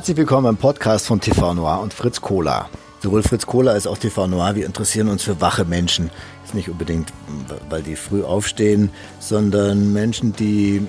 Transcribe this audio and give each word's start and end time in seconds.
Herzlich 0.00 0.16
willkommen 0.16 0.46
im 0.48 0.56
Podcast 0.56 1.06
von 1.06 1.20
TV 1.20 1.52
Noir 1.52 1.78
und 1.82 1.92
Fritz 1.92 2.22
Kohler. 2.22 2.70
Sowohl 3.00 3.22
Fritz 3.22 3.44
Kohler 3.44 3.72
als 3.72 3.86
auch 3.86 3.98
TV 3.98 4.28
Noir, 4.28 4.54
wir 4.54 4.64
interessieren 4.64 5.08
uns 5.08 5.22
für 5.22 5.42
wache 5.42 5.66
Menschen. 5.66 6.08
Ist 6.42 6.54
nicht 6.54 6.70
unbedingt, 6.70 7.12
weil 7.68 7.82
die 7.82 7.96
früh 7.96 8.24
aufstehen, 8.24 8.88
sondern 9.18 9.92
Menschen, 9.92 10.32
die 10.32 10.86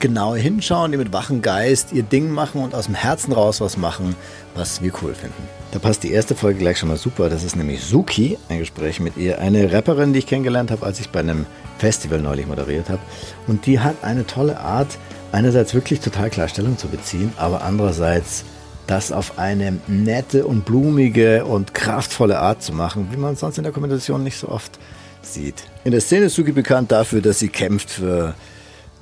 genau 0.00 0.34
hinschauen, 0.34 0.92
die 0.92 0.96
mit 0.96 1.12
wachem 1.12 1.42
Geist 1.42 1.92
ihr 1.92 2.04
Ding 2.04 2.30
machen 2.30 2.62
und 2.62 2.74
aus 2.74 2.86
dem 2.86 2.94
Herzen 2.94 3.34
raus 3.34 3.60
was 3.60 3.76
machen, 3.76 4.16
was 4.54 4.80
wir 4.80 4.92
cool 5.02 5.12
finden. 5.12 5.46
Da 5.72 5.78
passt 5.78 6.02
die 6.02 6.12
erste 6.12 6.34
Folge 6.34 6.60
gleich 6.60 6.78
schon 6.78 6.88
mal 6.88 6.96
super. 6.96 7.28
Das 7.28 7.44
ist 7.44 7.54
nämlich 7.54 7.84
Suki, 7.84 8.38
ein 8.48 8.60
Gespräch 8.60 8.98
mit 8.98 9.18
ihr, 9.18 9.40
eine 9.40 9.70
Rapperin, 9.74 10.14
die 10.14 10.20
ich 10.20 10.26
kennengelernt 10.26 10.70
habe, 10.70 10.86
als 10.86 11.00
ich 11.00 11.10
bei 11.10 11.20
einem 11.20 11.44
Festival 11.76 12.20
neulich 12.20 12.46
moderiert 12.46 12.88
habe. 12.88 13.02
Und 13.46 13.66
die 13.66 13.80
hat 13.80 13.96
eine 14.02 14.26
tolle 14.26 14.58
Art, 14.58 14.96
einerseits 15.32 15.74
wirklich 15.74 16.00
total 16.00 16.30
klar 16.30 16.48
Stellung 16.48 16.78
zu 16.78 16.88
beziehen, 16.88 17.32
aber 17.36 17.62
andererseits 17.62 18.44
das 18.86 19.12
auf 19.12 19.38
eine 19.38 19.78
nette 19.86 20.46
und 20.46 20.64
blumige 20.64 21.44
und 21.44 21.74
kraftvolle 21.74 22.38
Art 22.38 22.62
zu 22.62 22.72
machen, 22.72 23.08
wie 23.12 23.16
man 23.16 23.36
sonst 23.36 23.58
in 23.58 23.64
der 23.64 23.72
Kommunikation 23.72 24.22
nicht 24.22 24.36
so 24.36 24.48
oft 24.48 24.78
sieht. 25.22 25.64
In 25.84 25.92
der 25.92 26.00
Szene 26.00 26.26
ist 26.26 26.34
Suki 26.34 26.52
bekannt 26.52 26.92
dafür, 26.92 27.20
dass 27.20 27.38
sie 27.38 27.48
kämpft 27.48 27.90
für 27.90 28.34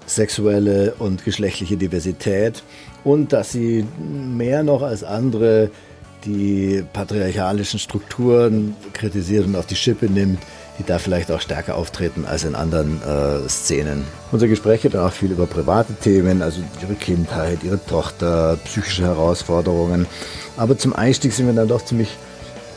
sexuelle 0.07 0.95
und 0.99 1.25
geschlechtliche 1.25 1.77
Diversität 1.77 2.63
und 3.05 3.33
dass 3.33 3.53
sie 3.53 3.87
mehr 3.99 4.63
noch 4.63 4.83
als 4.83 5.03
andere 5.03 5.71
die 6.25 6.85
patriarchalischen 6.93 7.79
Strukturen 7.79 8.77
kritisiert 8.93 9.47
und 9.47 9.57
auf 9.57 9.67
die 9.67 9.77
Schippe 9.77 10.07
nimmt, 10.07 10.41
die 10.81 10.87
da 10.87 10.99
vielleicht 10.99 11.31
auch 11.31 11.43
stärker 11.43 11.77
auftreten 11.77 12.25
als 12.25 12.45
in 12.45 12.55
anderen 12.55 13.03
äh, 13.03 13.47
Szenen. 13.51 14.05
Unser 14.33 14.49
Gespräch 14.49 14.81
geht 14.81 14.97
auch 14.97 15.13
viel 15.13 15.31
über 15.31 15.47
private 15.47 15.93
Themen, 15.93 16.41
also 16.41 16.63
ihre 16.81 16.95
Kindheit, 16.95 17.63
ihre 17.63 17.85
Tochter, 17.85 18.57
psychische 18.65 19.03
Herausforderungen. 19.03 20.07
Aber 20.57 20.79
zum 20.79 20.95
Einstieg 20.95 21.35
sind 21.35 21.47
wir 21.47 21.53
dann 21.53 21.69
doch 21.69 21.85
ziemlich 21.85 22.17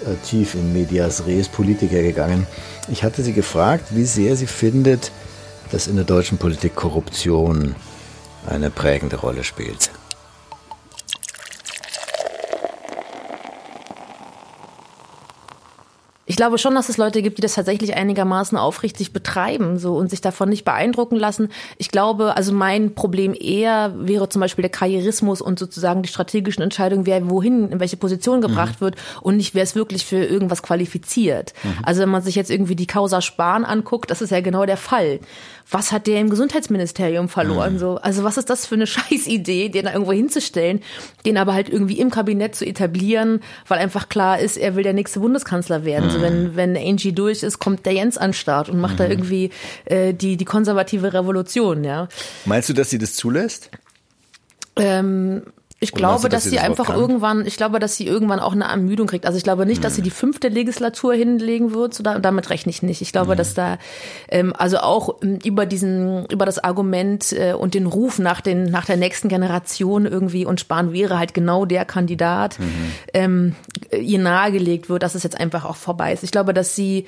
äh, 0.06 0.16
tief 0.28 0.54
in 0.54 0.74
Medias 0.74 1.26
Res 1.26 1.48
Politiker 1.48 2.02
gegangen. 2.02 2.46
Ich 2.90 3.06
hatte 3.06 3.24
sie 3.24 3.32
gefragt, 3.32 3.86
wie 3.92 4.04
sehr 4.04 4.36
sie 4.36 4.48
findet, 4.48 5.12
dass 5.72 5.88
in 5.88 5.96
der 5.96 6.04
deutschen 6.04 6.38
Politik 6.38 6.76
Korruption 6.76 7.74
eine 8.46 8.70
prägende 8.70 9.16
Rolle 9.16 9.46
spielt. 9.46 9.92
Ich 16.26 16.38
glaube 16.38 16.58
schon, 16.58 16.74
dass 16.74 16.88
es 16.88 16.98
Leute 16.98 17.22
gibt, 17.22 17.38
die 17.38 17.42
das 17.42 17.56
tatsächlich 17.56 17.96
einigermaßen 17.96 18.58
aufrichtig 18.58 19.12
betreiben 19.12 19.78
so 19.78 19.96
und 19.96 20.10
sich 20.10 20.22
davon 20.22 20.48
nicht 20.50 20.64
beeindrucken 20.64 21.18
lassen. 21.18 21.50
Ich 21.78 21.92
glaube, 21.92 22.38
also 22.38 22.54
mein 22.54 22.96
Problem 22.96 23.36
eher 23.38 23.94
wäre 23.98 24.30
zum 24.30 24.40
Beispiel 24.40 24.62
der 24.62 24.72
Karrierismus 24.72 25.42
und 25.42 25.60
sozusagen 25.60 26.02
die 26.02 26.08
strategischen 26.08 26.64
Entscheidungen, 26.64 27.06
wer 27.06 27.30
wohin, 27.30 27.70
in 27.70 27.80
welche 27.82 27.98
Position 27.98 28.40
gebracht 28.40 28.80
mhm. 28.80 28.86
wird 28.86 28.96
und 29.22 29.36
nicht, 29.36 29.54
wer 29.54 29.64
es 29.64 29.76
wirklich 29.76 30.06
für 30.06 30.24
irgendwas 30.24 30.64
qualifiziert. 30.64 31.54
Mhm. 31.64 31.78
Also 31.84 32.02
wenn 32.02 32.10
man 32.10 32.22
sich 32.22 32.36
jetzt 32.36 32.50
irgendwie 32.50 32.76
die 32.76 32.88
Causa 32.88 33.22
Spahn 33.22 33.66
anguckt, 33.66 34.10
das 34.10 34.22
ist 34.22 34.30
ja 34.30 34.40
genau 34.40 34.66
der 34.66 34.78
Fall 34.78 35.20
was 35.70 35.92
hat 35.92 36.08
der 36.08 36.20
im 36.20 36.30
Gesundheitsministerium 36.30 37.30
verloren? 37.30 37.74
Mhm. 37.74 37.80
So, 37.80 37.96
also 37.96 38.24
was 38.24 38.38
ist 38.38 38.50
das 38.50 38.66
für 38.66 38.76
eine 38.76 38.88
Scheißidee, 38.88 39.70
den 39.70 39.86
da 39.86 39.94
irgendwo 39.94 40.12
hinzustellen, 40.12 40.82
den 41.26 41.38
aber 41.38 41.54
halt 41.54 41.70
irgendwie 41.70 42.00
im 42.00 42.10
Kabinett 42.10 42.56
zu 42.56 42.66
etablieren, 42.66 43.42
weil 43.68 43.80
einfach 43.80 44.10
klar 44.10 44.40
ist, 44.40 44.58
er 44.58 44.76
will 44.76 44.84
der 44.84 44.94
nächste 44.94 45.20
Bundeskanzler 45.20 45.86
werden. 45.86 46.08
Mhm. 46.08 46.12
So, 46.12 46.22
wenn, 46.22 46.56
wenn 46.56 46.78
Angie 46.78 47.14
durch 47.14 47.44
ist, 47.44 47.60
kommt 47.60 47.86
der 47.86 47.94
Jens 47.94 48.18
an 48.18 48.34
Start 48.34 48.70
und 48.70 48.80
macht 48.80 48.94
mhm. 48.94 48.98
da 48.98 49.08
irgendwie 49.08 49.50
äh, 49.86 50.14
die, 50.14 50.38
die 50.38 50.46
konservative 50.46 51.14
Revolution, 51.14 51.84
ja. 51.84 52.08
Meinst 52.46 52.70
du, 52.70 52.74
dass 52.74 52.90
sie 52.90 52.98
das 52.98 53.16
zulässt? 53.16 53.70
Ähm, 54.76 55.44
ich 55.84 55.92
glaube, 55.92 56.30
dass, 56.30 56.44
dass 56.44 56.52
sie 56.52 56.60
einfach 56.60 56.90
irgendwann, 56.90 57.46
ich 57.46 57.58
glaube, 57.58 57.80
dass 57.80 57.96
sie 57.96 58.08
irgendwann 58.08 58.40
auch 58.40 58.54
eine 58.54 58.66
Ermüdung 58.66 59.08
kriegt. 59.08 59.26
Also 59.26 59.38
ich 59.38 59.44
glaube 59.44 59.66
nicht, 59.66 59.84
dass 59.84 59.96
sie 59.96 60.02
hm. 60.02 60.06
die 60.06 60.12
fünfte 60.12 60.48
Legislatur 60.48 61.14
hinlegen 61.14 61.74
wird. 61.74 61.94
So 61.94 62.04
da, 62.04 62.20
damit 62.20 62.50
rechne 62.50 62.70
ich 62.70 62.82
nicht. 62.82 63.02
Ich 63.02 63.12
glaube, 63.12 63.34
mhm. 63.34 63.38
dass 63.38 63.54
da 63.54 63.78
ähm, 64.30 64.54
also 64.58 64.78
auch 64.78 65.22
ähm, 65.22 65.40
über 65.44 65.66
diesen, 65.66 66.26
über 66.28 66.46
das 66.46 66.64
Argument 66.64 67.34
äh, 67.34 67.54
und 67.54 67.74
den 67.74 67.86
Ruf 67.86 68.20
nach 68.20 68.42
den 68.42 68.66
nach 68.66 68.86
der 68.86 68.98
nächsten 68.98 69.28
Generation 69.28 70.06
irgendwie 70.06 70.46
und 70.46 70.60
Spahn 70.60 70.94
wäre 70.94 71.20
halt 71.20 71.34
genau 71.34 71.66
der 71.66 71.86
Kandidat, 71.86 72.60
mhm. 72.60 72.92
ähm, 73.14 73.56
ihr 73.92 74.20
nahegelegt 74.20 74.90
wird, 74.90 75.04
dass 75.04 75.16
es 75.16 75.24
jetzt 75.24 75.40
einfach 75.40 75.66
auch 75.66 75.76
vorbei 75.76 76.14
ist. 76.14 76.24
Ich 76.24 76.32
glaube, 76.32 76.54
dass 76.54 76.76
sie 76.76 77.06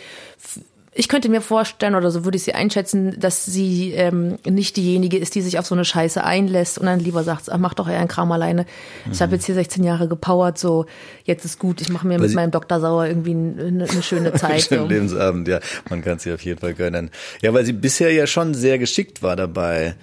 ich 0.98 1.10
könnte 1.10 1.28
mir 1.28 1.42
vorstellen, 1.42 1.94
oder 1.94 2.10
so 2.10 2.24
würde 2.24 2.38
ich 2.38 2.44
sie 2.44 2.54
einschätzen, 2.54 3.20
dass 3.20 3.44
sie 3.44 3.92
ähm, 3.92 4.38
nicht 4.48 4.78
diejenige 4.78 5.18
ist, 5.18 5.36
die 5.36 5.42
sich 5.42 5.60
auf 5.60 5.66
so 5.66 5.76
eine 5.76 5.84
Scheiße 5.84 6.24
einlässt 6.24 6.78
und 6.78 6.86
dann 6.86 7.02
lieber 7.02 7.24
sagt, 7.24 7.52
ach, 7.52 7.58
mach 7.58 7.74
doch 7.74 7.90
eher 7.90 8.00
einen 8.00 8.08
Kram 8.08 8.32
alleine. 8.32 8.62
Mhm. 9.06 9.12
Ich 9.12 9.22
habe 9.22 9.36
jetzt 9.36 9.46
hier 9.46 9.56
16 9.56 9.84
Jahre 9.84 10.08
gepowert, 10.08 10.58
so 10.58 10.86
jetzt 11.26 11.44
ist 11.44 11.60
gut, 11.60 11.82
ich 11.82 11.90
mache 11.90 12.08
mir 12.08 12.18
Weil 12.18 12.28
mit 12.28 12.36
meinem 12.36 12.52
Dr. 12.52 12.80
Sauer 12.80 13.08
irgendwie 13.08 13.32
eine, 13.32 13.90
eine 13.90 14.04
schöne 14.04 14.34
Zeit. 14.36 14.62
Schönen 14.62 14.84
so. 14.84 14.88
Lebensabend, 14.88 15.50
ja. 15.50 15.60
Man 15.90 16.02
kann 16.02 16.18
sie 16.18 16.32
auf 16.32 16.42
jeden 16.46 16.62
Fall 16.62 16.74
gönnen. 16.74 17.12
Ja, 17.42 17.54
weil 17.54 17.66
sie 17.66 17.74
bisher 17.74 18.14
ja 18.14 18.26
schon 18.26 18.54
sehr 18.54 18.80
geschickt 18.80 19.22
war 19.22 19.36
dabei 19.36 19.96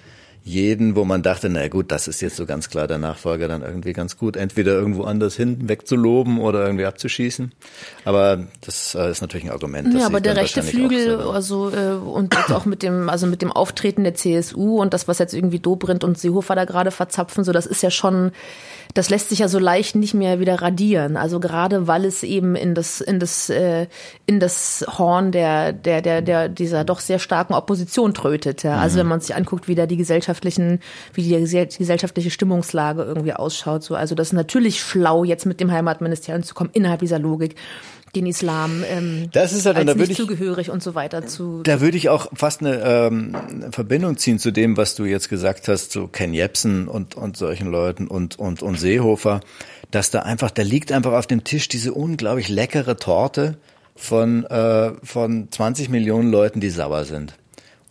jeden, 0.45 0.97
wo 0.97 1.05
man 1.05 1.23
dachte, 1.23 1.49
na 1.49 1.67
gut, 1.69 1.89
das 1.91 2.09
ist 2.09 2.19
jetzt 2.19 2.35
so 2.35 2.45
ganz 2.45 2.69
klar 2.69 2.85
der 2.87 2.97
Nachfolger, 2.97 3.47
dann 3.47 3.61
irgendwie 3.61 3.93
ganz 3.93 4.17
gut, 4.17 4.35
entweder 4.35 4.73
irgendwo 4.73 5.03
anders 5.03 5.35
hin 5.37 5.69
wegzuloben 5.69 6.39
oder 6.39 6.65
irgendwie 6.65 6.85
abzuschießen. 6.85 7.53
Aber 8.03 8.47
das 8.59 8.93
äh, 8.93 9.09
ist 9.09 9.21
natürlich 9.21 9.45
ein 9.45 9.51
Argument. 9.51 9.93
Ja, 9.97 10.05
aber 10.05 10.19
der 10.19 10.35
rechte 10.35 10.61
Flügel, 10.61 11.21
also 11.21 11.71
äh, 11.71 11.93
und 11.93 12.35
jetzt 12.35 12.51
auch 12.51 12.65
mit 12.65 12.83
dem, 12.83 13.09
also 13.09 13.25
mit 13.25 13.41
dem 13.41 13.53
Auftreten 13.53 14.03
der 14.03 14.15
CSU 14.15 14.81
und 14.81 14.93
das, 14.93 15.07
was 15.07 15.17
jetzt 15.17 15.33
irgendwie 15.33 15.59
Dobrindt 15.59 16.03
und 16.03 16.17
Seehofer 16.17 16.55
da 16.55 16.65
gerade 16.65 16.91
verzapfen, 16.91 17.45
so 17.45 17.53
das 17.53 17.65
ist 17.65 17.81
ja 17.81 17.89
schon 17.89 18.31
das 18.93 19.09
lässt 19.09 19.29
sich 19.29 19.39
ja 19.39 19.47
so 19.47 19.59
leicht 19.59 19.95
nicht 19.95 20.13
mehr 20.13 20.39
wieder 20.39 20.61
radieren. 20.61 21.17
Also 21.17 21.39
gerade 21.39 21.87
weil 21.87 22.05
es 22.05 22.23
eben 22.23 22.55
in 22.55 22.75
das 22.75 23.01
in 23.01 23.19
das 23.19 23.49
äh, 23.49 23.87
in 24.25 24.39
das 24.39 24.85
Horn 24.97 25.31
der 25.31 25.73
der 25.73 26.01
der 26.01 26.21
der 26.21 26.49
dieser 26.49 26.83
doch 26.83 26.99
sehr 26.99 27.19
starken 27.19 27.53
Opposition 27.53 28.13
trötet. 28.13 28.63
Ja. 28.63 28.77
Also 28.77 28.95
mhm. 28.95 28.99
wenn 28.99 29.07
man 29.07 29.21
sich 29.21 29.35
anguckt, 29.35 29.67
wie 29.67 29.75
da 29.75 29.85
die 29.85 29.97
gesellschaftlichen 29.97 30.79
wie 31.13 31.23
die 31.23 31.67
gesellschaftliche 31.77 32.29
Stimmungslage 32.29 33.03
irgendwie 33.03 33.33
ausschaut. 33.33 33.83
So 33.83 33.95
also 33.95 34.13
das 34.15 34.27
ist 34.27 34.33
natürlich 34.33 34.81
schlau 34.81 35.23
jetzt 35.23 35.45
mit 35.45 35.59
dem 35.59 35.71
Heimatministerium 35.71 36.43
zu 36.43 36.53
kommen 36.53 36.69
innerhalb 36.73 36.99
dieser 36.99 37.19
Logik 37.19 37.55
den 38.15 38.25
Islam 38.25 38.83
ähm, 38.87 39.29
das 39.31 39.53
ist 39.53 39.65
halt, 39.65 39.77
als 39.77 39.85
da 39.87 39.95
nicht 39.95 40.11
ich, 40.11 40.17
zugehörig 40.17 40.69
und 40.69 40.83
so 40.83 40.95
weiter 40.95 41.25
zu. 41.25 41.61
Da 41.63 41.81
würde 41.81 41.97
ich 41.97 42.09
auch 42.09 42.27
fast 42.33 42.61
eine 42.61 42.81
ähm, 42.83 43.35
Verbindung 43.71 44.17
ziehen 44.17 44.39
zu 44.39 44.51
dem, 44.51 44.77
was 44.77 44.95
du 44.95 45.05
jetzt 45.05 45.29
gesagt 45.29 45.67
hast, 45.67 45.91
zu 45.91 46.07
Ken 46.07 46.33
Jebsen 46.33 46.87
und 46.87 47.15
und 47.15 47.37
solchen 47.37 47.71
Leuten 47.71 48.07
und 48.07 48.37
und 48.37 48.61
und 48.61 48.79
Seehofer, 48.79 49.41
dass 49.91 50.11
da 50.11 50.19
einfach, 50.19 50.51
da 50.51 50.61
liegt 50.61 50.91
einfach 50.91 51.13
auf 51.13 51.27
dem 51.27 51.43
Tisch 51.43 51.67
diese 51.67 51.93
unglaublich 51.93 52.49
leckere 52.49 52.97
Torte 52.97 53.57
von 53.95 54.45
äh, 54.45 54.91
von 55.03 55.47
20 55.51 55.89
Millionen 55.89 56.31
Leuten, 56.31 56.59
die 56.59 56.69
sauer 56.69 57.05
sind 57.05 57.33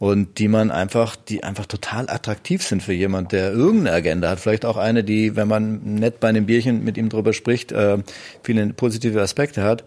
und 0.03 0.41
die 0.41 0.49
man 0.49 0.73
einfach, 0.73 1.15
die 1.15 1.45
einfach 1.45 1.67
total 1.67 2.11
attraktiv 2.11 2.65
sind 2.65 2.83
für 2.83 2.93
jemand, 2.93 3.31
der 3.31 3.53
irgendeine 3.53 3.93
Agenda 3.95 4.31
hat. 4.31 4.41
Vielleicht 4.41 4.65
auch 4.65 4.77
eine, 4.77 5.05
die, 5.05 5.37
wenn 5.37 5.47
man 5.47 5.95
nett 5.95 6.19
bei 6.19 6.29
einem 6.29 6.45
Bierchen 6.45 6.83
mit 6.83 6.99
ihm 6.99 7.09
drüber 7.09 7.33
spricht, 7.33 7.71
äh, 7.71 7.99
viele 8.43 8.67
positive 8.73 9.23
Aspekte 9.23 9.63
hat 9.63 9.85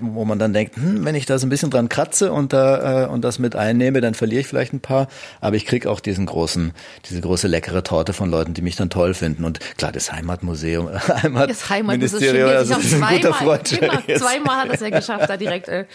wo 0.00 0.24
man 0.24 0.38
dann 0.38 0.52
denkt, 0.52 0.76
hm, 0.76 1.04
wenn 1.04 1.14
ich 1.14 1.26
da 1.26 1.38
so 1.38 1.46
ein 1.46 1.50
bisschen 1.50 1.70
dran 1.70 1.88
kratze 1.88 2.32
und 2.32 2.52
da 2.52 3.04
äh, 3.04 3.06
und 3.08 3.22
das 3.22 3.38
mit 3.38 3.56
einnehme, 3.56 4.00
dann 4.00 4.14
verliere 4.14 4.40
ich 4.40 4.46
vielleicht 4.46 4.72
ein 4.72 4.80
paar, 4.80 5.08
aber 5.40 5.56
ich 5.56 5.66
krieg 5.66 5.86
auch 5.86 6.00
diesen 6.00 6.26
großen, 6.26 6.72
diese 7.08 7.20
große 7.20 7.48
leckere 7.48 7.82
Torte 7.82 8.12
von 8.12 8.30
Leuten, 8.30 8.54
die 8.54 8.62
mich 8.62 8.76
dann 8.76 8.90
toll 8.90 9.14
finden. 9.14 9.44
Und 9.44 9.60
klar, 9.76 9.92
das 9.92 10.12
Heimatmuseum, 10.12 10.90
Heimat 11.22 11.50
das 11.50 11.68
Heimatministerium, 11.68 12.48
also 12.48 12.74
das 12.74 12.84
ist 12.84 13.02
ein 13.02 13.16
guter 13.16 13.34
Freund. 13.34 13.64
Genau, 13.64 14.18
zweimal 14.18 14.56
hat 14.58 14.74
es 14.74 14.80
ja 14.80 14.90
geschafft, 14.90 15.28
da 15.28 15.36
direkt 15.36 15.68
äh, 15.68 15.86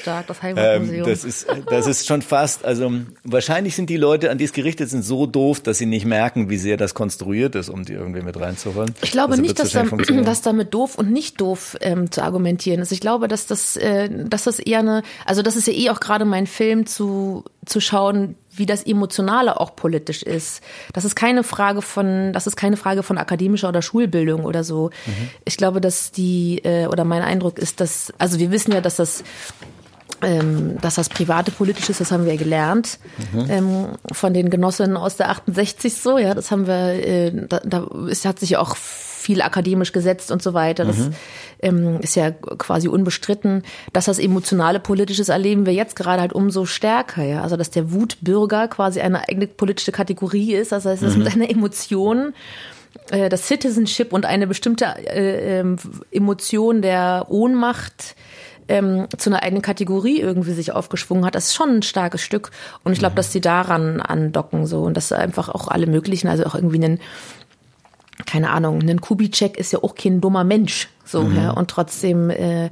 stark 0.00 0.26
das 0.26 0.42
Heimatmuseum. 0.42 1.04
Ähm, 1.04 1.10
das 1.10 1.24
ist 1.24 1.46
das 1.66 1.86
ist 1.86 2.06
schon 2.06 2.22
fast, 2.22 2.64
also 2.64 2.90
wahrscheinlich 3.24 3.74
sind 3.76 3.90
die 3.90 3.96
Leute, 3.96 4.30
an 4.30 4.38
die 4.38 4.44
es 4.44 4.52
gerichtet 4.52 4.90
sind, 4.90 5.02
so 5.02 5.26
doof, 5.26 5.60
dass 5.60 5.78
sie 5.78 5.86
nicht 5.86 6.06
merken, 6.06 6.50
wie 6.50 6.56
sehr 6.56 6.76
das 6.76 6.94
konstruiert 6.94 7.54
ist, 7.54 7.68
um 7.68 7.84
die 7.84 7.92
irgendwie 7.92 8.22
mit 8.22 8.38
reinzuholen. 8.38 8.94
Ich 9.02 9.10
glaube 9.10 9.32
also 9.32 9.42
nicht, 9.42 9.58
dass, 9.58 9.72
da, 9.72 9.84
dass 9.84 10.42
damit 10.42 10.74
doof 10.74 10.96
und 10.96 11.10
nicht 11.10 11.40
doof 11.40 11.76
ähm, 11.80 12.10
zu 12.10 12.22
argumentieren 12.22 12.80
ist. 12.80 12.92
Ich 12.92 13.00
glaube, 13.00 13.28
dass 13.28 13.39
dass 13.46 13.74
das, 13.74 13.76
äh, 13.76 14.08
dass 14.10 14.44
das 14.44 14.58
eher 14.58 14.80
eine, 14.80 15.02
also 15.24 15.42
das 15.42 15.56
ist 15.56 15.66
ja 15.66 15.72
eh 15.72 15.90
auch 15.90 16.00
gerade 16.00 16.24
mein 16.24 16.46
Film 16.46 16.86
zu, 16.86 17.44
zu 17.66 17.80
schauen, 17.80 18.36
wie 18.52 18.66
das 18.66 18.84
Emotionale 18.84 19.60
auch 19.60 19.76
politisch 19.76 20.22
ist. 20.22 20.62
Das 20.92 21.04
ist 21.04 21.14
keine 21.14 21.44
Frage 21.44 21.82
von, 21.82 22.32
das 22.32 22.46
ist 22.46 22.56
keine 22.56 22.76
Frage 22.76 23.02
von 23.02 23.18
akademischer 23.18 23.68
oder 23.68 23.82
Schulbildung 23.82 24.44
oder 24.44 24.64
so. 24.64 24.90
Mhm. 25.06 25.30
Ich 25.44 25.56
glaube, 25.56 25.80
dass 25.80 26.10
die, 26.10 26.60
äh, 26.64 26.86
oder 26.86 27.04
mein 27.04 27.22
Eindruck 27.22 27.58
ist, 27.58 27.80
dass, 27.80 28.12
also 28.18 28.38
wir 28.38 28.50
wissen 28.50 28.72
ja, 28.72 28.80
dass 28.80 28.96
das 28.96 29.24
ähm, 30.22 30.76
dass 30.80 30.96
das 30.96 31.08
private 31.08 31.50
politisch 31.50 31.88
ist, 31.88 32.00
das 32.00 32.12
haben 32.12 32.26
wir 32.26 32.36
gelernt 32.36 32.98
mhm. 33.32 33.50
ähm, 33.50 33.86
von 34.12 34.34
den 34.34 34.50
Genossinnen 34.50 34.98
aus 34.98 35.16
der 35.16 35.30
68 35.30 35.94
so, 35.94 36.18
ja, 36.18 36.34
das 36.34 36.50
haben 36.50 36.66
wir, 36.66 37.06
äh, 37.06 37.32
da, 37.48 37.60
da 37.64 37.86
ist, 38.06 38.26
hat 38.26 38.38
sich 38.38 38.58
auch 38.58 38.76
viel 39.30 39.42
akademisch 39.42 39.92
gesetzt 39.92 40.32
und 40.32 40.42
so 40.42 40.54
weiter. 40.54 40.84
Das 40.84 40.98
mhm. 40.98 41.14
ähm, 41.60 42.00
ist 42.00 42.16
ja 42.16 42.32
quasi 42.32 42.88
unbestritten. 42.88 43.62
Dass 43.92 44.06
das 44.06 44.18
emotionale 44.18 44.80
Politisches 44.80 45.28
erleben 45.28 45.66
wir 45.66 45.72
jetzt 45.72 45.94
gerade 45.94 46.20
halt 46.20 46.32
umso 46.32 46.66
stärker. 46.66 47.22
Ja? 47.22 47.42
Also 47.42 47.56
dass 47.56 47.70
der 47.70 47.92
Wutbürger 47.92 48.66
quasi 48.66 49.00
eine 49.00 49.28
eigene 49.28 49.46
politische 49.46 49.92
Kategorie 49.92 50.54
ist. 50.54 50.72
Das 50.72 50.84
heißt, 50.84 51.00
dass 51.04 51.14
mhm. 51.14 51.22
mit 51.22 51.32
seiner 51.32 51.48
Emotion 51.48 52.34
äh, 53.12 53.28
das 53.28 53.46
Citizenship 53.46 54.12
und 54.12 54.26
eine 54.26 54.48
bestimmte 54.48 54.86
äh, 54.86 55.60
ähm, 55.60 55.76
Emotion 56.10 56.82
der 56.82 57.26
Ohnmacht 57.28 58.16
ähm, 58.66 59.06
zu 59.16 59.30
einer 59.30 59.44
eigenen 59.44 59.62
Kategorie 59.62 60.20
irgendwie 60.20 60.54
sich 60.54 60.72
aufgeschwungen 60.72 61.24
hat. 61.24 61.36
Das 61.36 61.46
ist 61.46 61.54
schon 61.54 61.70
ein 61.70 61.82
starkes 61.82 62.20
Stück. 62.20 62.50
Und 62.82 62.94
ich 62.94 62.98
glaube, 62.98 63.12
mhm. 63.12 63.16
dass 63.16 63.30
sie 63.30 63.40
daran 63.40 64.00
andocken 64.00 64.66
so 64.66 64.82
und 64.82 64.96
dass 64.96 65.12
einfach 65.12 65.48
auch 65.50 65.68
alle 65.68 65.86
möglichen, 65.86 66.26
also 66.26 66.44
auch 66.46 66.56
irgendwie 66.56 66.82
einen 66.82 67.00
keine 68.30 68.50
Ahnung, 68.50 68.80
ein 68.80 69.00
Kubitschek 69.00 69.58
ist 69.58 69.72
ja 69.72 69.82
auch 69.82 69.96
kein 69.96 70.20
dummer 70.20 70.44
Mensch, 70.44 70.88
so, 71.04 71.22
mhm. 71.22 71.36
ja, 71.36 71.50
und 71.50 71.68
trotzdem 71.68 72.30
äh, 72.30 72.70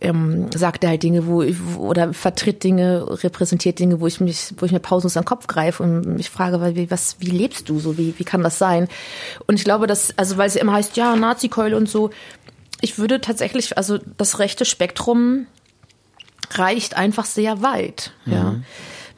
ähm, 0.00 0.50
sagt 0.54 0.84
er 0.84 0.90
halt 0.90 1.02
Dinge, 1.02 1.26
wo 1.26 1.42
ich, 1.42 1.56
oder 1.76 2.14
vertritt 2.14 2.64
Dinge, 2.64 3.04
repräsentiert 3.22 3.78
Dinge, 3.78 4.00
wo 4.00 4.06
ich 4.06 4.20
mich, 4.20 4.54
wo 4.56 4.64
ich 4.64 4.72
mir 4.72 4.80
pausenlos 4.80 5.18
an 5.18 5.24
den 5.24 5.28
Kopf 5.28 5.46
greife 5.48 5.82
und 5.82 6.16
mich 6.16 6.30
frage, 6.30 6.76
wie, 6.76 6.90
was, 6.90 7.16
wie 7.18 7.30
lebst 7.30 7.68
du 7.68 7.78
so, 7.78 7.98
wie, 7.98 8.14
wie 8.16 8.24
kann 8.24 8.42
das 8.42 8.58
sein? 8.58 8.88
Und 9.46 9.56
ich 9.56 9.64
glaube, 9.64 9.86
dass, 9.86 10.16
also 10.16 10.38
weil 10.38 10.48
es 10.48 10.56
immer 10.56 10.72
heißt, 10.72 10.96
ja, 10.96 11.14
Nazi-Keule 11.14 11.76
und 11.76 11.90
so, 11.90 12.10
ich 12.80 12.98
würde 12.98 13.20
tatsächlich, 13.20 13.76
also 13.76 13.98
das 14.16 14.38
rechte 14.38 14.64
Spektrum 14.64 15.46
reicht 16.52 16.96
einfach 16.96 17.26
sehr 17.26 17.60
weit, 17.60 18.12
mhm. 18.24 18.32
ja. 18.32 18.54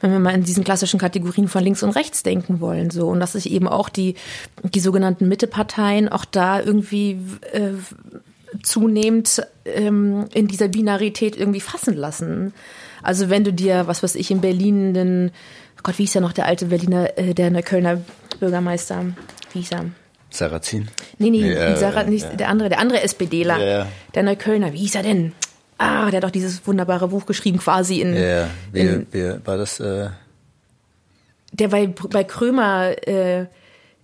Wenn 0.01 0.11
wir 0.11 0.19
mal 0.19 0.33
in 0.33 0.43
diesen 0.43 0.63
klassischen 0.63 0.99
Kategorien 0.99 1.47
von 1.47 1.63
links 1.63 1.83
und 1.83 1.91
rechts 1.91 2.23
denken 2.23 2.61
wollen, 2.61 2.89
so. 2.89 3.07
Und 3.07 3.19
dass 3.19 3.33
sich 3.33 3.51
eben 3.51 3.67
auch 3.67 3.89
die, 3.89 4.15
die 4.63 4.79
sogenannten 4.79 5.27
Mitteparteien 5.27 6.09
auch 6.09 6.25
da 6.25 6.61
irgendwie, 6.61 7.19
äh, 7.51 7.73
zunehmend 8.63 9.41
ähm, 9.65 10.25
in 10.33 10.47
dieser 10.47 10.67
Binarität 10.67 11.37
irgendwie 11.37 11.61
fassen 11.61 11.95
lassen. 11.95 12.53
Also 13.01 13.29
wenn 13.29 13.43
du 13.43 13.53
dir, 13.53 13.87
was 13.87 14.03
weiß 14.03 14.15
ich, 14.15 14.31
in 14.31 14.41
Berlin 14.41 14.93
den, 14.93 15.31
oh 15.77 15.81
Gott, 15.83 15.97
wie 15.99 16.03
hieß 16.03 16.15
ja 16.15 16.21
noch 16.21 16.33
der 16.33 16.45
alte 16.45 16.65
Berliner, 16.65 17.17
äh, 17.17 17.33
der 17.33 17.51
Neuköllner 17.51 18.01
Bürgermeister, 18.39 19.05
wie 19.53 19.59
hieß 19.59 19.71
er? 19.71 19.85
Sarrazin? 20.31 20.89
Nee, 21.17 21.31
nee, 21.31 21.41
nee 21.41 21.53
äh, 21.53 21.75
Sarah, 21.75 22.03
nicht, 22.03 22.25
ja. 22.25 22.35
der 22.35 22.49
andere, 22.49 22.69
der 22.69 22.79
andere 22.79 23.01
SPDler, 23.01 23.57
ja. 23.57 23.87
der 24.13 24.23
Neuköllner, 24.23 24.73
wie 24.73 24.77
hieß 24.77 24.95
er 24.95 25.03
denn? 25.03 25.33
Ah, 25.79 26.11
der 26.11 26.17
hat 26.17 26.23
doch 26.25 26.31
dieses 26.31 26.65
wunderbare 26.67 27.07
Buch 27.07 27.25
geschrieben, 27.25 27.57
quasi 27.57 28.01
in. 28.01 28.15
Ja, 28.15 28.47
wie, 28.71 28.79
in, 28.79 29.07
wie 29.11 29.35
war 29.45 29.57
das? 29.57 29.79
Äh 29.79 30.09
der 31.51 31.67
bei, 31.69 31.87
bei 31.87 32.23
Krömer 32.23 32.95
äh, 33.07 33.45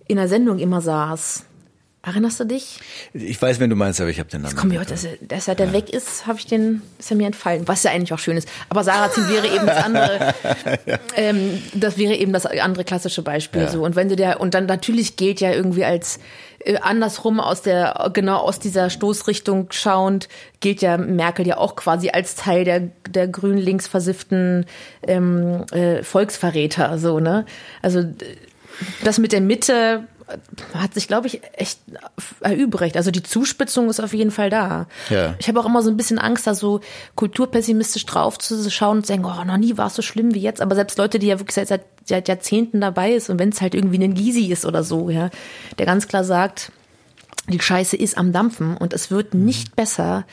in 0.08 0.16
der 0.16 0.28
Sendung 0.28 0.58
immer 0.58 0.80
saß. 0.80 1.44
Erinnerst 2.02 2.38
du 2.38 2.44
dich? 2.44 2.78
Ich 3.14 3.42
weiß, 3.42 3.58
wenn 3.58 3.68
du 3.68 3.74
meinst, 3.74 4.00
aber 4.00 4.10
ich 4.10 4.20
habe 4.20 4.30
den 4.30 4.42
Namen. 4.42 4.54
Komm, 4.54 4.72
dass 4.72 5.04
er, 5.04 5.16
dass 5.22 5.48
er 5.48 5.58
ja. 5.58 5.72
weg 5.72 5.90
ist, 5.90 6.28
habe 6.28 6.38
ich 6.38 6.46
den, 6.46 6.82
ist 7.00 7.10
er 7.10 7.16
mir 7.16 7.26
entfallen. 7.26 7.66
Was 7.66 7.82
ja 7.82 7.90
eigentlich 7.90 8.12
auch 8.12 8.20
schön 8.20 8.36
ist. 8.36 8.48
Aber 8.68 8.84
Sarazin 8.84 9.28
wäre 9.28 9.48
eben 9.48 9.66
das 9.66 9.84
andere. 9.84 10.34
ja. 10.86 10.98
ähm, 11.16 11.60
das 11.74 11.98
wäre 11.98 12.14
eben 12.14 12.32
das 12.32 12.46
andere 12.46 12.84
klassische 12.84 13.22
Beispiel. 13.22 13.62
Ja. 13.62 13.68
So 13.68 13.84
und 13.84 13.96
wenn 13.96 14.08
du 14.08 14.14
der 14.14 14.40
und 14.40 14.54
dann 14.54 14.66
natürlich 14.66 15.16
gilt 15.16 15.40
ja 15.40 15.50
irgendwie 15.50 15.84
als 15.84 16.20
andersrum 16.80 17.40
aus 17.40 17.62
der 17.62 18.10
genau 18.12 18.38
aus 18.38 18.58
dieser 18.58 18.90
Stoßrichtung 18.90 19.68
schauend 19.70 20.28
gilt 20.60 20.82
ja 20.82 20.96
Merkel 20.96 21.46
ja 21.46 21.58
auch 21.58 21.76
quasi 21.76 22.10
als 22.10 22.34
Teil 22.34 22.64
der 22.64 22.80
der 23.08 23.28
grün 23.28 23.58
links 23.58 23.86
versifften 23.86 24.66
ähm, 25.06 25.64
äh, 25.72 26.02
Volksverräter. 26.02 26.98
So 26.98 27.20
ne, 27.20 27.46
also 27.82 28.04
das 29.04 29.18
mit 29.18 29.32
der 29.32 29.40
Mitte 29.40 30.04
hat 30.74 30.94
sich, 30.94 31.06
glaube 31.06 31.28
ich, 31.28 31.40
echt 31.52 31.78
erübrigt. 32.40 32.96
Also 32.96 33.10
die 33.10 33.22
Zuspitzung 33.22 33.88
ist 33.88 34.00
auf 34.00 34.12
jeden 34.12 34.30
Fall 34.32 34.50
da. 34.50 34.86
Ja. 35.08 35.34
Ich 35.38 35.48
habe 35.48 35.60
auch 35.60 35.66
immer 35.66 35.82
so 35.82 35.90
ein 35.90 35.96
bisschen 35.96 36.18
Angst, 36.18 36.46
da 36.46 36.54
so 36.54 36.80
kulturpessimistisch 37.14 38.06
drauf 38.06 38.38
zu 38.38 38.68
schauen 38.70 38.98
und 38.98 39.06
zu 39.06 39.12
denken, 39.12 39.26
oh, 39.26 39.44
noch 39.44 39.56
nie 39.56 39.76
war 39.76 39.86
es 39.86 39.94
so 39.94 40.02
schlimm 40.02 40.34
wie 40.34 40.40
jetzt. 40.40 40.60
Aber 40.60 40.74
selbst 40.74 40.98
Leute, 40.98 41.18
die 41.18 41.28
ja 41.28 41.38
wirklich 41.38 41.54
seit, 41.54 41.68
seit 41.68 41.84
Jahrzehnten 42.08 42.80
dabei 42.80 43.12
ist 43.12 43.30
und 43.30 43.38
wenn 43.38 43.50
es 43.50 43.60
halt 43.60 43.74
irgendwie 43.74 44.02
ein 44.02 44.14
Gysi 44.14 44.46
ist 44.52 44.64
oder 44.64 44.84
so, 44.84 45.10
ja, 45.10 45.30
der 45.78 45.86
ganz 45.86 46.08
klar 46.08 46.24
sagt, 46.24 46.72
die 47.48 47.60
Scheiße 47.60 47.96
ist 47.96 48.18
am 48.18 48.32
Dampfen 48.32 48.76
und 48.76 48.92
es 48.92 49.10
wird 49.10 49.34
nicht 49.34 49.70
mhm. 49.70 49.76
besser, 49.76 50.24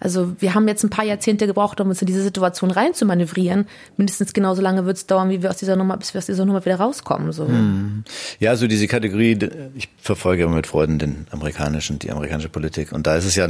also 0.00 0.34
wir 0.40 0.54
haben 0.54 0.66
jetzt 0.66 0.82
ein 0.82 0.90
paar 0.90 1.04
Jahrzehnte 1.04 1.46
gebraucht, 1.46 1.78
um 1.80 1.90
uns 1.90 2.00
in 2.00 2.06
diese 2.06 2.22
Situation 2.22 2.70
rein 2.70 2.94
zu 2.94 3.04
manövrieren. 3.04 3.66
Mindestens 3.98 4.32
genauso 4.32 4.62
lange 4.62 4.86
wird 4.86 4.96
es 4.96 5.06
dauern, 5.06 5.28
wie 5.28 5.42
wir 5.42 5.50
aus 5.50 5.58
dieser 5.58 5.76
Nummer, 5.76 5.98
bis 5.98 6.14
wir 6.14 6.18
aus 6.18 6.26
dieser 6.26 6.46
Nummer 6.46 6.64
wieder 6.64 6.76
rauskommen. 6.76 7.32
So. 7.32 7.46
Hm. 7.46 8.04
Ja, 8.38 8.56
so 8.56 8.66
diese 8.66 8.86
Kategorie, 8.86 9.38
ich 9.74 9.90
verfolge 9.98 10.44
immer 10.44 10.56
mit 10.56 10.66
Freuden 10.66 10.98
den 10.98 11.26
amerikanischen, 11.30 11.98
die 11.98 12.10
amerikanische 12.10 12.48
Politik. 12.48 12.92
Und 12.92 13.06
da 13.06 13.16
ist 13.16 13.26
es 13.26 13.36
ja 13.36 13.46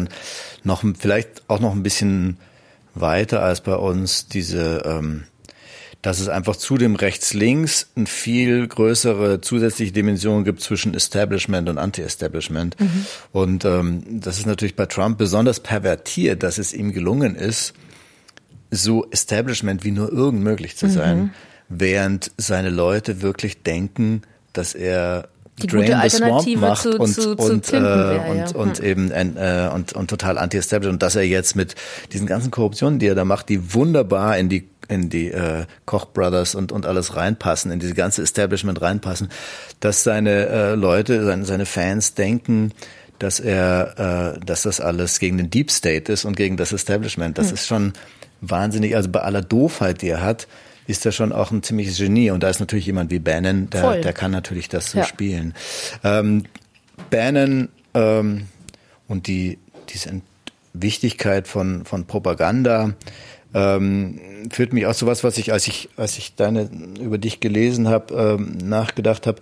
noch 0.64 0.82
vielleicht 0.98 1.42
auch 1.46 1.60
noch 1.60 1.72
ein 1.72 1.84
bisschen 1.84 2.36
weiter 2.96 3.42
als 3.42 3.60
bei 3.60 3.76
uns 3.76 4.26
diese 4.26 4.82
ähm, 4.84 5.24
dass 6.02 6.18
es 6.20 6.28
einfach 6.28 6.56
zu 6.56 6.78
dem 6.78 6.96
Rechts-Links 6.96 7.88
eine 7.94 8.06
viel 8.06 8.66
größere 8.66 9.40
zusätzliche 9.40 9.92
Dimension 9.92 10.44
gibt 10.44 10.62
zwischen 10.62 10.94
Establishment 10.94 11.68
und 11.68 11.78
Anti-Establishment. 11.78 12.78
Mhm. 12.80 13.06
Und 13.32 13.64
ähm, 13.64 14.02
das 14.20 14.38
ist 14.38 14.46
natürlich 14.46 14.76
bei 14.76 14.86
Trump 14.86 15.18
besonders 15.18 15.60
pervertiert, 15.60 16.42
dass 16.42 16.58
es 16.58 16.72
ihm 16.72 16.92
gelungen 16.92 17.34
ist, 17.34 17.74
so 18.70 19.06
Establishment 19.10 19.84
wie 19.84 19.90
nur 19.90 20.10
irgend 20.10 20.42
möglich 20.42 20.76
zu 20.76 20.88
sein, 20.88 21.18
mhm. 21.18 21.30
während 21.68 22.30
seine 22.36 22.70
Leute 22.70 23.20
wirklich 23.20 23.62
denken, 23.62 24.22
dass 24.52 24.74
er 24.74 25.28
die 25.62 25.66
Drain 25.66 26.00
the 26.02 26.16
Swamp 26.16 26.56
macht 26.56 26.82
zu, 26.82 26.98
und, 26.98 27.08
zu, 27.08 27.36
und, 27.36 27.66
zu 27.66 27.76
äh, 27.76 27.82
wär, 27.82 28.26
und, 28.30 28.38
ja. 28.38 28.56
und 28.56 28.78
hm. 28.78 28.84
eben 28.84 29.10
äh, 29.10 29.68
und, 29.72 29.92
und 29.92 30.08
total 30.08 30.38
anti-establishment 30.38 30.94
und 30.94 31.02
dass 31.02 31.16
er 31.16 31.22
jetzt 31.22 31.54
mit 31.54 31.74
diesen 32.12 32.26
ganzen 32.26 32.50
Korruptionen, 32.50 32.98
die 32.98 33.06
er 33.06 33.14
da 33.14 33.26
macht, 33.26 33.50
die 33.50 33.74
wunderbar 33.74 34.38
in 34.38 34.48
die 34.48 34.66
in 34.90 35.08
die 35.08 35.30
äh, 35.30 35.64
Koch 35.86 36.06
Brothers 36.06 36.54
und, 36.54 36.72
und 36.72 36.84
alles 36.84 37.16
reinpassen, 37.16 37.70
in 37.70 37.78
diese 37.78 37.94
ganze 37.94 38.22
Establishment 38.22 38.82
reinpassen, 38.82 39.30
dass 39.78 40.02
seine 40.02 40.46
äh, 40.48 40.74
Leute, 40.74 41.24
seine, 41.24 41.44
seine 41.44 41.66
Fans 41.66 42.14
denken, 42.14 42.72
dass 43.18 43.38
er, 43.38 44.34
äh, 44.36 44.44
dass 44.44 44.62
das 44.62 44.80
alles 44.80 45.20
gegen 45.20 45.38
den 45.38 45.50
Deep 45.50 45.70
State 45.70 46.12
ist 46.12 46.24
und 46.24 46.36
gegen 46.36 46.56
das 46.56 46.72
Establishment. 46.72 47.38
Das 47.38 47.48
mhm. 47.48 47.54
ist 47.54 47.66
schon 47.66 47.92
wahnsinnig, 48.40 48.96
also 48.96 49.08
bei 49.08 49.20
aller 49.20 49.42
Doofheit, 49.42 50.02
die 50.02 50.08
er 50.08 50.22
hat, 50.22 50.48
ist 50.86 51.06
er 51.06 51.12
schon 51.12 51.32
auch 51.32 51.52
ein 51.52 51.62
ziemliches 51.62 51.98
Genie. 51.98 52.30
Und 52.30 52.42
da 52.42 52.48
ist 52.48 52.58
natürlich 52.58 52.86
jemand 52.86 53.10
wie 53.10 53.20
Bannon, 53.20 53.70
der, 53.70 54.00
der 54.00 54.12
kann 54.12 54.32
natürlich 54.32 54.68
das 54.68 54.90
so 54.90 54.98
ja. 54.98 55.04
spielen. 55.04 55.54
Ähm, 56.02 56.44
Bannon 57.10 57.68
ähm, 57.94 58.48
und 59.06 59.26
die, 59.28 59.58
diese 59.90 60.20
Wichtigkeit 60.72 61.46
von, 61.46 61.84
von 61.84 62.06
Propaganda 62.06 62.94
ähm, 63.54 64.20
führt 64.50 64.72
mich 64.72 64.86
auch 64.86 64.94
zu 64.94 65.06
was, 65.06 65.24
was 65.24 65.38
ich, 65.38 65.52
als 65.52 65.66
ich, 65.66 65.88
als 65.96 66.18
ich 66.18 66.34
deine 66.36 66.68
über 67.00 67.18
dich 67.18 67.40
gelesen 67.40 67.88
habe, 67.88 68.14
ähm, 68.14 68.58
nachgedacht 68.58 69.26
habe. 69.26 69.40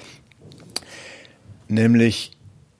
Nämlich, 1.68 2.32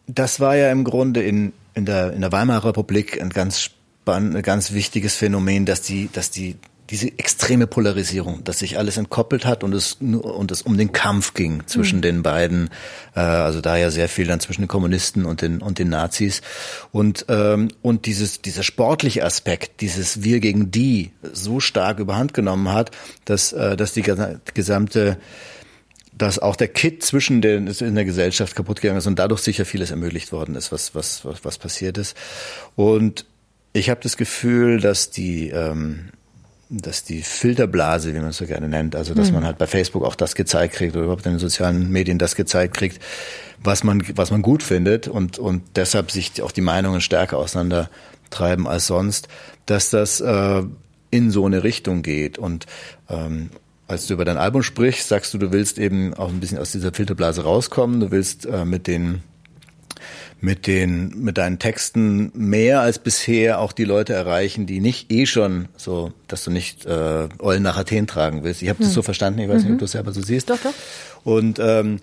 das 0.07 0.41
war 0.41 0.57
ja 0.57 0.71
im 0.71 0.85
Grunde 0.85 1.23
in, 1.23 1.53
in 1.75 1.85
der, 1.85 2.13
in 2.13 2.23
der 2.23 2.33
Weimarer 2.33 2.69
Republik 2.69 3.21
ein 3.21 3.29
ganz 3.29 3.61
spannend, 3.61 4.37
ein 4.37 4.43
ganz 4.43 4.73
wichtiges 4.73 5.17
Phänomen, 5.17 5.67
dass 5.67 5.83
die, 5.83 6.09
dass 6.13 6.31
die 6.31 6.57
diese 6.91 7.19
extreme 7.19 7.67
Polarisierung, 7.67 8.45
dass 8.45 8.61
sich 8.61 8.79
alles 8.79 8.97
entkoppelt 8.97 9.45
hat 9.45 9.63
und 9.63 9.75
es 9.75 9.99
und 10.01 10.51
es 10.51 10.63
um 10.63 10.79
den 10.79 10.93
Kampf 10.93 11.35
ging 11.35 11.67
zwischen 11.67 11.99
mhm. 11.99 12.03
den 12.03 12.23
beiden, 12.23 12.71
äh, 13.15 13.21
also 13.21 13.61
da 13.61 13.77
ja 13.77 13.91
sehr 13.91 14.09
viel 14.09 14.27
dann 14.27 14.41
zwischen 14.41 14.63
den 14.63 14.69
Kommunisten 14.69 15.27
und 15.27 15.43
den 15.43 15.61
und 15.61 15.79
den 15.79 15.91
Nazis 15.91 16.41
und 16.91 17.27
ähm, 17.29 17.69
und 17.83 18.07
dieses 18.07 18.41
dieser 18.41 18.63
sportliche 18.63 19.25
Aspekt, 19.25 19.83
dieses 19.83 20.23
wir 20.23 20.41
gegen 20.41 20.71
die 20.71 21.11
so 21.33 21.61
stark 21.61 21.99
überhand 21.99 22.33
genommen 22.33 22.73
hat, 22.73 22.91
dass 23.27 23.53
äh, 23.53 23.77
dass 23.77 23.93
die 23.93 24.05
gesamte 24.55 25.19
dass 26.17 26.39
auch 26.39 26.57
der 26.57 26.69
Kit 26.69 27.05
zwischen 27.05 27.43
den 27.43 27.67
in 27.67 27.95
der 27.95 28.05
Gesellschaft 28.07 28.57
kaputt 28.57 28.81
gegangen 28.81 28.99
ist 28.99 29.07
und 29.07 29.19
dadurch 29.19 29.41
sicher 29.41 29.67
vieles 29.67 29.91
ermöglicht 29.91 30.33
worden 30.33 30.55
ist, 30.55 30.73
was 30.73 30.95
was 30.95 31.25
was, 31.27 31.45
was 31.45 31.59
passiert 31.59 31.99
ist 31.99 32.17
und 32.77 33.27
ich 33.75 33.91
habe 33.91 34.01
das 34.03 34.17
Gefühl, 34.17 34.81
dass 34.81 35.11
die 35.11 35.51
ähm, 35.51 36.09
dass 36.71 37.03
die 37.03 37.23
Filterblase, 37.23 38.15
wie 38.15 38.19
man 38.19 38.29
es 38.29 38.37
so 38.37 38.47
gerne 38.47 38.69
nennt, 38.69 38.95
also 38.95 39.15
dass 39.15 39.29
mhm. 39.29 39.37
man 39.37 39.47
halt 39.47 39.59
bei 39.59 39.67
Facebook 39.67 40.05
auch 40.05 40.15
das 40.15 40.35
gezeigt 40.35 40.75
kriegt 40.75 40.95
oder 40.95 41.05
überhaupt 41.05 41.25
in 41.25 41.33
den 41.33 41.39
sozialen 41.39 41.91
Medien 41.91 42.19
das 42.19 42.37
gezeigt 42.37 42.75
kriegt, 42.75 43.03
was 43.63 43.85
man, 43.85 44.03
was 44.15 44.31
man 44.31 44.43
gut 44.43 44.63
findet 44.63 45.09
und, 45.09 45.39
und 45.39 45.63
deshalb 45.77 46.11
sich 46.11 46.43
auch 46.43 46.53
die 46.53 46.61
Meinungen 46.61 47.01
stärker 47.01 47.39
auseinandertreiben 47.39 48.67
als 48.67 48.87
sonst, 48.87 49.29
dass 49.65 49.91
das 49.91 50.21
äh, 50.21 50.63
in 51.11 51.31
so 51.31 51.47
eine 51.47 51.65
Richtung 51.65 52.03
geht. 52.03 52.37
Und 52.37 52.67
ähm, 53.09 53.49
als 53.87 54.07
du 54.07 54.15
über 54.15 54.27
dein 54.27 54.37
Album 54.37 54.63
sprichst, 54.63 55.09
sagst 55.09 55.33
du, 55.33 55.39
du 55.39 55.53
willst 55.53 55.79
eben 55.79 56.13
auch 56.13 56.29
ein 56.29 56.41
bisschen 56.41 56.59
aus 56.59 56.73
dieser 56.73 56.93
Filterblase 56.93 57.45
rauskommen, 57.45 58.01
du 58.01 58.11
willst 58.11 58.45
äh, 58.45 58.67
mit 58.67 58.87
den 58.87 59.23
mit 60.41 60.67
den 60.67 61.13
mit 61.23 61.37
deinen 61.37 61.59
Texten 61.59 62.31
mehr 62.35 62.81
als 62.81 62.99
bisher 62.99 63.59
auch 63.61 63.73
die 63.73 63.85
Leute 63.85 64.13
erreichen, 64.13 64.67
die 64.67 64.81
nicht 64.81 65.11
eh 65.11 65.27
schon 65.27 65.69
so, 65.77 66.13
dass 66.29 66.45
du 66.45 66.51
nicht 66.51 66.87
äh, 66.87 67.29
Eulen 67.41 67.63
nach 67.63 67.77
Athen 67.77 68.07
tragen 68.07 68.45
willst. 68.45 68.63
Ich 68.63 68.69
habe 68.69 68.79
das 68.79 68.89
hm. 68.89 68.95
so 68.95 69.03
verstanden, 69.03 69.41
ich 69.41 69.49
weiß 69.49 69.63
mhm. 69.63 69.63
nicht, 69.63 69.67
ob 69.67 69.75
mhm. 69.75 69.79
du 69.79 69.85
es 69.85 69.93
selber 69.93 70.13
so 70.13 70.23
siehst. 70.23 70.51
Doch, 70.51 70.59
doch. 70.59 70.75
Und 71.25 71.59
ähm, 71.61 72.01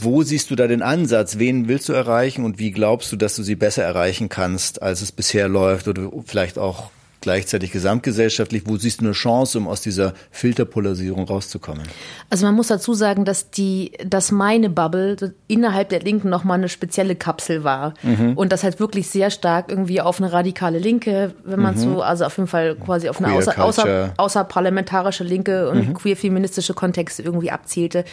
wo 0.00 0.22
siehst 0.22 0.50
du 0.50 0.56
da 0.56 0.66
den 0.66 0.82
Ansatz? 0.82 1.38
Wen 1.38 1.68
willst 1.68 1.88
du 1.88 1.92
erreichen 1.92 2.44
und 2.44 2.58
wie 2.58 2.70
glaubst 2.70 3.10
du, 3.12 3.16
dass 3.16 3.36
du 3.36 3.42
sie 3.42 3.56
besser 3.56 3.82
erreichen 3.82 4.28
kannst, 4.28 4.80
als 4.80 5.02
es 5.02 5.12
bisher 5.12 5.48
läuft 5.48 5.88
oder 5.88 6.10
vielleicht 6.24 6.58
auch 6.58 6.90
gleichzeitig 7.22 7.72
gesamtgesellschaftlich, 7.72 8.64
wo 8.66 8.76
siehst 8.76 9.00
du 9.00 9.06
eine 9.06 9.12
Chance, 9.12 9.58
um 9.58 9.68
aus 9.68 9.80
dieser 9.80 10.12
Filterpolarisierung 10.30 11.24
rauszukommen? 11.24 11.84
Also 12.28 12.46
man 12.46 12.54
muss 12.54 12.66
dazu 12.66 12.94
sagen, 12.94 13.24
dass 13.24 13.50
die, 13.50 13.92
dass 14.04 14.30
meine 14.30 14.68
Bubble 14.68 15.34
innerhalb 15.48 15.88
der 15.88 16.00
Linken 16.00 16.28
nochmal 16.28 16.58
eine 16.58 16.68
spezielle 16.68 17.16
Kapsel 17.16 17.64
war. 17.64 17.94
Mhm. 18.02 18.36
Und 18.36 18.52
das 18.52 18.62
halt 18.62 18.80
wirklich 18.80 19.08
sehr 19.08 19.30
stark 19.30 19.70
irgendwie 19.70 20.00
auf 20.00 20.20
eine 20.20 20.32
radikale 20.32 20.78
Linke, 20.78 21.34
wenn 21.44 21.60
man 21.60 21.74
mhm. 21.74 21.78
so, 21.78 22.02
also 22.02 22.24
auf 22.24 22.36
jeden 22.36 22.48
Fall 22.48 22.74
quasi 22.76 23.08
auf 23.08 23.22
eine 23.22 23.32
außer, 23.32 23.62
außer, 23.62 24.14
außerparlamentarische 24.16 25.24
Linke 25.24 25.70
und 25.70 25.88
mhm. 25.88 25.94
queer-feministische 25.94 26.74
Kontexte 26.74 27.22
irgendwie 27.22 27.50
abzielte. 27.50 28.04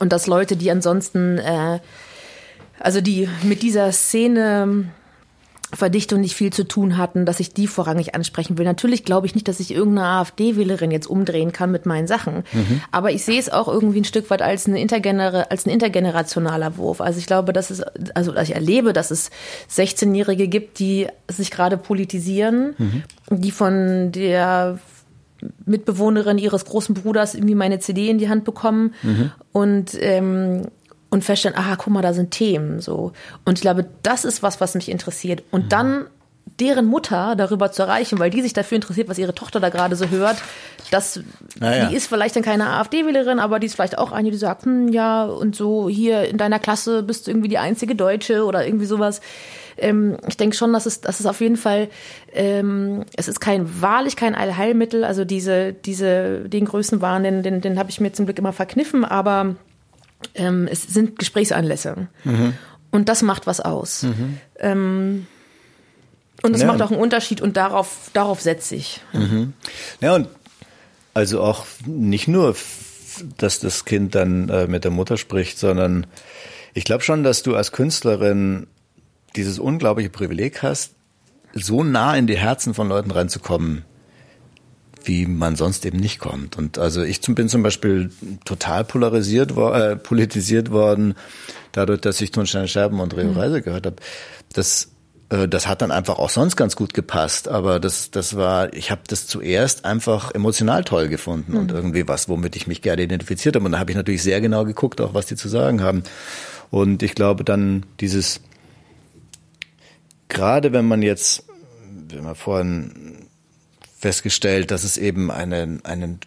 Und 0.00 0.12
dass 0.12 0.26
Leute, 0.26 0.56
die 0.56 0.70
ansonsten, 0.70 1.38
äh, 1.38 1.78
also 2.78 3.00
die 3.00 3.28
mit 3.42 3.62
dieser 3.62 3.92
Szene 3.92 4.90
Verdichtung 5.74 6.20
nicht 6.20 6.34
viel 6.34 6.52
zu 6.52 6.64
tun 6.64 6.98
hatten, 6.98 7.24
dass 7.24 7.40
ich 7.40 7.54
die 7.54 7.66
vorrangig 7.66 8.14
ansprechen 8.14 8.58
will. 8.58 8.64
Natürlich 8.64 9.04
glaube 9.04 9.26
ich 9.26 9.34
nicht, 9.34 9.48
dass 9.48 9.58
ich 9.58 9.72
irgendeine 9.72 10.08
AfD-Wählerin 10.08 10.90
jetzt 10.90 11.06
umdrehen 11.06 11.52
kann 11.52 11.70
mit 11.70 11.86
meinen 11.86 12.06
Sachen. 12.06 12.44
Mhm. 12.52 12.82
Aber 12.90 13.10
ich 13.10 13.24
sehe 13.24 13.40
es 13.40 13.50
auch 13.50 13.68
irgendwie 13.68 14.00
ein 14.00 14.04
Stück 14.04 14.28
weit 14.28 14.42
als, 14.42 14.66
eine 14.66 14.80
intergener 14.80 15.50
als 15.50 15.64
ein 15.64 15.70
intergenerationaler 15.70 16.76
Wurf. 16.76 17.00
Also 17.00 17.18
ich 17.18 17.26
glaube, 17.26 17.52
dass 17.54 17.70
es, 17.70 17.82
also 18.14 18.36
ich 18.36 18.54
erlebe, 18.54 18.92
dass 18.92 19.10
es 19.10 19.30
16-Jährige 19.70 20.48
gibt, 20.48 20.78
die 20.78 21.06
sich 21.28 21.50
gerade 21.50 21.78
politisieren, 21.78 22.74
mhm. 22.76 23.02
die 23.30 23.50
von 23.50 24.12
der 24.12 24.78
Mitbewohnerin 25.64 26.38
ihres 26.38 26.64
großen 26.64 26.94
Bruders 26.94 27.34
irgendwie 27.34 27.54
meine 27.54 27.80
CD 27.80 28.10
in 28.10 28.18
die 28.18 28.28
Hand 28.28 28.44
bekommen 28.44 28.94
mhm. 29.02 29.32
und 29.52 29.90
ähm, 29.98 30.66
und 31.12 31.22
feststellen, 31.22 31.56
aha, 31.58 31.76
guck 31.76 31.92
mal, 31.92 32.00
da 32.00 32.14
sind 32.14 32.30
Themen 32.30 32.80
so. 32.80 33.12
Und 33.44 33.58
ich 33.58 33.60
glaube, 33.60 33.86
das 34.02 34.24
ist 34.24 34.42
was, 34.42 34.62
was 34.62 34.74
mich 34.74 34.90
interessiert. 34.90 35.42
Und 35.50 35.66
mhm. 35.66 35.68
dann 35.68 36.06
deren 36.58 36.86
Mutter 36.86 37.34
darüber 37.36 37.70
zu 37.70 37.82
erreichen, 37.82 38.18
weil 38.18 38.30
die 38.30 38.40
sich 38.40 38.54
dafür 38.54 38.76
interessiert, 38.76 39.10
was 39.10 39.18
ihre 39.18 39.34
Tochter 39.34 39.60
da 39.60 39.68
gerade 39.68 39.94
so 39.94 40.08
hört. 40.08 40.38
Das, 40.90 41.20
naja. 41.60 41.86
die 41.86 41.96
ist 41.96 42.06
vielleicht 42.06 42.34
dann 42.34 42.42
keine 42.42 42.66
AfD-Wählerin, 42.70 43.40
aber 43.40 43.58
die 43.58 43.66
ist 43.66 43.74
vielleicht 43.74 43.98
auch 43.98 44.10
eine, 44.10 44.30
die 44.30 44.38
sagt, 44.38 44.64
hm, 44.64 44.88
ja, 44.88 45.24
und 45.24 45.54
so 45.54 45.90
hier 45.90 46.26
in 46.28 46.38
deiner 46.38 46.58
Klasse 46.58 47.02
bist 47.02 47.26
du 47.26 47.30
irgendwie 47.30 47.48
die 47.48 47.58
einzige 47.58 47.94
Deutsche 47.94 48.46
oder 48.46 48.64
irgendwie 48.64 48.86
sowas. 48.86 49.20
Ähm, 49.76 50.16
ich 50.26 50.38
denke 50.38 50.56
schon, 50.56 50.72
dass 50.72 50.86
es, 50.86 51.02
dass 51.02 51.20
es 51.20 51.26
auf 51.26 51.42
jeden 51.42 51.58
Fall, 51.58 51.88
ähm, 52.32 53.04
es 53.16 53.28
ist 53.28 53.40
kein, 53.40 53.82
wahrlich 53.82 54.16
kein 54.16 54.34
Allheilmittel. 54.34 55.04
Also 55.04 55.26
diese, 55.26 55.74
diese, 55.74 56.48
den 56.48 56.64
Größenwahn, 56.64 57.22
den, 57.22 57.42
den, 57.42 57.60
den 57.60 57.78
habe 57.78 57.90
ich 57.90 58.00
mir 58.00 58.14
zum 58.14 58.24
Glück 58.24 58.38
immer 58.38 58.54
verkniffen, 58.54 59.04
aber 59.04 59.56
ähm, 60.34 60.68
es 60.70 60.82
sind 60.82 61.18
Gesprächsanlässe. 61.18 62.08
Mhm. 62.24 62.54
Und 62.90 63.08
das 63.08 63.22
macht 63.22 63.46
was 63.46 63.60
aus. 63.60 64.02
Mhm. 64.02 64.38
Ähm, 64.58 65.26
und 66.42 66.54
es 66.54 66.62
ja. 66.62 66.66
macht 66.66 66.82
auch 66.82 66.90
einen 66.90 67.00
Unterschied 67.00 67.40
und 67.40 67.56
darauf, 67.56 68.10
darauf 68.12 68.40
setze 68.40 68.74
ich. 68.74 69.00
Mhm. 69.12 69.52
Ja, 70.00 70.14
und 70.14 70.28
also 71.14 71.42
auch 71.42 71.66
nicht 71.86 72.28
nur, 72.28 72.56
dass 73.38 73.60
das 73.60 73.84
Kind 73.84 74.14
dann 74.14 74.48
äh, 74.48 74.66
mit 74.66 74.84
der 74.84 74.90
Mutter 74.90 75.16
spricht, 75.16 75.58
sondern 75.58 76.06
ich 76.74 76.84
glaube 76.84 77.02
schon, 77.02 77.22
dass 77.22 77.42
du 77.42 77.54
als 77.54 77.72
Künstlerin 77.72 78.66
dieses 79.36 79.58
unglaubliche 79.58 80.10
Privileg 80.10 80.62
hast, 80.62 80.92
so 81.54 81.84
nah 81.84 82.16
in 82.16 82.26
die 82.26 82.36
Herzen 82.36 82.74
von 82.74 82.88
Leuten 82.88 83.10
reinzukommen, 83.10 83.84
wie 85.08 85.26
man 85.26 85.56
sonst 85.56 85.84
eben 85.86 85.98
nicht 85.98 86.18
kommt. 86.18 86.56
Und 86.56 86.78
also 86.78 87.02
ich 87.02 87.20
bin 87.20 87.48
zum 87.48 87.62
Beispiel 87.62 88.10
total 88.44 88.84
polarisiert, 88.84 89.56
äh, 89.56 89.96
politisiert 89.96 90.70
worden, 90.70 91.14
dadurch, 91.72 92.00
dass 92.00 92.20
ich 92.20 92.30
Tonsteine 92.30 92.68
Scherben 92.68 93.00
und 93.00 93.16
Rio 93.16 93.30
mhm. 93.30 93.36
Reise 93.36 93.62
gehört 93.62 93.86
habe. 93.86 93.96
Das 94.52 94.92
äh, 95.32 95.48
das 95.48 95.66
hat 95.66 95.82
dann 95.82 95.90
einfach 95.90 96.18
auch 96.18 96.30
sonst 96.30 96.56
ganz 96.56 96.76
gut 96.76 96.94
gepasst, 96.94 97.48
aber 97.48 97.80
das 97.80 98.10
das 98.10 98.36
war 98.36 98.72
ich 98.74 98.90
habe 98.90 99.02
das 99.08 99.26
zuerst 99.26 99.84
einfach 99.84 100.32
emotional 100.32 100.84
toll 100.84 101.08
gefunden 101.08 101.52
mhm. 101.52 101.58
und 101.58 101.72
irgendwie 101.72 102.06
was, 102.06 102.28
womit 102.28 102.54
ich 102.54 102.66
mich 102.66 102.82
gerne 102.82 103.02
identifiziert 103.02 103.56
habe 103.56 103.64
und 103.64 103.72
da 103.72 103.78
habe 103.78 103.90
ich 103.90 103.96
natürlich 103.96 104.22
sehr 104.22 104.40
genau 104.40 104.64
geguckt, 104.64 105.00
auch 105.00 105.14
was 105.14 105.26
die 105.26 105.36
zu 105.36 105.48
sagen 105.48 105.82
haben. 105.82 106.02
Und 106.70 107.02
ich 107.02 107.14
glaube 107.14 107.44
dann 107.44 107.84
dieses 108.00 108.40
gerade 110.28 110.72
wenn 110.72 110.86
man 110.86 111.02
jetzt 111.02 111.44
wenn 112.08 112.24
man 112.24 112.34
vorhin 112.34 113.11
festgestellt, 114.02 114.72
dass 114.72 114.82
es 114.82 114.98
eben 114.98 115.30
einen, 115.30 115.84
einen, 115.84 116.18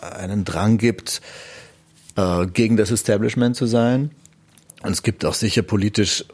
einen 0.00 0.44
Drang 0.44 0.76
gibt, 0.76 1.22
äh, 2.16 2.46
gegen 2.46 2.76
das 2.76 2.90
Establishment 2.90 3.54
zu 3.54 3.66
sein. 3.66 4.10
Und 4.82 4.90
es 4.90 5.04
gibt 5.04 5.24
auch 5.24 5.34
sicher 5.34 5.62
politisch 5.62 6.24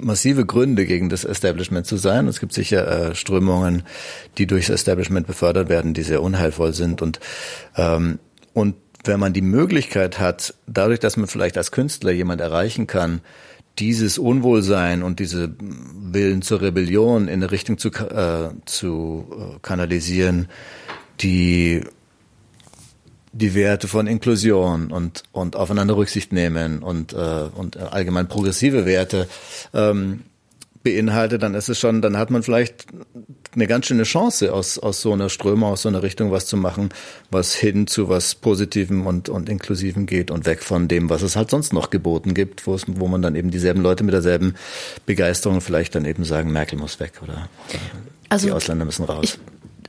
massive 0.00 0.46
Gründe, 0.46 0.86
gegen 0.86 1.08
das 1.08 1.24
Establishment 1.24 1.86
zu 1.86 1.96
sein. 1.96 2.28
Es 2.28 2.38
gibt 2.38 2.52
sicher 2.52 3.10
äh, 3.10 3.14
Strömungen, 3.16 3.82
die 4.38 4.46
durchs 4.46 4.68
Establishment 4.68 5.26
befördert 5.26 5.68
werden, 5.68 5.92
die 5.92 6.02
sehr 6.02 6.22
unheilvoll 6.22 6.72
sind. 6.72 7.02
Und, 7.02 7.18
ähm, 7.76 8.20
und 8.54 8.76
wenn 9.02 9.18
man 9.18 9.32
die 9.32 9.42
Möglichkeit 9.42 10.20
hat, 10.20 10.54
dadurch, 10.68 11.00
dass 11.00 11.16
man 11.16 11.26
vielleicht 11.26 11.58
als 11.58 11.72
Künstler 11.72 12.12
jemand 12.12 12.40
erreichen 12.40 12.86
kann, 12.86 13.22
dieses 13.78 14.18
Unwohlsein 14.18 15.02
und 15.02 15.20
diese 15.20 15.54
Willen 15.60 16.42
zur 16.42 16.60
Rebellion 16.60 17.28
in 17.28 17.42
eine 17.42 17.50
Richtung 17.50 17.78
zu, 17.78 17.88
äh, 17.88 18.50
zu 18.64 19.26
äh, 19.30 19.58
kanalisieren, 19.62 20.48
die 21.20 21.82
die 23.32 23.54
Werte 23.54 23.88
von 23.88 24.06
Inklusion 24.06 24.90
und, 24.90 25.22
und 25.32 25.54
aufeinander 25.54 25.96
Rücksicht 25.96 26.32
nehmen 26.32 26.82
und, 26.82 27.12
äh, 27.12 27.16
und 27.54 27.76
allgemein 27.76 28.26
progressive 28.26 28.84
Werte 28.84 29.28
ähm, 29.74 30.22
beinhaltet, 30.82 31.42
dann 31.42 31.54
ist 31.54 31.68
es 31.68 31.78
schon, 31.78 32.02
dann 32.02 32.16
hat 32.16 32.30
man 32.30 32.42
vielleicht 32.42 32.86
eine 33.58 33.66
ganz 33.66 33.86
schöne 33.86 34.04
Chance, 34.04 34.52
aus, 34.54 34.78
aus 34.78 35.00
so 35.00 35.12
einer 35.12 35.28
Strömung, 35.28 35.72
aus 35.72 35.82
so 35.82 35.88
einer 35.88 36.02
Richtung 36.02 36.30
was 36.30 36.46
zu 36.46 36.56
machen, 36.56 36.90
was 37.30 37.54
hin 37.54 37.86
zu 37.86 38.08
was 38.08 38.34
Positivem 38.34 39.06
und, 39.06 39.28
und 39.28 39.48
Inklusivem 39.48 40.06
geht 40.06 40.30
und 40.30 40.46
weg 40.46 40.62
von 40.62 40.86
dem, 40.86 41.10
was 41.10 41.22
es 41.22 41.34
halt 41.34 41.50
sonst 41.50 41.72
noch 41.72 41.90
geboten 41.90 42.34
gibt, 42.34 42.66
wo, 42.66 42.74
es, 42.74 42.84
wo 42.86 43.08
man 43.08 43.20
dann 43.20 43.34
eben 43.34 43.50
dieselben 43.50 43.82
Leute 43.82 44.04
mit 44.04 44.14
derselben 44.14 44.54
Begeisterung 45.06 45.60
vielleicht 45.60 45.94
dann 45.94 46.04
eben 46.04 46.24
sagen, 46.24 46.52
Merkel 46.52 46.78
muss 46.78 47.00
weg 47.00 47.14
oder, 47.22 47.48
also, 48.28 48.46
die 48.46 48.52
Ausländer 48.52 48.84
müssen 48.84 49.04
raus. 49.04 49.24
Ich, 49.24 49.38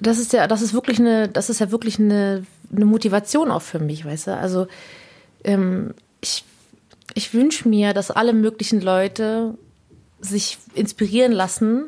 das 0.01 0.17
ist 0.17 0.33
ja, 0.33 0.47
das 0.47 0.61
ist 0.61 0.73
wirklich 0.73 0.99
eine, 0.99 1.27
das 1.27 1.49
ist 1.49 1.59
ja 1.59 1.71
wirklich 1.71 1.99
eine, 1.99 2.45
eine 2.75 2.85
Motivation 2.85 3.51
auch 3.51 3.61
für 3.61 3.79
mich, 3.79 4.03
weißt 4.03 4.27
du? 4.27 4.35
Also 4.35 4.67
ähm, 5.43 5.93
ich, 6.21 6.43
ich 7.13 7.33
wünsche 7.33 7.67
mir, 7.67 7.93
dass 7.93 8.09
alle 8.09 8.33
möglichen 8.33 8.81
Leute 8.81 9.55
sich 10.21 10.57
inspirieren 10.73 11.31
lassen 11.31 11.85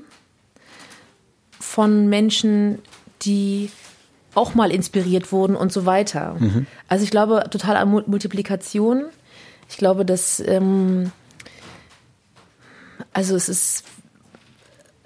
von 1.62 2.10
Menschen, 2.10 2.80
die 3.22 3.70
auch 4.34 4.56
mal 4.56 4.72
inspiriert 4.72 5.32
wurden 5.32 5.56
und 5.56 5.72
so 5.72 5.86
weiter. 5.86 6.36
Mhm. 6.40 6.66
Also 6.88 7.04
ich 7.04 7.12
glaube 7.12 7.46
total 7.50 7.76
an 7.76 7.90
Multiplikation. 7.90 9.06
Ich 9.70 9.78
glaube, 9.78 10.06
dass 10.06 10.40
ähm, 10.40 11.12
also 13.14 13.36
es 13.36 13.50
ist 13.50 13.84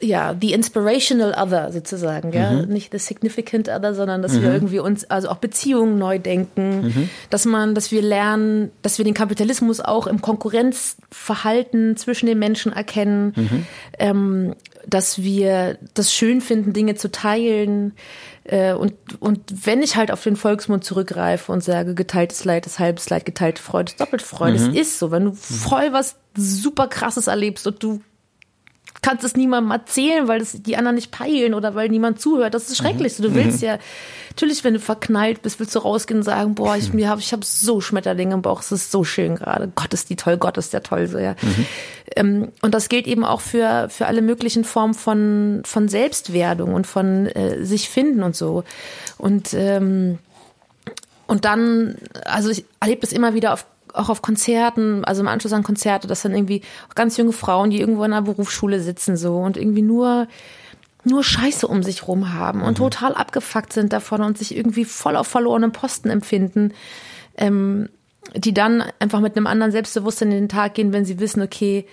ja, 0.05 0.35
the 0.39 0.53
inspirational 0.53 1.33
other 1.33 1.71
sozusagen, 1.71 2.31
ja, 2.31 2.51
mhm. 2.51 2.71
nicht 2.71 2.91
the 2.91 2.99
significant 2.99 3.67
other, 3.69 3.93
sondern 3.93 4.21
dass 4.21 4.33
mhm. 4.33 4.43
wir 4.43 4.53
irgendwie 4.53 4.79
uns 4.79 5.09
also 5.09 5.29
auch 5.29 5.37
Beziehungen 5.37 5.97
neu 5.97 6.19
denken, 6.19 6.81
mhm. 6.81 7.09
dass 7.29 7.45
man, 7.45 7.75
dass 7.75 7.91
wir 7.91 8.01
lernen, 8.01 8.71
dass 8.81 8.97
wir 8.97 9.05
den 9.05 9.13
Kapitalismus 9.13 9.81
auch 9.81 10.07
im 10.07 10.21
Konkurrenzverhalten 10.21 11.97
zwischen 11.97 12.27
den 12.27 12.39
Menschen 12.39 12.71
erkennen, 12.71 13.33
mhm. 13.35 13.65
ähm, 13.99 14.55
dass 14.87 15.21
wir 15.21 15.77
das 15.93 16.13
schön 16.13 16.41
finden, 16.41 16.73
Dinge 16.73 16.95
zu 16.95 17.11
teilen. 17.11 17.93
Äh, 18.43 18.73
und, 18.73 18.93
und 19.19 19.41
wenn 19.65 19.81
ich 19.81 19.95
halt 19.95 20.11
auf 20.11 20.23
den 20.23 20.35
Volksmund 20.35 20.83
zurückgreife 20.83 21.51
und 21.51 21.63
sage, 21.63 21.95
geteiltes 21.95 22.45
Leid 22.45 22.65
ist 22.67 22.79
halbes 22.79 23.09
Leid, 23.09 23.25
geteilte 23.25 23.61
Freude 23.61 23.91
ist 23.91 23.99
doppelt 23.99 24.21
Freude, 24.21 24.55
es 24.57 24.67
mhm. 24.67 24.75
ist 24.75 24.99
so, 24.99 25.11
wenn 25.11 25.25
du 25.25 25.33
voll 25.33 25.91
was 25.91 26.17
super 26.37 26.87
krasses 26.87 27.27
erlebst 27.27 27.65
und 27.65 27.81
du 27.81 28.01
kannst 29.05 29.23
es 29.23 29.35
niemandem 29.35 29.69
erzählen, 29.69 30.27
weil 30.27 30.39
das 30.39 30.53
die 30.63 30.77
anderen 30.77 30.95
nicht 30.95 31.11
peilen 31.11 31.53
oder 31.53 31.75
weil 31.75 31.89
niemand 31.89 32.19
zuhört. 32.19 32.55
Das 32.55 32.63
ist 32.63 32.71
das 32.71 32.79
mhm. 32.79 32.87
Schrecklichste. 32.87 33.21
Du 33.21 33.35
willst 33.35 33.61
mhm. 33.61 33.67
ja, 33.67 33.77
natürlich, 34.29 34.63
wenn 34.63 34.73
du 34.73 34.79
verknallt 34.79 35.43
bist, 35.43 35.59
willst 35.59 35.75
du 35.75 35.79
rausgehen 35.79 36.21
und 36.21 36.23
sagen, 36.23 36.55
boah, 36.55 36.75
ich, 36.75 36.91
mir 36.91 37.07
hab, 37.07 37.19
ich 37.19 37.31
habe 37.31 37.45
so 37.45 37.81
Schmetterlinge 37.81 38.33
im 38.33 38.41
Bauch, 38.41 38.61
es 38.61 38.71
ist 38.71 38.91
so 38.91 39.03
schön 39.03 39.35
gerade. 39.35 39.71
Gott 39.75 39.93
ist 39.93 40.09
die 40.09 40.15
toll, 40.15 40.37
Gott 40.37 40.57
ist 40.57 40.73
der 40.73 40.81
toll, 40.81 41.05
so, 41.05 41.19
ja. 41.19 41.35
Mhm. 41.39 41.65
Ähm, 42.15 42.51
und 42.63 42.73
das 42.73 42.89
gilt 42.89 43.05
eben 43.05 43.23
auch 43.23 43.41
für, 43.41 43.89
für 43.89 44.07
alle 44.07 44.23
möglichen 44.23 44.63
Formen 44.63 44.95
von, 44.95 45.61
von 45.65 45.87
Selbstwerdung 45.87 46.73
und 46.73 46.87
von 46.87 47.27
äh, 47.27 47.63
sich 47.63 47.89
finden 47.89 48.23
und 48.23 48.35
so. 48.35 48.63
Und, 49.19 49.53
ähm, 49.53 50.17
und 51.27 51.45
dann, 51.45 51.97
also 52.25 52.49
ich 52.49 52.65
erlebe 52.79 53.01
das 53.01 53.11
immer 53.11 53.35
wieder 53.35 53.53
auf 53.53 53.67
auch 53.95 54.09
auf 54.09 54.21
Konzerten, 54.21 55.03
also 55.05 55.21
im 55.21 55.27
Anschluss 55.27 55.53
an 55.53 55.63
Konzerte, 55.63 56.07
dass 56.07 56.21
dann 56.21 56.33
irgendwie 56.33 56.61
auch 56.89 56.95
ganz 56.95 57.17
junge 57.17 57.33
Frauen, 57.33 57.69
die 57.69 57.79
irgendwo 57.79 58.03
in 58.03 58.13
einer 58.13 58.21
Berufsschule 58.21 58.79
sitzen 58.79 59.17
so 59.17 59.37
und 59.37 59.57
irgendwie 59.57 59.81
nur 59.81 60.27
nur 61.07 61.23
Scheiße 61.23 61.67
um 61.67 61.83
sich 61.83 62.07
rum 62.07 62.33
haben 62.33 62.61
und 62.61 62.79
mhm. 62.79 62.83
total 62.83 63.13
abgefuckt 63.13 63.71
sind 63.71 63.93
davon 63.93 64.23
und 64.23 64.39
sich 64.39 64.57
irgendwie 64.57 64.85
voll 64.85 65.15
auf 65.15 65.27
verlorenen 65.27 65.71
Posten 65.71 66.09
empfinden, 66.09 66.73
ähm, 67.37 67.89
die 68.35 68.53
dann 68.53 68.83
einfach 68.99 69.19
mit 69.19 69.37
einem 69.37 69.45
anderen 69.45 69.71
Selbstbewusstsein 69.71 70.31
in 70.31 70.39
den 70.39 70.49
Tag 70.49 70.73
gehen, 70.73 70.93
wenn 70.93 71.05
sie 71.05 71.19
wissen, 71.19 71.43
okay, 71.43 71.85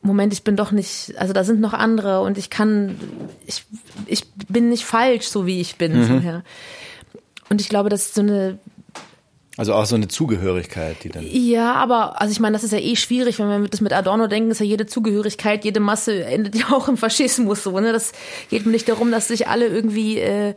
Moment, 0.00 0.32
ich 0.32 0.42
bin 0.44 0.56
doch 0.56 0.72
nicht, 0.72 1.14
also 1.16 1.32
da 1.32 1.44
sind 1.44 1.60
noch 1.60 1.72
andere 1.72 2.22
und 2.22 2.38
ich 2.38 2.50
kann, 2.50 2.98
ich, 3.46 3.64
ich 4.06 4.28
bin 4.48 4.68
nicht 4.68 4.84
falsch, 4.84 5.26
so 5.26 5.46
wie 5.46 5.60
ich 5.60 5.76
bin. 5.76 5.98
Mhm. 5.98 6.42
Und 7.48 7.60
ich 7.60 7.68
glaube, 7.68 7.88
das 7.88 8.06
ist 8.06 8.14
so 8.14 8.22
eine 8.22 8.58
also 9.58 9.74
auch 9.74 9.84
so 9.84 9.96
eine 9.96 10.08
Zugehörigkeit, 10.08 11.04
die 11.04 11.10
dann. 11.10 11.26
Ja, 11.30 11.74
aber 11.74 12.22
also 12.22 12.32
ich 12.32 12.40
meine, 12.40 12.54
das 12.54 12.64
ist 12.64 12.72
ja 12.72 12.78
eh 12.78 12.96
schwierig, 12.96 13.38
wenn 13.38 13.48
wir 13.48 13.68
das 13.68 13.82
mit 13.82 13.92
Adorno 13.92 14.26
denken, 14.26 14.50
ist 14.50 14.60
ja 14.60 14.66
jede 14.66 14.86
Zugehörigkeit, 14.86 15.66
jede 15.66 15.78
Masse 15.78 16.24
endet 16.24 16.54
ja 16.58 16.72
auch 16.72 16.88
im 16.88 16.96
Faschismus 16.96 17.62
so. 17.62 17.78
Ne? 17.78 17.92
Das 17.92 18.12
geht 18.48 18.64
mir 18.64 18.72
nicht 18.72 18.88
darum, 18.88 19.10
dass 19.10 19.28
sich 19.28 19.48
alle 19.48 19.66
irgendwie 19.66 20.18
äh, 20.18 20.48
ja, 20.48 20.54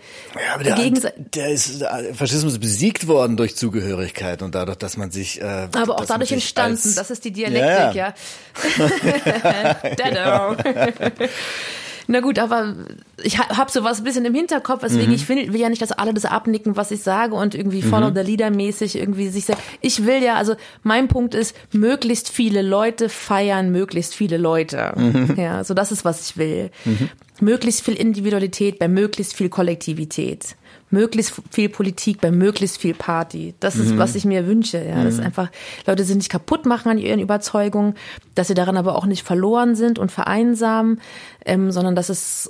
aber 0.54 0.64
der, 0.64 0.78
der 0.78 1.50
ist 1.50 1.82
der 1.82 2.16
Faschismus 2.16 2.58
besiegt 2.58 3.08
worden 3.08 3.36
durch 3.36 3.58
Zugehörigkeit 3.58 4.42
und 4.42 4.56
dadurch, 4.56 4.78
dass 4.78 4.96
man 4.96 5.12
sich. 5.12 5.42
Äh, 5.42 5.68
aber 5.76 6.00
auch 6.00 6.06
dadurch 6.06 6.32
entstanden. 6.32 6.94
Das 6.96 7.12
ist 7.12 7.26
die 7.26 7.32
Dialektik, 7.32 7.96
ja. 7.96 7.96
ja. 7.96 8.14
Na 12.08 12.20
gut, 12.20 12.40
aber 12.40 12.76
ich 13.24 13.40
habe 13.40 13.72
sowas 13.72 14.00
ein 14.00 14.04
bisschen 14.04 14.26
im 14.26 14.34
Hinterkopf, 14.34 14.82
deswegen 14.82 15.08
mhm. 15.08 15.16
ich 15.16 15.28
will, 15.30 15.54
will, 15.54 15.60
ja 15.60 15.70
nicht, 15.70 15.82
dass 15.82 15.92
alle 15.92 16.14
das 16.14 16.26
abnicken, 16.26 16.78
was 16.78 16.92
ich 16.92 17.02
sage 17.02 17.36
und 17.36 17.56
irgendwie 17.56 17.82
follow 17.82 18.10
mhm. 18.10 18.16
the 18.16 18.22
leader 18.22 18.50
mäßig 18.50 18.98
irgendwie 18.98 19.30
sich 19.30 19.46
sagen. 19.46 19.60
Ich 19.82 20.06
will 20.06 20.22
ja, 20.24 20.36
also 20.36 20.56
mein 20.84 21.08
Punkt 21.08 21.34
ist, 21.34 21.56
möglichst 21.72 22.30
viele 22.30 22.62
Leute 22.62 23.10
feiern 23.10 23.72
möglichst 23.72 24.14
viele 24.14 24.38
Leute. 24.38 24.94
Mhm. 24.96 25.36
Ja, 25.38 25.64
so 25.64 25.74
das 25.74 25.92
ist, 25.92 26.06
was 26.06 26.30
ich 26.30 26.38
will. 26.38 26.72
Mhm. 26.86 27.10
Möglichst 27.42 27.84
viel 27.84 27.96
Individualität 27.96 28.80
bei 28.80 28.88
möglichst 28.88 29.36
viel 29.36 29.50
Kollektivität 29.50 30.56
möglichst 30.96 31.34
viel 31.52 31.68
Politik, 31.68 32.22
bei 32.22 32.32
möglichst 32.32 32.78
viel 32.78 32.94
Party. 32.94 33.54
Das 33.60 33.76
ist, 33.76 33.92
mhm. 33.92 33.98
was 33.98 34.16
ich 34.16 34.24
mir 34.24 34.48
wünsche. 34.48 34.84
Ja, 34.84 34.96
mhm. 34.96 35.04
dass 35.04 35.20
einfach 35.20 35.52
Leute 35.86 36.06
sind 36.06 36.20
nicht 36.20 36.32
kaputt 36.32 36.66
machen 36.66 36.90
an 36.90 36.98
ihren 36.98 37.20
Überzeugungen, 37.20 37.96
dass 38.34 38.48
sie 38.48 38.54
daran 38.54 38.78
aber 38.78 38.96
auch 38.96 39.06
nicht 39.06 39.24
verloren 39.24 39.76
sind 39.76 40.00
und 40.00 40.12
vereinsamen, 40.12 41.02
ähm, 41.46 41.72
sondern 41.72 41.96
dass 41.96 42.10
es, 42.10 42.50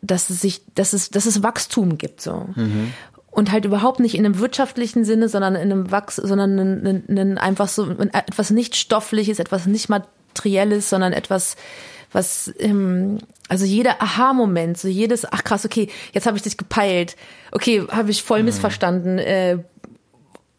dass 0.00 0.30
es 0.30 0.40
sich, 0.40 0.62
dass 0.74 0.94
es, 0.94 1.10
dass 1.10 1.26
es 1.26 1.42
Wachstum 1.42 1.98
gibt 1.98 2.22
so. 2.22 2.46
Mhm. 2.56 2.92
Und 3.30 3.52
halt 3.52 3.64
überhaupt 3.64 4.00
nicht 4.00 4.14
in 4.14 4.24
einem 4.24 4.38
wirtschaftlichen 4.38 5.04
Sinne, 5.04 5.28
sondern 5.28 5.54
in 5.54 5.72
einem 5.72 5.90
Wachs, 5.90 6.16
sondern 6.16 6.58
in, 6.58 7.04
in, 7.06 7.16
in 7.16 7.38
einfach 7.38 7.68
so 7.68 7.90
etwas 7.90 8.50
nicht 8.50 8.76
stoffliches, 8.76 9.38
etwas 9.38 9.66
nicht 9.66 9.88
materielles, 9.88 10.90
sondern 10.90 11.12
etwas 11.12 11.56
was, 12.12 12.52
ähm, 12.58 13.18
also 13.48 13.64
jeder 13.64 14.02
Aha-Moment, 14.02 14.78
so 14.78 14.88
jedes, 14.88 15.30
ach 15.30 15.44
krass, 15.44 15.64
okay, 15.64 15.88
jetzt 16.12 16.26
habe 16.26 16.36
ich 16.36 16.42
dich 16.42 16.56
gepeilt, 16.56 17.16
okay, 17.52 17.82
habe 17.90 18.10
ich 18.10 18.22
voll 18.22 18.40
mhm. 18.40 18.46
missverstanden, 18.46 19.18
äh, 19.18 19.58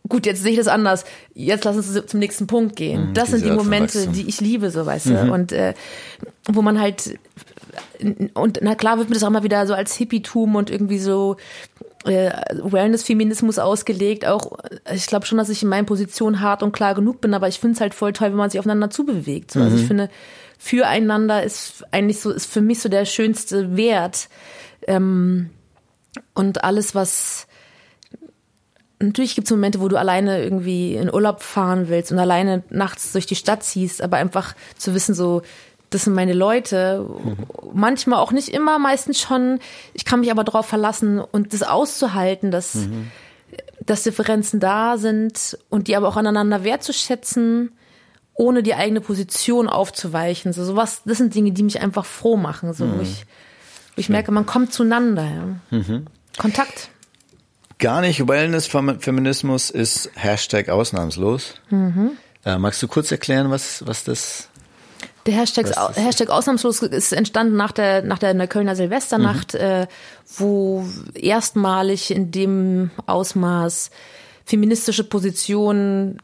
gut, 0.10 0.26
jetzt 0.26 0.42
sehe 0.42 0.52
ich 0.52 0.58
das 0.58 0.68
anders, 0.68 1.06
jetzt 1.34 1.64
lass 1.64 1.76
uns 1.76 2.06
zum 2.08 2.20
nächsten 2.20 2.48
Punkt 2.48 2.76
gehen. 2.76 3.10
Mhm, 3.10 3.14
das 3.14 3.30
sind 3.30 3.46
die 3.46 3.52
Momente, 3.52 4.08
die 4.08 4.28
ich 4.28 4.42
liebe, 4.42 4.70
so 4.70 4.86
weißt 4.86 5.08
du, 5.08 5.24
mhm. 5.24 5.32
und 5.32 5.52
äh, 5.52 5.74
wo 6.48 6.62
man 6.62 6.80
halt, 6.80 7.18
und 8.34 8.60
na 8.62 8.76
klar 8.76 8.98
wird 8.98 9.10
mir 9.10 9.16
das 9.16 9.24
auch 9.24 9.30
mal 9.30 9.44
wieder 9.44 9.66
so 9.66 9.74
als 9.74 9.96
Hippietum 9.96 10.56
und 10.56 10.70
irgendwie 10.70 11.00
so 11.00 11.38
äh, 12.06 12.32
Wellness-Feminismus 12.64 13.60
ausgelegt. 13.60 14.26
Auch 14.26 14.58
ich 14.94 15.08
glaube 15.08 15.26
schon, 15.26 15.38
dass 15.38 15.50
ich 15.50 15.64
in 15.64 15.70
meinen 15.70 15.86
Positionen 15.86 16.42
hart 16.42 16.64
und 16.64 16.74
klar 16.74 16.96
genug 16.96 17.22
bin, 17.22 17.34
aber 17.34 17.48
ich 17.48 17.60
finde 17.60 17.76
es 17.76 17.82
halt 17.82 17.94
voll 17.94 18.14
toll, 18.14 18.30
wenn 18.30 18.38
man 18.38 18.50
sich 18.50 18.60
aufeinander 18.60 18.90
zubewegt. 18.90 19.52
So. 19.52 19.62
Also 19.62 19.78
ich 19.78 19.84
mhm. 19.84 19.88
finde, 19.88 20.10
füreinander 20.64 21.44
ist 21.44 21.84
eigentlich 21.92 22.22
so, 22.22 22.32
ist 22.32 22.46
für 22.46 22.62
mich 22.62 22.80
so 22.80 22.88
der 22.88 23.04
schönste 23.04 23.76
Wert. 23.76 24.30
Ähm, 24.88 25.50
und 26.34 26.64
alles, 26.64 26.96
was 26.96 27.48
natürlich 29.00 29.36
gibt 29.36 29.48
es 29.48 29.52
Momente, 29.52 29.82
wo 29.82 29.90
du 29.90 29.98
alleine 29.98 30.42
irgendwie 30.42 30.96
in 30.96 31.14
Urlaub 31.14 31.44
fahren 31.44 31.90
willst 31.90 32.14
und 32.14 32.20
alleine 32.20 32.64
nachts 32.70 33.12
durch 33.12 33.26
die 33.26 33.36
Stadt 33.36 33.64
ziehst, 33.64 34.02
aber 34.02 34.16
einfach 34.16 34.56
zu 34.78 34.94
wissen, 34.94 35.14
so, 35.14 35.42
das 35.90 36.06
sind 36.06 36.14
meine 36.14 36.34
Leute. 36.34 37.06
Mhm. 37.10 37.36
Manchmal 37.74 38.20
auch 38.20 38.32
nicht 38.32 38.48
immer, 38.48 38.80
meistens 38.80 39.20
schon. 39.20 39.60
Ich 39.94 40.06
kann 40.06 40.22
mich 40.22 40.32
aber 40.32 40.46
darauf 40.46 40.66
verlassen 40.66 41.20
und 41.20 41.54
das 41.54 41.64
auszuhalten, 41.64 42.52
dass, 42.52 42.76
mhm. 42.76 43.12
dass 43.86 44.04
Differenzen 44.04 44.62
da 44.62 44.98
sind 44.98 45.58
und 45.70 45.90
die 45.90 45.98
aber 45.98 46.08
auch 46.08 46.16
aneinander 46.16 46.64
wertzuschätzen 46.64 47.74
ohne 48.36 48.64
die 48.64 48.74
eigene 48.74 49.02
Position 49.02 49.68
aufzuweichen. 49.68 50.54
So 50.54 50.66
sowas, 50.66 51.02
das 51.06 51.18
sind 51.18 51.36
Dinge, 51.36 51.52
die 51.52 51.64
mich 51.64 51.82
einfach 51.82 52.06
froh 52.06 52.38
machen, 52.38 52.74
so 52.74 52.86
mhm. 52.86 52.98
wo 52.98 53.02
ich, 53.02 53.26
wo 53.96 54.00
ich 54.00 54.10
merke, 54.10 54.32
man 54.32 54.46
kommt 54.46 54.74
zueinander. 54.74 55.24
Ja. 55.24 55.78
Mhm. 55.78 56.06
Kontakt. 56.38 56.90
Gar 57.80 58.02
nicht 58.02 58.28
Wellness-Feminismus 58.28 59.70
ist 59.70 60.10
Hashtag 60.16 60.70
ausnahmslos. 60.70 61.56
Mhm. 61.70 62.12
Äh, 62.46 62.58
magst 62.58 62.82
du 62.82 62.88
kurz 62.88 63.12
erklären, 63.12 63.52
was, 63.52 63.86
was 63.86 64.04
das 64.04 64.50
der 65.26 65.36
Hashtag, 65.36 65.68
Hashtag 65.96 66.30
ausnahmslos 66.30 66.82
ist 66.82 67.14
entstanden 67.14 67.56
nach 67.56 67.72
der, 67.72 68.04
nach 68.04 68.20
der 68.20 68.48
Kölner 68.48 68.76
Silvesternacht, 68.76 69.54
mhm. 69.54 69.60
äh, 69.60 69.88
wo 70.38 70.86
erstmalig 71.14 72.12
in 72.12 72.32
dem 72.32 72.92
Ausmaß 73.06 73.90
feministische 74.46 75.06
Positionen 75.06 76.22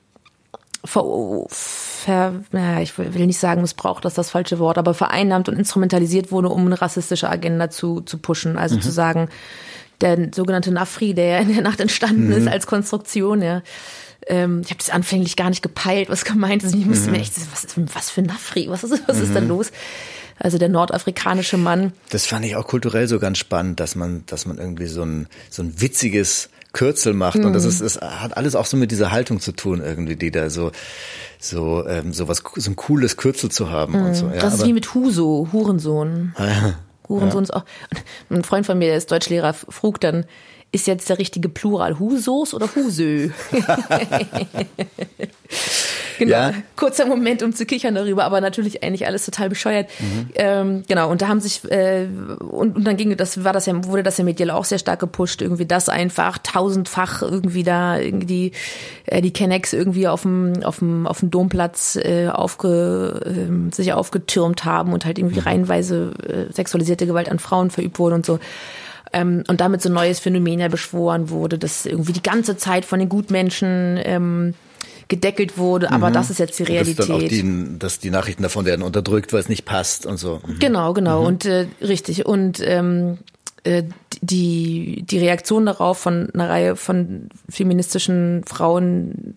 ver, 0.84 1.46
ver, 1.50 2.34
ja, 2.54 2.80
ich 2.80 2.98
will 2.98 3.28
nicht 3.28 3.40
sagen 3.40 3.62
missbraucht, 3.62 4.06
das 4.06 4.14
ist 4.14 4.18
das 4.18 4.30
falsche 4.30 4.60
Wort, 4.60 4.78
aber 4.78 4.94
vereinnahmt 4.94 5.50
und 5.50 5.58
instrumentalisiert 5.58 6.32
wurde, 6.32 6.50
um 6.50 6.66
eine 6.66 6.82
rassistische 6.82 7.30
Agenda 7.30 7.70
zu, 7.70 8.02
zu 8.02 8.18
pushen. 8.18 8.58
Also 8.58 8.76
mhm. 8.76 8.82
zu 8.82 8.92
sagen, 8.92 9.30
der 10.02 10.30
sogenannte 10.34 10.72
Nafri, 10.72 11.14
der 11.14 11.42
in 11.42 11.54
der 11.54 11.62
Nacht 11.62 11.80
entstanden 11.80 12.28
mhm. 12.28 12.34
ist 12.34 12.48
als 12.48 12.68
Konstruktion, 12.68 13.42
ja. 13.42 13.62
Ähm, 14.28 14.62
ich 14.64 14.70
habe 14.70 14.78
das 14.78 14.90
anfänglich 14.90 15.36
gar 15.36 15.50
nicht 15.50 15.62
gepeilt, 15.62 16.10
was 16.10 16.26
gemeint 16.26 16.64
ist. 16.64 16.76
Ich 16.76 16.86
musste 16.86 17.08
mhm. 17.08 17.14
mir 17.14 17.22
echt, 17.22 17.34
was, 17.52 17.68
was 17.94 18.10
für 18.10 18.22
Nafri, 18.22 18.70
was 18.70 18.84
ist, 18.84 19.08
was 19.08 19.20
ist 19.20 19.36
da 19.36 19.42
mhm. 19.42 19.48
los? 19.48 19.72
Also 20.38 20.58
der 20.58 20.70
nordafrikanische 20.70 21.58
Mann. 21.58 21.92
Das 22.10 22.26
fand 22.26 22.46
ich 22.46 22.56
auch 22.56 22.66
kulturell 22.66 23.08
so 23.08 23.20
ganz 23.20 23.38
spannend, 23.38 23.82
dass 23.82 23.96
man, 23.96 24.24
dass 24.26 24.46
man 24.46 24.58
irgendwie 24.58 24.88
so 24.88 25.04
ein, 25.04 25.28
so 25.50 25.64
ein 25.64 25.82
witziges 25.82 26.50
Kürzel 26.74 27.14
macht. 27.14 27.38
Mhm. 27.38 27.46
Und 27.46 27.54
das 27.54 27.66
ist, 27.66 27.82
das 27.82 28.00
hat 28.00 28.38
alles 28.38 28.56
auch 28.56 28.66
so 28.66 28.78
mit 28.78 28.92
dieser 28.92 29.12
Haltung 29.12 29.40
zu 29.40 29.52
tun, 29.52 29.82
irgendwie, 29.84 30.16
die 30.16 30.32
da 30.32 30.50
so, 30.50 30.72
so, 31.40 31.86
ähm, 31.88 32.14
so 32.14 32.28
was, 32.28 32.44
so 32.56 32.72
ein 32.72 32.76
cooles 32.76 33.18
Kürzel 33.18 33.50
zu 33.50 33.70
haben 33.70 34.00
mhm. 34.00 34.06
und 34.08 34.16
so. 34.16 34.28
Ja, 34.28 34.40
das 34.40 34.56
ist 34.56 34.66
wie 34.66 34.74
mit 34.74 34.94
Huso, 34.94 35.50
Hurensohn. 35.52 36.34
Ah, 36.36 36.46
ja. 36.48 36.74
Hurensohn 37.08 37.44
ja. 37.44 37.50
ist 37.50 37.54
auch. 37.54 37.66
Ein 38.30 38.44
Freund 38.44 38.66
von 38.66 38.78
mir, 38.78 38.90
der 38.90 38.98
ist 38.98 39.12
Deutschlehrer, 39.12 39.54
frug 39.54 40.00
dann, 40.00 40.26
ist 40.72 40.86
jetzt 40.86 41.10
der 41.10 41.18
richtige 41.18 41.50
Plural 41.50 41.98
Husos 41.98 42.54
oder 42.54 42.70
Husö? 42.76 43.30
genau, 46.20 46.32
ja. 46.32 46.54
kurzer 46.76 47.08
Moment, 47.08 47.42
um 47.42 47.54
zu 47.54 47.66
kichern 47.66 47.96
darüber, 47.96 48.24
aber 48.24 48.40
natürlich 48.40 48.84
eigentlich 48.84 49.08
alles 49.08 49.26
total 49.26 49.50
bescheuert. 49.50 49.90
Mhm. 50.00 50.30
Ähm, 50.36 50.84
genau, 50.88 51.10
und 51.10 51.24
da 51.24 51.28
haben 51.28 51.40
sich 51.40 51.64
äh, 51.72 52.08
und, 52.40 52.76
und 52.76 52.84
dann 52.84 52.98
ging 52.98 53.18
das, 53.18 53.44
war 53.44 53.52
das 53.52 53.66
ja, 53.66 53.84
wurde 53.86 54.04
das 54.04 54.20
ja 54.20 54.24
medial 54.24 54.52
auch 54.52 54.66
sehr 54.66 54.78
stark 54.78 55.00
gepusht, 55.00 55.42
irgendwie 55.42 55.66
das 55.66 55.90
einfach 55.90 56.38
tausendfach 56.38 57.24
irgendwie 57.24 57.64
da 57.64 57.98
irgendwie 57.98 58.52
äh, 59.06 59.22
die 59.22 59.34
Kennex 59.34 59.74
irgendwie 59.74 60.08
auf 60.08 60.22
dem 60.22 60.64
auf 60.64 60.80
dem 60.80 61.08
auf 61.08 61.22
dem 61.22 61.32
Domplatz 61.32 61.96
äh, 61.96 62.28
aufge, 62.28 63.22
äh, 63.26 63.74
sich 63.74 63.94
aufgetürmt 63.94 64.66
haben 64.66 64.94
und 64.94 65.06
halt 65.06 65.18
irgendwie 65.18 65.40
mhm. 65.40 65.48
reihenweise 65.48 66.14
äh, 66.28 66.54
sexualisierte 66.54 67.08
Gewalt 67.08 67.30
an 67.30 67.40
Frauen 67.40 67.72
verübt 67.72 67.98
wurde 67.98 68.14
und 68.14 68.26
so. 68.26 68.38
Ähm, 69.12 69.44
und 69.48 69.60
damit 69.62 69.82
so 69.82 69.90
ein 69.90 69.94
neues 69.94 70.20
Phänomen 70.20 70.60
ja 70.60 70.68
beschworen 70.68 71.30
wurde, 71.30 71.58
dass 71.58 71.86
irgendwie 71.86 72.14
die 72.14 72.24
ganze 72.24 72.58
Zeit 72.58 72.86
von 72.86 73.00
den 73.00 73.10
Gutmenschen 73.10 74.00
ähm, 74.04 74.54
gedeckelt 75.08 75.58
wurde, 75.58 75.92
aber 75.92 76.10
mhm. 76.10 76.14
das 76.14 76.30
ist 76.30 76.38
jetzt 76.38 76.60
die 76.60 76.64
Realität. 76.64 77.00
Dass, 77.00 77.08
dann 77.08 77.16
auch 77.16 77.28
die, 77.28 77.80
dass 77.80 78.00
die 78.00 78.12
Nachrichten 78.12 78.44
davon 78.44 78.66
werden 78.66 78.84
unterdrückt, 78.84 79.34
weil 79.34 79.40
es 79.40 79.50
nicht 79.50 79.66
passt 79.66 80.06
und 80.06 80.18
so. 80.18 80.40
Mhm. 80.46 80.60
Genau, 80.60 80.94
genau. 80.94 81.22
Mhm. 81.22 81.28
Und 81.28 81.46
äh, 81.46 81.66
richtig. 81.82 82.28
Und 82.28 82.62
ähm, 82.64 83.18
äh, 83.64 83.84
die, 84.22 85.04
die 85.10 85.20
Reaktion 85.20 85.66
darauf 85.66 85.98
von 85.98 86.30
einer 86.34 86.50
Reihe 86.50 86.76
von 86.76 87.30
feministischen 87.50 88.44
Frauen 88.46 89.36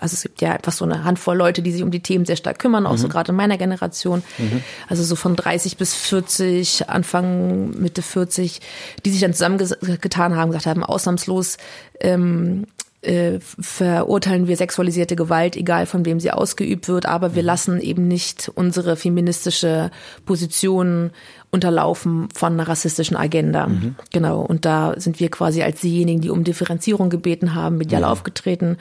also 0.00 0.14
es 0.14 0.22
gibt 0.22 0.40
ja 0.40 0.52
einfach 0.52 0.72
so 0.72 0.84
eine 0.84 1.04
Handvoll 1.04 1.36
Leute, 1.36 1.62
die 1.62 1.72
sich 1.72 1.82
um 1.82 1.90
die 1.90 2.00
Themen 2.00 2.24
sehr 2.24 2.36
stark 2.36 2.58
kümmern, 2.58 2.86
auch 2.86 2.92
mhm. 2.92 2.98
so 2.98 3.08
gerade 3.08 3.30
in 3.30 3.36
meiner 3.36 3.58
Generation. 3.58 4.22
Mhm. 4.38 4.62
Also 4.88 5.02
so 5.02 5.16
von 5.16 5.36
30 5.36 5.76
bis 5.76 5.94
40, 5.94 6.88
Anfang, 6.88 7.70
Mitte 7.80 8.02
40, 8.02 8.60
die 9.04 9.10
sich 9.10 9.20
dann 9.20 9.34
zusammengetan 9.34 10.36
haben, 10.36 10.50
gesagt 10.50 10.66
haben, 10.66 10.84
ausnahmslos 10.84 11.58
ähm, 12.00 12.66
äh, 13.02 13.38
verurteilen 13.40 14.46
wir 14.46 14.56
sexualisierte 14.56 15.16
Gewalt, 15.16 15.56
egal 15.56 15.86
von 15.86 16.04
wem 16.04 16.20
sie 16.20 16.32
ausgeübt 16.32 16.88
wird, 16.88 17.06
aber 17.06 17.34
wir 17.34 17.42
mhm. 17.42 17.46
lassen 17.46 17.80
eben 17.80 18.08
nicht 18.08 18.50
unsere 18.54 18.96
feministische 18.96 19.90
Position 20.26 21.10
unterlaufen 21.50 22.28
von 22.34 22.52
einer 22.52 22.68
rassistischen 22.68 23.16
Agenda. 23.16 23.66
Mhm. 23.66 23.96
Genau. 24.12 24.40
Und 24.40 24.64
da 24.64 24.94
sind 24.96 25.18
wir 25.18 25.30
quasi 25.30 25.62
als 25.62 25.80
diejenigen, 25.80 26.20
die 26.20 26.30
um 26.30 26.44
Differenzierung 26.44 27.10
gebeten 27.10 27.54
haben, 27.54 27.78
medial 27.78 28.02
ja. 28.02 28.08
aufgetreten 28.10 28.76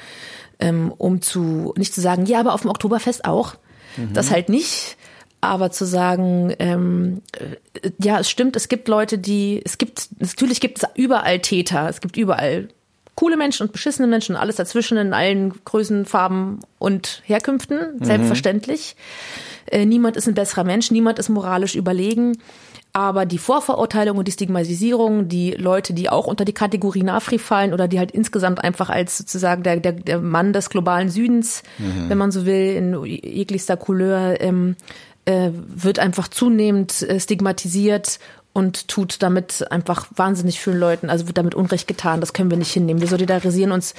ähm, 0.59 0.93
um 0.97 1.21
zu, 1.21 1.73
nicht 1.77 1.93
zu 1.93 2.01
sagen, 2.01 2.25
ja, 2.25 2.39
aber 2.39 2.53
auf 2.53 2.61
dem 2.61 2.69
Oktoberfest 2.69 3.25
auch. 3.25 3.55
Mhm. 3.97 4.13
Das 4.13 4.31
halt 4.31 4.49
nicht. 4.49 4.97
Aber 5.41 5.71
zu 5.71 5.85
sagen, 5.85 6.53
ähm, 6.59 7.21
äh, 7.81 7.91
ja, 8.03 8.19
es 8.19 8.29
stimmt, 8.29 8.57
es 8.57 8.67
gibt 8.67 8.89
Leute, 8.89 9.17
die, 9.17 9.61
es 9.63 9.77
gibt, 9.77 10.09
natürlich 10.19 10.59
gibt 10.59 10.79
es 10.79 10.89
überall 10.95 11.39
Täter, 11.39 11.87
es 11.87 12.01
gibt 12.01 12.17
überall 12.17 12.67
coole 13.15 13.37
Menschen 13.37 13.63
und 13.65 13.71
beschissene 13.71 14.07
Menschen, 14.07 14.35
alles 14.35 14.57
dazwischen 14.57 14.97
in 14.97 15.13
allen 15.13 15.53
Größen, 15.63 16.05
Farben 16.05 16.59
und 16.77 17.21
Herkünften, 17.25 17.99
mhm. 17.99 18.05
Äh, 19.71 19.85
niemand 19.85 20.17
ist 20.17 20.27
ein 20.27 20.33
besserer 20.33 20.63
Mensch, 20.63 20.91
niemand 20.91 21.19
ist 21.19 21.29
moralisch 21.29 21.75
überlegen. 21.75 22.37
Aber 22.91 23.25
die 23.25 23.37
Vorverurteilung 23.37 24.17
und 24.17 24.27
die 24.27 24.31
Stigmatisierung, 24.31 25.27
die 25.27 25.51
Leute, 25.51 25.93
die 25.93 26.09
auch 26.09 26.25
unter 26.25 26.43
die 26.43 26.53
Kategorie 26.53 27.03
Nafri 27.03 27.37
fallen 27.37 27.71
oder 27.71 27.87
die 27.87 27.99
halt 27.99 28.11
insgesamt 28.11 28.63
einfach 28.63 28.89
als 28.89 29.17
sozusagen 29.17 29.61
der, 29.61 29.79
der, 29.79 29.91
der 29.91 30.19
Mann 30.19 30.53
des 30.53 30.71
globalen 30.71 31.09
Südens, 31.09 31.61
mhm. 31.77 32.09
wenn 32.09 32.17
man 32.17 32.31
so 32.31 32.47
will, 32.47 32.75
in 32.75 33.05
jeglichster 33.05 33.77
Couleur, 33.77 34.41
ähm, 34.41 34.75
äh, 35.25 35.51
wird 35.53 35.99
einfach 35.99 36.27
zunehmend 36.29 37.03
äh, 37.03 37.19
stigmatisiert 37.19 38.19
und 38.53 38.87
tut 38.87 39.21
damit 39.21 39.71
einfach 39.71 40.07
wahnsinnig 40.15 40.59
vielen 40.59 40.79
Leuten, 40.79 41.09
also 41.09 41.27
wird 41.27 41.37
damit 41.37 41.55
Unrecht 41.55 41.87
getan. 41.87 42.19
Das 42.19 42.33
können 42.33 42.49
wir 42.49 42.57
nicht 42.57 42.71
hinnehmen. 42.71 43.01
Wir 43.01 43.07
solidarisieren 43.07 43.71
uns 43.71 43.93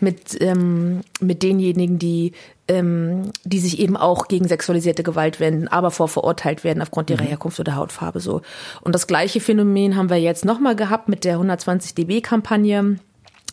mit, 0.00 0.40
ähm, 0.40 1.02
mit 1.20 1.42
denjenigen, 1.42 1.98
die, 1.98 2.32
ähm, 2.68 3.30
die 3.44 3.60
sich 3.60 3.78
eben 3.78 3.96
auch 3.96 4.28
gegen 4.28 4.48
sexualisierte 4.48 5.02
Gewalt 5.02 5.38
wenden, 5.40 5.68
aber 5.68 5.90
vor 5.90 6.08
verurteilt 6.08 6.64
werden 6.64 6.82
aufgrund 6.82 7.10
ihrer 7.10 7.22
mhm. 7.22 7.28
Herkunft 7.28 7.60
oder 7.60 7.76
Hautfarbe 7.76 8.20
so. 8.20 8.42
Und 8.80 8.94
das 8.94 9.06
gleiche 9.06 9.40
Phänomen 9.40 9.96
haben 9.96 10.10
wir 10.10 10.20
jetzt 10.20 10.44
nochmal 10.44 10.74
gehabt 10.74 11.08
mit 11.08 11.24
der 11.24 11.34
120 11.34 11.94
dB-Kampagne 11.94 12.98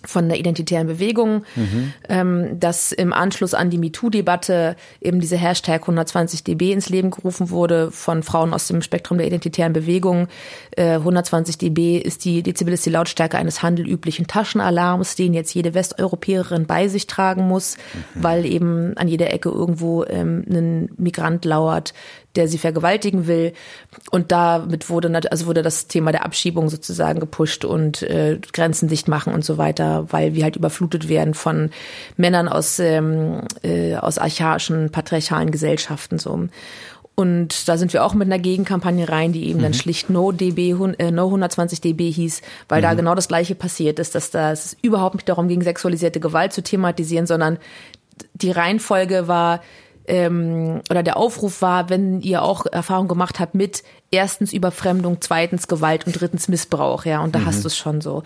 von 0.06 0.30
der 0.30 0.40
identitären 0.40 0.88
Bewegung, 0.88 1.44
mhm. 1.56 2.60
dass 2.60 2.92
im 2.92 3.12
Anschluss 3.14 3.54
an 3.54 3.70
die 3.70 3.78
MeToo-Debatte 3.78 4.76
eben 5.02 5.20
diese 5.20 5.38
Hashtag 5.38 5.82
120 5.82 6.44
dB 6.44 6.72
ins 6.72 6.90
Leben 6.90 7.12
gerufen 7.12 7.50
wurde 7.50 7.92
von 7.92 8.24
Frauen 8.24 8.54
aus 8.54 8.68
dem 8.68 8.82
Spektrum 8.82 9.18
der 9.18 9.28
identitären 9.28 9.74
Bewegung. 9.74 10.28
Äh, 10.72 10.94
120 10.94 11.58
dB 11.58 11.98
ist 11.98 12.26
die 12.26 12.44
Dezibel 12.44 12.74
ist 12.74 12.86
die 12.86 12.92
Lautstärke 12.92 13.38
eines 13.38 13.62
handelüblichen 13.62 14.28
Taschenalarms, 14.28 15.16
den 15.16 15.34
jetzt 15.34 15.54
jede 15.54 15.74
Westeuropäerin 15.74 16.66
bei 16.66 16.88
sich 16.88 17.08
tragen 17.08 17.48
muss, 17.48 17.78
mhm. 17.78 18.24
weil 18.24 18.46
eben 18.46 18.98
an 18.98 19.08
jeder 19.08 19.34
Ecke 19.34 19.50
irgendwo 19.50 20.06
ähm, 20.06 20.46
ein 20.50 20.90
Migrant 20.98 21.46
lauert, 21.46 21.94
der 22.40 22.48
sie 22.48 22.58
vergewaltigen 22.58 23.28
will. 23.28 23.54
Und 24.12 24.32
damit 24.32 24.90
wurde, 24.90 25.14
also 25.30 25.46
wurde 25.46 25.62
das 25.62 25.88
Thema 25.88 26.12
der 26.12 26.26
Abschiebung 26.26 26.70
sozusagen 26.70 27.20
gepusht 27.20 27.66
und 27.66 28.02
äh, 28.04 28.40
Grenzen 28.54 28.88
dicht 28.88 29.08
machen 29.08 29.34
und 29.34 29.44
so 29.44 29.58
weiter, 29.58 30.08
weil 30.10 30.34
wir 30.34 30.44
halt 30.44 30.56
überflutet 30.56 31.10
werden 31.10 31.34
von 31.34 31.70
Männern 32.18 32.48
aus, 32.48 32.80
ähm, 32.80 33.42
äh, 33.62 33.96
aus 33.96 34.18
archaischen, 34.18 34.90
patriarchalen 34.90 35.52
Gesellschaften 35.52 36.18
so. 36.18 36.48
Und 37.16 37.68
da 37.68 37.76
sind 37.76 37.92
wir 37.92 38.06
auch 38.06 38.14
mit 38.14 38.30
einer 38.30 38.40
Gegenkampagne 38.40 39.10
rein, 39.10 39.34
die 39.34 39.50
eben 39.50 39.60
mhm. 39.60 39.64
dann 39.64 39.74
schlicht 39.74 40.10
No 40.10 40.32
DB, 40.32 40.72
äh, 40.98 41.12
No 41.12 41.26
120 41.26 41.82
dB 41.82 42.10
hieß, 42.12 42.42
weil 42.70 42.80
mhm. 42.80 42.84
da 42.84 42.94
genau 42.94 43.14
das 43.14 43.28
Gleiche 43.28 43.56
passiert 43.56 44.00
ist, 44.00 44.16
dass 44.16 44.32
da 44.32 44.54
es 44.54 44.78
überhaupt 44.82 45.16
nicht 45.16 45.28
darum 45.28 45.50
ging, 45.50 45.62
sexualisierte 45.62 46.22
Gewalt 46.22 46.54
zu 46.54 46.64
thematisieren, 46.64 47.28
sondern 47.28 47.58
die 48.34 48.52
Reihenfolge 48.52 49.28
war, 49.28 49.62
ähm, 50.10 50.82
oder 50.90 51.04
der 51.04 51.18
Aufruf 51.18 51.62
war, 51.62 51.90
wenn 51.90 52.22
ihr 52.22 52.42
auch 52.42 52.66
Erfahrung 52.66 53.08
gemacht 53.08 53.40
habt 53.40 53.56
mit 53.56 53.84
erstens 54.12 54.52
Überfremdung, 54.52 55.18
zweitens 55.22 55.68
Gewalt 55.68 56.08
und 56.08 56.20
drittens 56.20 56.48
Missbrauch, 56.48 57.06
ja, 57.06 57.22
und 57.22 57.36
da 57.36 57.40
mhm. 57.40 57.46
hast 57.46 57.64
du 57.64 57.68
es 57.68 57.78
schon 57.78 58.02
so. 58.02 58.24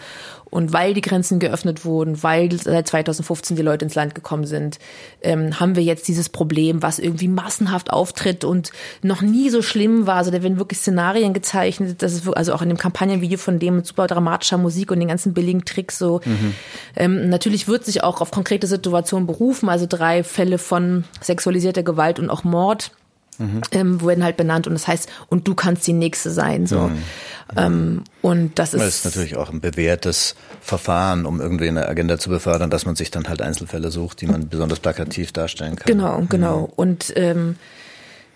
Und 0.53 0.71
weil 0.71 0.93
die 0.93 1.01
Grenzen 1.01 1.39
geöffnet 1.39 1.83
wurden, 1.83 2.21
weil 2.21 2.51
seit 2.51 2.87
2015 2.87 3.57
die 3.57 3.63
Leute 3.63 3.85
ins 3.85 3.95
Land 3.95 4.13
gekommen 4.13 4.45
sind, 4.45 4.77
ähm, 5.23 5.59
haben 5.59 5.75
wir 5.75 5.81
jetzt 5.81 6.07
dieses 6.07 6.29
Problem, 6.29 6.83
was 6.83 6.99
irgendwie 6.99 7.27
massenhaft 7.27 7.89
auftritt 7.89 8.43
und 8.43 8.71
noch 9.01 9.23
nie 9.23 9.49
so 9.49 9.63
schlimm 9.63 10.05
war. 10.05 10.17
Also 10.17 10.29
da 10.29 10.43
werden 10.43 10.59
wirklich 10.59 10.77
Szenarien 10.77 11.33
gezeichnet, 11.33 12.03
das 12.03 12.13
ist 12.13 12.27
also 12.29 12.53
auch 12.53 12.61
in 12.61 12.69
dem 12.69 12.77
Kampagnenvideo 12.77 13.39
von 13.39 13.57
dem 13.57 13.77
mit 13.77 13.87
super 13.87 14.05
dramatischer 14.05 14.59
Musik 14.59 14.91
und 14.91 14.99
den 14.99 15.07
ganzen 15.07 15.33
billigen 15.33 15.65
Tricks 15.65 15.97
so. 15.97 16.21
Mhm. 16.23 16.53
Ähm, 16.97 17.29
natürlich 17.29 17.67
wird 17.67 17.83
sich 17.83 18.03
auch 18.03 18.21
auf 18.21 18.29
konkrete 18.29 18.67
Situationen 18.67 19.25
berufen, 19.25 19.69
also 19.69 19.87
drei 19.89 20.23
Fälle 20.23 20.59
von 20.59 21.03
sexualisierter 21.19 21.81
Gewalt 21.81 22.19
und 22.19 22.29
auch 22.29 22.43
Mord 22.43 22.91
mhm. 23.43 23.61
ähm, 23.71 24.01
wurden 24.01 24.23
halt 24.23 24.37
benannt 24.37 24.67
und 24.67 24.73
das 24.73 24.87
heißt, 24.87 25.09
und 25.27 25.47
du 25.47 25.55
kannst 25.55 25.85
die 25.87 25.93
nächste 25.93 26.31
sein. 26.31 26.65
So. 26.67 26.79
Mhm. 26.79 27.03
Ähm, 27.55 28.03
und 28.21 28.57
das 28.59 28.73
ist, 28.73 28.81
das 28.81 28.95
ist 28.95 29.05
natürlich 29.05 29.35
auch 29.37 29.51
ein 29.51 29.61
bewährtes 29.61 30.35
Verfahren, 30.61 31.25
um 31.25 31.41
irgendwie 31.41 31.67
eine 31.67 31.87
Agenda 31.87 32.17
zu 32.17 32.29
befördern, 32.29 32.69
dass 32.69 32.85
man 32.85 32.95
sich 32.95 33.11
dann 33.11 33.27
halt 33.27 33.41
Einzelfälle 33.41 33.91
sucht, 33.91 34.21
die 34.21 34.27
man 34.27 34.49
besonders 34.49 34.79
plakativ 34.79 35.31
darstellen 35.31 35.75
kann. 35.75 35.85
Genau, 35.85 36.23
genau. 36.29 36.61
Mhm. 36.61 36.73
Und 36.75 37.13
ähm, 37.15 37.55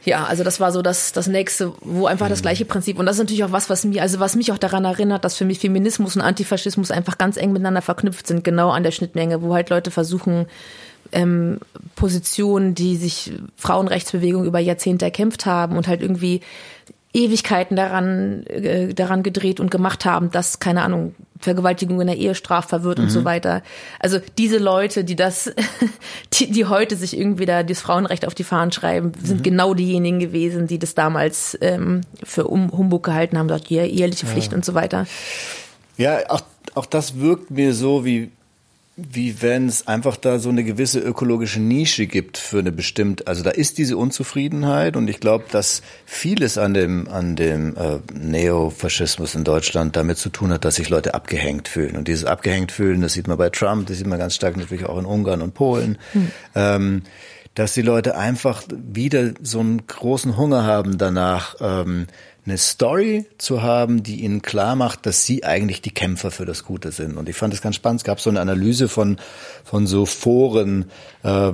ja, 0.08 0.24
also 0.24 0.46
das 0.46 0.62
war 0.62 0.72
so 0.72 0.82
das, 0.82 1.12
das 1.12 1.28
nächste, 1.28 1.74
wo 1.82 2.06
einfach 2.06 2.30
das 2.30 2.39
mhm. 2.39 2.43
gleiche 2.43 2.65
Prinzip. 2.65 2.98
Und 2.98 3.06
das 3.08 3.17
ist 3.17 3.20
natürlich 3.20 3.43
auch 3.43 3.52
was, 3.52 3.70
was 3.70 3.84
mir, 3.84 4.02
also 4.02 4.20
was 4.20 4.36
mich 4.36 4.52
auch 4.54 4.58
daran 4.58 4.86
erinnert, 4.86 5.26
dass 5.26 5.36
für 5.36 5.43
mich 5.43 5.60
Feminismus 5.60 6.15
und 6.15 6.22
Antifaschismus 6.22 6.91
einfach 6.91 7.17
ganz 7.17 7.36
eng 7.36 7.52
miteinander 7.52 7.82
verknüpft 7.82 8.26
sind, 8.26 8.46
genau 8.46 8.70
an 8.70 8.84
der 8.84 8.91
Schnittmenge, 8.91 9.41
wo 9.41 9.54
halt 9.54 9.70
Leute 9.70 9.91
versuchen, 9.91 10.46
ähm, 11.12 11.60
Positionen, 11.96 12.76
die 12.76 12.98
sich 12.98 13.34
Frauenrechtsbewegung 13.56 14.46
über 14.46 14.60
Jahrzehnte 14.60 15.06
erkämpft 15.06 15.46
haben 15.46 15.78
und 15.78 15.88
halt 15.88 16.02
irgendwie 16.02 16.41
Ewigkeiten 17.13 17.76
daran, 17.76 18.46
äh, 18.46 18.93
daran 18.93 19.24
gedreht 19.24 19.60
und 19.60 19.72
gemacht 19.72 20.06
haben, 20.06 20.30
dass, 20.32 20.60
keine 20.60 20.84
Ahnung, 20.84 21.15
Vergewaltigung 21.39 22.02
in 22.02 22.08
der 22.08 22.17
Ehe 22.17 22.36
strafbar 22.36 22.84
wird 22.84 22.98
mhm. 22.98 23.06
und 23.06 23.10
so 23.10 23.22
mhm. 23.22 23.26
weiter. 23.26 23.63
Also 24.00 24.20
diese 24.38 24.58
Leute, 24.58 25.04
die 25.04 25.15
das, 25.15 25.52
die, 26.34 26.52
die 26.52 26.65
heute 26.65 26.96
sich 26.96 27.17
irgendwie 27.17 27.46
da 27.46 27.63
das 27.63 27.80
Frauenrecht 27.80 28.26
auf 28.28 28.36
die 28.36 28.43
Fahnen 28.43 28.72
schreiben, 28.72 29.13
sind 29.22 29.39
mhm. 29.39 29.43
genau 29.43 29.74
diejenigen 29.74 30.20
gewesen, 30.20 30.67
die 30.67 30.80
das 30.80 30.96
damals 30.96 31.58
ähm, 31.62 32.02
für 32.24 32.48
um, 32.48 32.72
Humbug 32.72 33.04
gehalten 33.04 33.38
haben, 33.38 33.50
ja, 33.67 33.84
eheliche 33.84 34.26
Pflicht 34.26 34.52
ja. 34.52 34.58
und 34.58 34.65
so 34.65 34.74
weiter. 34.74 35.08
Ja, 35.98 36.20
auch, 36.30 36.41
auch 36.76 36.86
das 36.86 37.20
wirkt 37.20 37.50
mir 37.50 37.74
so 37.74 38.06
wie, 38.06 38.32
wie 39.00 39.44
wenn 39.44 39.68
es 39.68 39.88
einfach 39.88 40.18
da 40.18 40.40
so 40.40 40.50
eine 40.50 40.64
gewisse 40.64 41.00
ökologische 41.00 41.60
Nische 41.60 42.08
gibt 42.08 42.40
für 42.40 42.58
eine 42.58 42.72
bestimmte, 42.72 43.28
also 43.28 43.44
da 43.44 43.52
ist 43.52 43.78
diese 43.78 43.96
Unzufriedenheit 43.96 44.98
und 44.98 45.08
ich 45.08 45.20
glaube, 45.20 45.46
dass 45.52 45.84
vieles 46.06 46.58
an 46.58 46.74
dem 46.74 47.08
an 47.08 47.36
dem 47.36 47.78
äh, 47.78 48.00
Neofaschismus 48.12 49.36
in 49.36 49.44
Deutschland 49.44 49.96
damit 49.96 50.18
zu 50.18 50.30
tun 50.30 50.52
hat, 50.52 50.66
dass 50.66 50.76
sich 50.76 50.90
Leute 50.90 51.14
abgehängt 51.14 51.68
fühlen 51.68 51.96
und 51.96 52.08
dieses 52.08 52.26
abgehängt 52.26 52.72
fühlen, 52.72 53.02
das 53.02 53.14
sieht 53.14 53.28
man 53.28 53.38
bei 53.38 53.52
Trump, 53.52 53.86
das 53.86 53.98
sieht 54.00 54.08
man 54.08 54.18
ganz 54.18 54.34
stark 54.34 54.58
natürlich 54.58 54.86
auch 54.88 54.98
in 54.98 55.06
Ungarn 55.06 55.44
und 55.44 55.54
Polen. 55.54 56.00
Hm. 56.14 56.32
Ähm, 56.56 57.02
dass 57.54 57.74
die 57.74 57.82
Leute 57.82 58.16
einfach 58.16 58.64
wieder 58.70 59.32
so 59.42 59.60
einen 59.60 59.88
großen 59.88 60.38
Hunger 60.38 60.64
haben 60.64 61.00
danach, 61.00 61.56
ähm, 61.60 62.06
eine 62.48 62.58
Story 62.58 63.26
zu 63.38 63.62
haben, 63.62 64.04
die 64.04 64.22
ihnen 64.22 64.42
klar 64.42 64.76
macht, 64.76 65.06
dass 65.06 65.26
sie 65.26 65.44
eigentlich 65.44 65.82
die 65.82 65.92
Kämpfer 65.92 66.32
für 66.32 66.46
das 66.46 66.64
Gute 66.64 66.92
sind. 66.92 67.18
Und 67.18 67.28
ich 67.28 67.36
fand 67.36 67.54
das 67.54 67.62
ganz 67.62 67.76
spannend. 67.76 68.02
Es 68.02 68.06
gab 68.06 68.22
so 68.22 68.30
eine 68.30 68.40
Analyse 68.40 68.88
von, 68.88 69.18
von 69.64 69.86
so 69.86 70.06
Foren, 70.06 70.86
äh, 71.24 71.52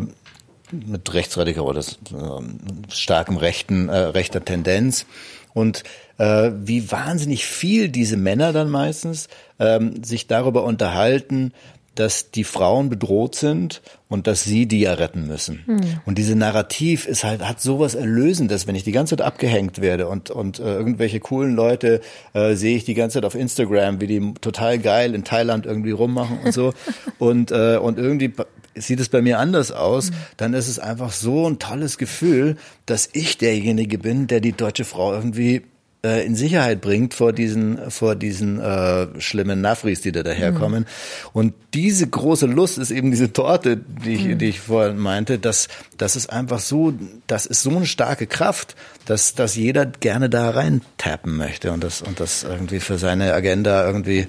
mit 0.72 1.14
rechtsradikaler 1.14 1.68
oder 1.68 1.80
äh, 1.82 2.92
starkem 2.92 3.38
rechten, 3.38 3.90
äh, 3.90 3.98
rechter 3.98 4.44
Tendenz. 4.44 5.06
Und 5.54 5.84
äh, 6.18 6.52
wie 6.56 6.92
wahnsinnig 6.92 7.46
viel 7.46 7.90
diese 7.90 8.18
Männer 8.18 8.54
dann 8.54 8.70
meistens 8.70 9.28
ähm, 9.60 10.04
sich 10.04 10.28
darüber 10.28 10.64
unterhalten, 10.64 11.54
dass 11.96 12.32
die 12.32 12.44
Frauen 12.44 12.90
bedroht 12.90 13.36
sind 13.36 13.82
und 14.10 14.28
dass 14.28 14.44
sie 14.44 14.66
die 14.66 14.82
ja 14.82 14.94
retten 14.94 15.28
müssen. 15.28 15.64
Hm. 15.66 15.80
Und 16.06 16.18
diese 16.18 16.36
Narrativ 16.36 17.08
ist 17.08 17.24
halt 17.24 17.48
hat 17.48 17.62
sowas 17.62 17.96
erlösendes, 17.96 18.68
wenn 18.68 18.76
ich 18.76 18.84
die 18.84 18.92
ganze 18.92 19.16
Zeit 19.16 19.26
abgehängt 19.26 19.82
werde 19.82 20.08
und 20.08 20.32
und 20.32 20.60
äh, 20.60 20.76
irgendwelche 20.76 21.20
coolen 21.20 21.56
Leute 21.56 22.02
äh, 22.34 22.56
sehe 22.56 22.76
ich 22.76 22.86
die 22.86 22.94
ganze 22.94 23.16
Zeit 23.16 23.26
auf 23.26 23.36
Instagram, 23.36 24.02
wie 24.02 24.08
die 24.08 24.34
total 24.42 24.80
geil 24.80 25.14
in 25.14 25.24
Thailand 25.24 25.66
irgendwie 25.66 25.92
rummachen 25.92 26.40
und 26.44 26.54
so 26.54 26.74
und 27.20 27.52
äh, 27.52 27.78
und 27.78 28.00
irgendwie 28.00 28.34
sieht 28.76 29.00
es 29.00 29.10
bei 29.10 29.22
mir 29.22 29.38
anders 29.38 29.72
aus, 29.72 30.08
hm. 30.08 30.16
dann 30.38 30.54
ist 30.54 30.68
es 30.68 30.80
einfach 30.80 31.12
so 31.12 31.48
ein 31.48 31.60
tolles 31.60 31.98
Gefühl, 31.98 32.58
dass 32.86 33.10
ich 33.14 33.38
derjenige 33.38 34.00
bin, 34.00 34.28
der 34.28 34.40
die 34.40 34.54
deutsche 34.54 34.86
Frau 34.86 35.14
irgendwie 35.14 35.62
äh, 36.06 36.26
in 36.26 36.36
Sicherheit 36.36 36.82
bringt 36.82 37.13
vor 37.13 37.32
diesen, 37.32 37.89
vor 37.89 38.16
diesen 38.16 38.60
äh, 38.60 39.08
schlimmen 39.22 39.62
Nafris, 39.62 40.02
die 40.02 40.12
da 40.12 40.22
daherkommen. 40.22 40.82
Mhm. 40.82 41.30
Und 41.32 41.54
diese 41.74 42.08
große 42.08 42.46
Lust 42.46 42.78
ist 42.78 42.92
eben 42.92 43.12
diese 43.12 43.32
Torte, 43.32 43.78
die 43.78 44.13
ich, 44.13 44.26
mhm. 44.26 44.38
die 44.38 44.50
ich 44.50 44.60
vorhin 44.60 44.98
meinte, 44.98 45.39
dass 45.39 45.70
das 45.98 46.16
ist 46.16 46.28
einfach 46.30 46.60
so, 46.60 46.94
das 47.28 47.46
ist 47.46 47.62
so 47.62 47.70
eine 47.70 47.86
starke 47.86 48.28
Kraft, 48.28 48.76
dass, 49.06 49.34
dass 49.34 49.56
jeder 49.56 49.86
gerne 49.86 50.30
da 50.30 50.50
rein 50.50 50.82
tappen 50.98 51.38
möchte 51.38 51.72
und 51.72 51.84
das, 51.84 52.02
und 52.02 52.20
das 52.20 52.44
irgendwie 52.44 52.80
für 52.82 52.98
seine 52.98 53.34
Agenda 53.34 53.86
irgendwie 53.86 54.28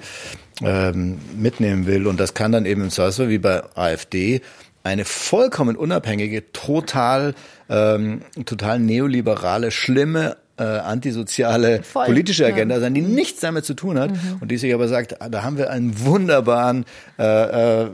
ähm, 0.61 1.19
mitnehmen 1.35 1.87
will. 1.87 2.07
Und 2.07 2.19
das 2.19 2.33
kann 2.33 2.53
dann 2.53 2.65
eben 2.65 2.83
im 2.83 2.89
Zweifel 2.89 3.29
wie 3.29 3.39
bei 3.39 3.63
AfD 3.75 4.41
eine 4.83 5.03
vollkommen 5.03 5.75
unabhängige, 5.75 6.51
total, 6.53 7.33
ähm, 7.69 8.21
total 8.45 8.79
neoliberale, 8.79 9.71
schlimme 9.71 10.37
äh, 10.57 10.63
antisoziale 10.63 11.83
Voll, 11.83 12.05
politische 12.05 12.45
Agenda 12.45 12.75
ja. 12.75 12.81
sein, 12.81 12.93
die 12.93 13.01
nichts 13.01 13.41
damit 13.41 13.65
zu 13.65 13.73
tun 13.73 13.99
hat 13.99 14.11
mhm. 14.11 14.37
und 14.41 14.51
die 14.51 14.57
sich 14.57 14.73
aber 14.73 14.87
sagt, 14.87 15.15
da 15.29 15.43
haben 15.43 15.57
wir 15.57 15.69
einen 15.69 16.05
wunderbaren 16.05 16.85
äh, 17.19 17.83
äh, 17.83 17.89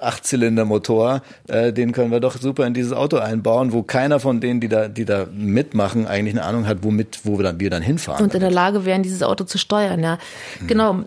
Achtzylinder-Motor, 0.00 1.22
äh, 1.48 1.72
den 1.72 1.92
können 1.92 2.10
wir 2.10 2.20
doch 2.20 2.38
super 2.38 2.66
in 2.66 2.74
dieses 2.74 2.92
Auto 2.92 3.16
einbauen, 3.16 3.72
wo 3.72 3.82
keiner 3.82 4.20
von 4.20 4.40
denen, 4.40 4.60
die 4.60 4.68
da, 4.68 4.88
die 4.88 5.04
da 5.04 5.26
mitmachen, 5.32 6.06
eigentlich 6.06 6.34
eine 6.34 6.44
Ahnung 6.44 6.66
hat, 6.66 6.78
womit, 6.82 7.20
wo 7.24 7.38
wir 7.38 7.44
dann, 7.44 7.60
wir 7.60 7.70
dann 7.70 7.82
hinfahren. 7.82 8.24
Und 8.24 8.34
in 8.34 8.40
der 8.40 8.50
Lage 8.50 8.84
wären, 8.84 9.02
dieses 9.02 9.22
Auto 9.22 9.44
zu 9.44 9.58
steuern, 9.58 10.02
ja. 10.02 10.18
Mhm. 10.60 10.66
Genau 10.66 11.04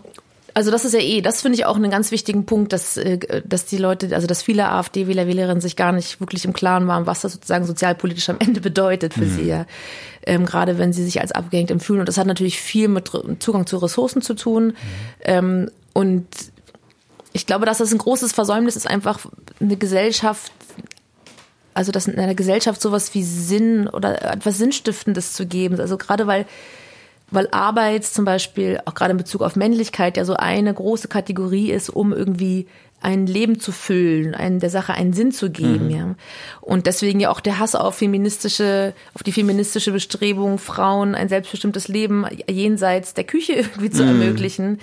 Also 0.56 0.70
das 0.70 0.84
ist 0.84 0.94
ja 0.94 1.00
eh, 1.00 1.20
das 1.20 1.42
finde 1.42 1.58
ich 1.58 1.66
auch 1.66 1.74
einen 1.74 1.90
ganz 1.90 2.12
wichtigen 2.12 2.46
Punkt, 2.46 2.72
dass, 2.72 2.96
äh, 2.96 3.42
dass 3.44 3.66
die 3.66 3.76
Leute, 3.76 4.14
also 4.14 4.28
dass 4.28 4.40
viele 4.40 4.68
AfD-Wähler, 4.68 5.26
Wählerinnen 5.26 5.60
sich 5.60 5.74
gar 5.74 5.90
nicht 5.90 6.20
wirklich 6.20 6.44
im 6.44 6.52
Klaren 6.52 6.86
waren, 6.86 7.06
was 7.06 7.22
das 7.22 7.32
sozusagen 7.32 7.66
sozialpolitisch 7.66 8.28
am 8.30 8.38
Ende 8.38 8.60
bedeutet 8.60 9.14
für 9.14 9.24
mhm. 9.24 9.36
sie 9.36 9.42
ja. 9.42 9.66
Ähm, 10.26 10.46
gerade 10.46 10.78
wenn 10.78 10.92
sie 10.92 11.04
sich 11.04 11.20
als 11.20 11.32
abgehängt 11.32 11.72
empfühlen. 11.72 12.00
Und 12.00 12.08
das 12.08 12.18
hat 12.18 12.28
natürlich 12.28 12.60
viel 12.60 12.86
mit 12.86 13.10
Zugang 13.40 13.66
zu 13.66 13.76
Ressourcen 13.78 14.22
zu 14.22 14.34
tun. 14.34 14.66
Mhm. 14.66 14.72
Ähm, 15.24 15.70
und 15.92 16.26
ich 17.32 17.46
glaube, 17.46 17.66
dass 17.66 17.78
das 17.78 17.92
ein 17.92 17.98
großes 17.98 18.32
Versäumnis 18.32 18.76
ist, 18.76 18.86
einfach 18.86 19.26
eine 19.60 19.76
Gesellschaft, 19.76 20.52
also 21.74 21.90
dass 21.90 22.06
in 22.06 22.16
einer 22.16 22.36
Gesellschaft 22.36 22.80
sowas 22.80 23.12
wie 23.12 23.24
Sinn 23.24 23.88
oder 23.88 24.32
etwas 24.32 24.58
Sinnstiftendes 24.58 25.32
zu 25.32 25.46
geben. 25.46 25.80
Also 25.80 25.98
gerade 25.98 26.28
weil 26.28 26.46
weil 27.30 27.48
Arbeit 27.50 28.04
zum 28.04 28.24
Beispiel, 28.24 28.80
auch 28.84 28.94
gerade 28.94 29.12
in 29.12 29.16
Bezug 29.16 29.42
auf 29.42 29.56
Männlichkeit, 29.56 30.16
ja 30.16 30.24
so 30.24 30.34
eine 30.34 30.72
große 30.72 31.08
Kategorie 31.08 31.70
ist, 31.70 31.90
um 31.90 32.12
irgendwie 32.12 32.66
ein 33.04 33.26
Leben 33.26 33.60
zu 33.60 33.70
füllen, 33.70 34.34
einen, 34.34 34.60
der 34.60 34.70
Sache 34.70 34.94
einen 34.94 35.12
Sinn 35.12 35.30
zu 35.30 35.50
geben, 35.50 35.86
mhm. 35.86 35.90
ja. 35.90 36.14
Und 36.62 36.86
deswegen 36.86 37.20
ja 37.20 37.30
auch 37.30 37.40
der 37.40 37.58
Hass 37.58 37.74
auf 37.74 37.96
feministische, 37.96 38.94
auf 39.12 39.22
die 39.22 39.32
feministische 39.32 39.92
Bestrebung, 39.92 40.58
Frauen 40.58 41.14
ein 41.14 41.28
selbstbestimmtes 41.28 41.88
Leben 41.88 42.24
jenseits 42.48 43.12
der 43.12 43.24
Küche 43.24 43.52
irgendwie 43.56 43.90
zu 43.90 44.02
mhm. 44.02 44.08
ermöglichen. 44.08 44.78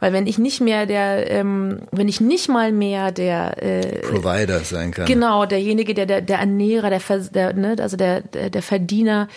Weil 0.00 0.14
wenn 0.14 0.26
ich 0.26 0.38
nicht 0.38 0.62
mehr 0.62 0.86
der, 0.86 1.30
ähm, 1.30 1.82
wenn 1.92 2.08
ich 2.08 2.22
nicht 2.22 2.48
mal 2.48 2.72
mehr 2.72 3.12
der 3.12 3.62
äh, 3.62 4.00
Provider 4.00 4.60
sein 4.60 4.92
kann. 4.92 5.04
Genau, 5.04 5.44
derjenige, 5.44 5.92
der, 5.92 6.06
der, 6.06 6.22
der 6.22 6.38
Ernährer, 6.38 6.88
der, 6.88 7.00
der 7.32 7.52
ne, 7.52 7.76
also 7.78 7.98
der, 7.98 8.22
der, 8.22 8.48
der 8.48 8.62
Verdiener, 8.62 9.28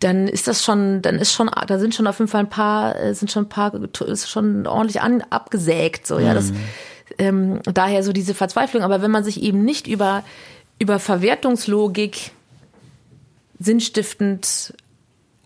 dann 0.00 0.28
ist 0.28 0.46
das 0.46 0.64
schon, 0.64 1.02
dann 1.02 1.16
ist 1.16 1.32
schon, 1.32 1.50
da 1.66 1.78
sind 1.78 1.94
schon 1.94 2.06
auf 2.06 2.18
jeden 2.18 2.30
Fall 2.30 2.42
ein 2.42 2.50
paar, 2.50 2.98
äh, 3.00 3.14
sind 3.14 3.32
schon 3.32 3.44
ein 3.44 3.48
paar, 3.48 3.72
ist 3.74 4.28
schon 4.28 4.66
ordentlich 4.66 5.00
an, 5.00 5.22
abgesägt, 5.30 6.06
so, 6.06 6.18
ja, 6.18 6.34
das, 6.34 6.52
mhm. 6.52 6.56
ähm, 7.18 7.60
daher 7.64 8.02
so 8.02 8.12
diese 8.12 8.34
Verzweiflung. 8.34 8.82
Aber 8.82 9.02
wenn 9.02 9.10
man 9.10 9.24
sich 9.24 9.42
eben 9.42 9.64
nicht 9.64 9.86
über, 9.86 10.24
über 10.78 10.98
Verwertungslogik 10.98 12.30
sinnstiftend 13.58 14.74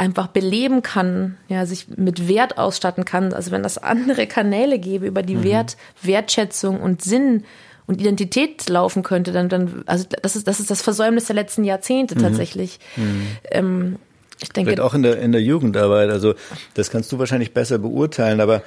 einfach 0.03 0.27
beleben 0.27 0.83
kann, 0.83 1.39
ja, 1.49 1.65
sich 1.65 1.87
mit 1.97 2.27
Wert 2.27 2.59
ausstatten 2.59 3.05
kann. 3.05 3.33
Also 3.33 3.53
wenn 3.53 3.63
das 3.63 3.79
andere 3.79 4.27
Kanäle 4.27 4.79
gäbe, 4.81 5.07
über 5.07 5.23
die 5.23 5.37
mhm. 5.37 5.45
Wert, 5.45 5.77
Wertschätzung 6.03 6.81
und 6.81 7.03
Sinn 7.03 7.45
und 7.87 8.01
Identität 8.01 8.69
laufen 8.69 9.05
könnte, 9.05 9.31
dann, 9.31 9.49
dann, 9.49 9.85
also 9.87 10.05
das 10.23 10.35
ist, 10.35 10.49
das 10.49 10.59
ist 10.59 10.71
das 10.71 10.83
Versäumnis 10.83 11.27
der 11.27 11.37
letzten 11.37 11.63
Jahrzehnte 11.63 12.17
mhm. 12.17 12.21
tatsächlich. 12.21 12.81
Mhm. 12.97 13.27
Ähm, 13.51 13.97
ich 14.43 14.51
denke. 14.51 14.71
Vielleicht 14.71 14.81
auch 14.81 14.95
in 14.95 15.03
der, 15.03 15.19
in 15.19 15.33
der 15.33 15.43
Jugendarbeit. 15.43 16.11
Also, 16.11 16.35
das 16.75 16.91
kannst 16.91 17.13
du 17.13 17.19
wahrscheinlich 17.19 17.55
besser 17.55 17.79
beurteilen, 17.79 18.41
aber 18.41 18.63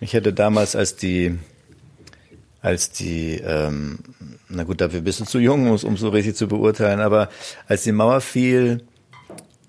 ich 0.00 0.12
hätte 0.12 0.32
damals, 0.32 0.76
als 0.76 0.96
die, 0.96 1.38
als 2.60 2.90
die, 2.90 3.36
ähm, 3.44 3.98
na 4.48 4.64
gut, 4.64 4.80
dafür 4.80 5.00
bist 5.00 5.20
du 5.20 5.24
zu 5.24 5.38
jung, 5.38 5.70
um 5.70 5.96
so 5.96 6.08
richtig 6.08 6.36
zu 6.36 6.48
beurteilen, 6.48 7.00
aber 7.00 7.28
als 7.68 7.84
die 7.84 7.92
Mauer 7.92 8.20
fiel, 8.20 8.82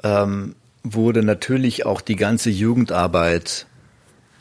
ähm, 0.03 0.55
wurde 0.83 1.23
natürlich 1.23 1.85
auch 1.85 2.01
die 2.01 2.15
ganze 2.15 2.49
Jugendarbeit, 2.49 3.65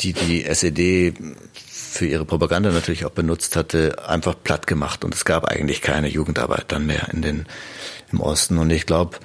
die 0.00 0.12
die 0.12 0.44
SED 0.44 1.14
für 1.54 2.06
ihre 2.06 2.24
Propaganda 2.24 2.70
natürlich 2.70 3.04
auch 3.04 3.10
benutzt 3.10 3.56
hatte, 3.56 4.08
einfach 4.08 4.34
platt 4.42 4.66
gemacht. 4.66 5.04
Und 5.04 5.14
es 5.14 5.24
gab 5.24 5.44
eigentlich 5.44 5.80
keine 5.80 6.08
Jugendarbeit 6.08 6.64
dann 6.68 6.86
mehr 6.86 7.08
in 7.12 7.22
den, 7.22 7.46
im 8.12 8.20
Osten. 8.20 8.58
Und 8.58 8.70
ich 8.70 8.84
glaube, 8.84 9.18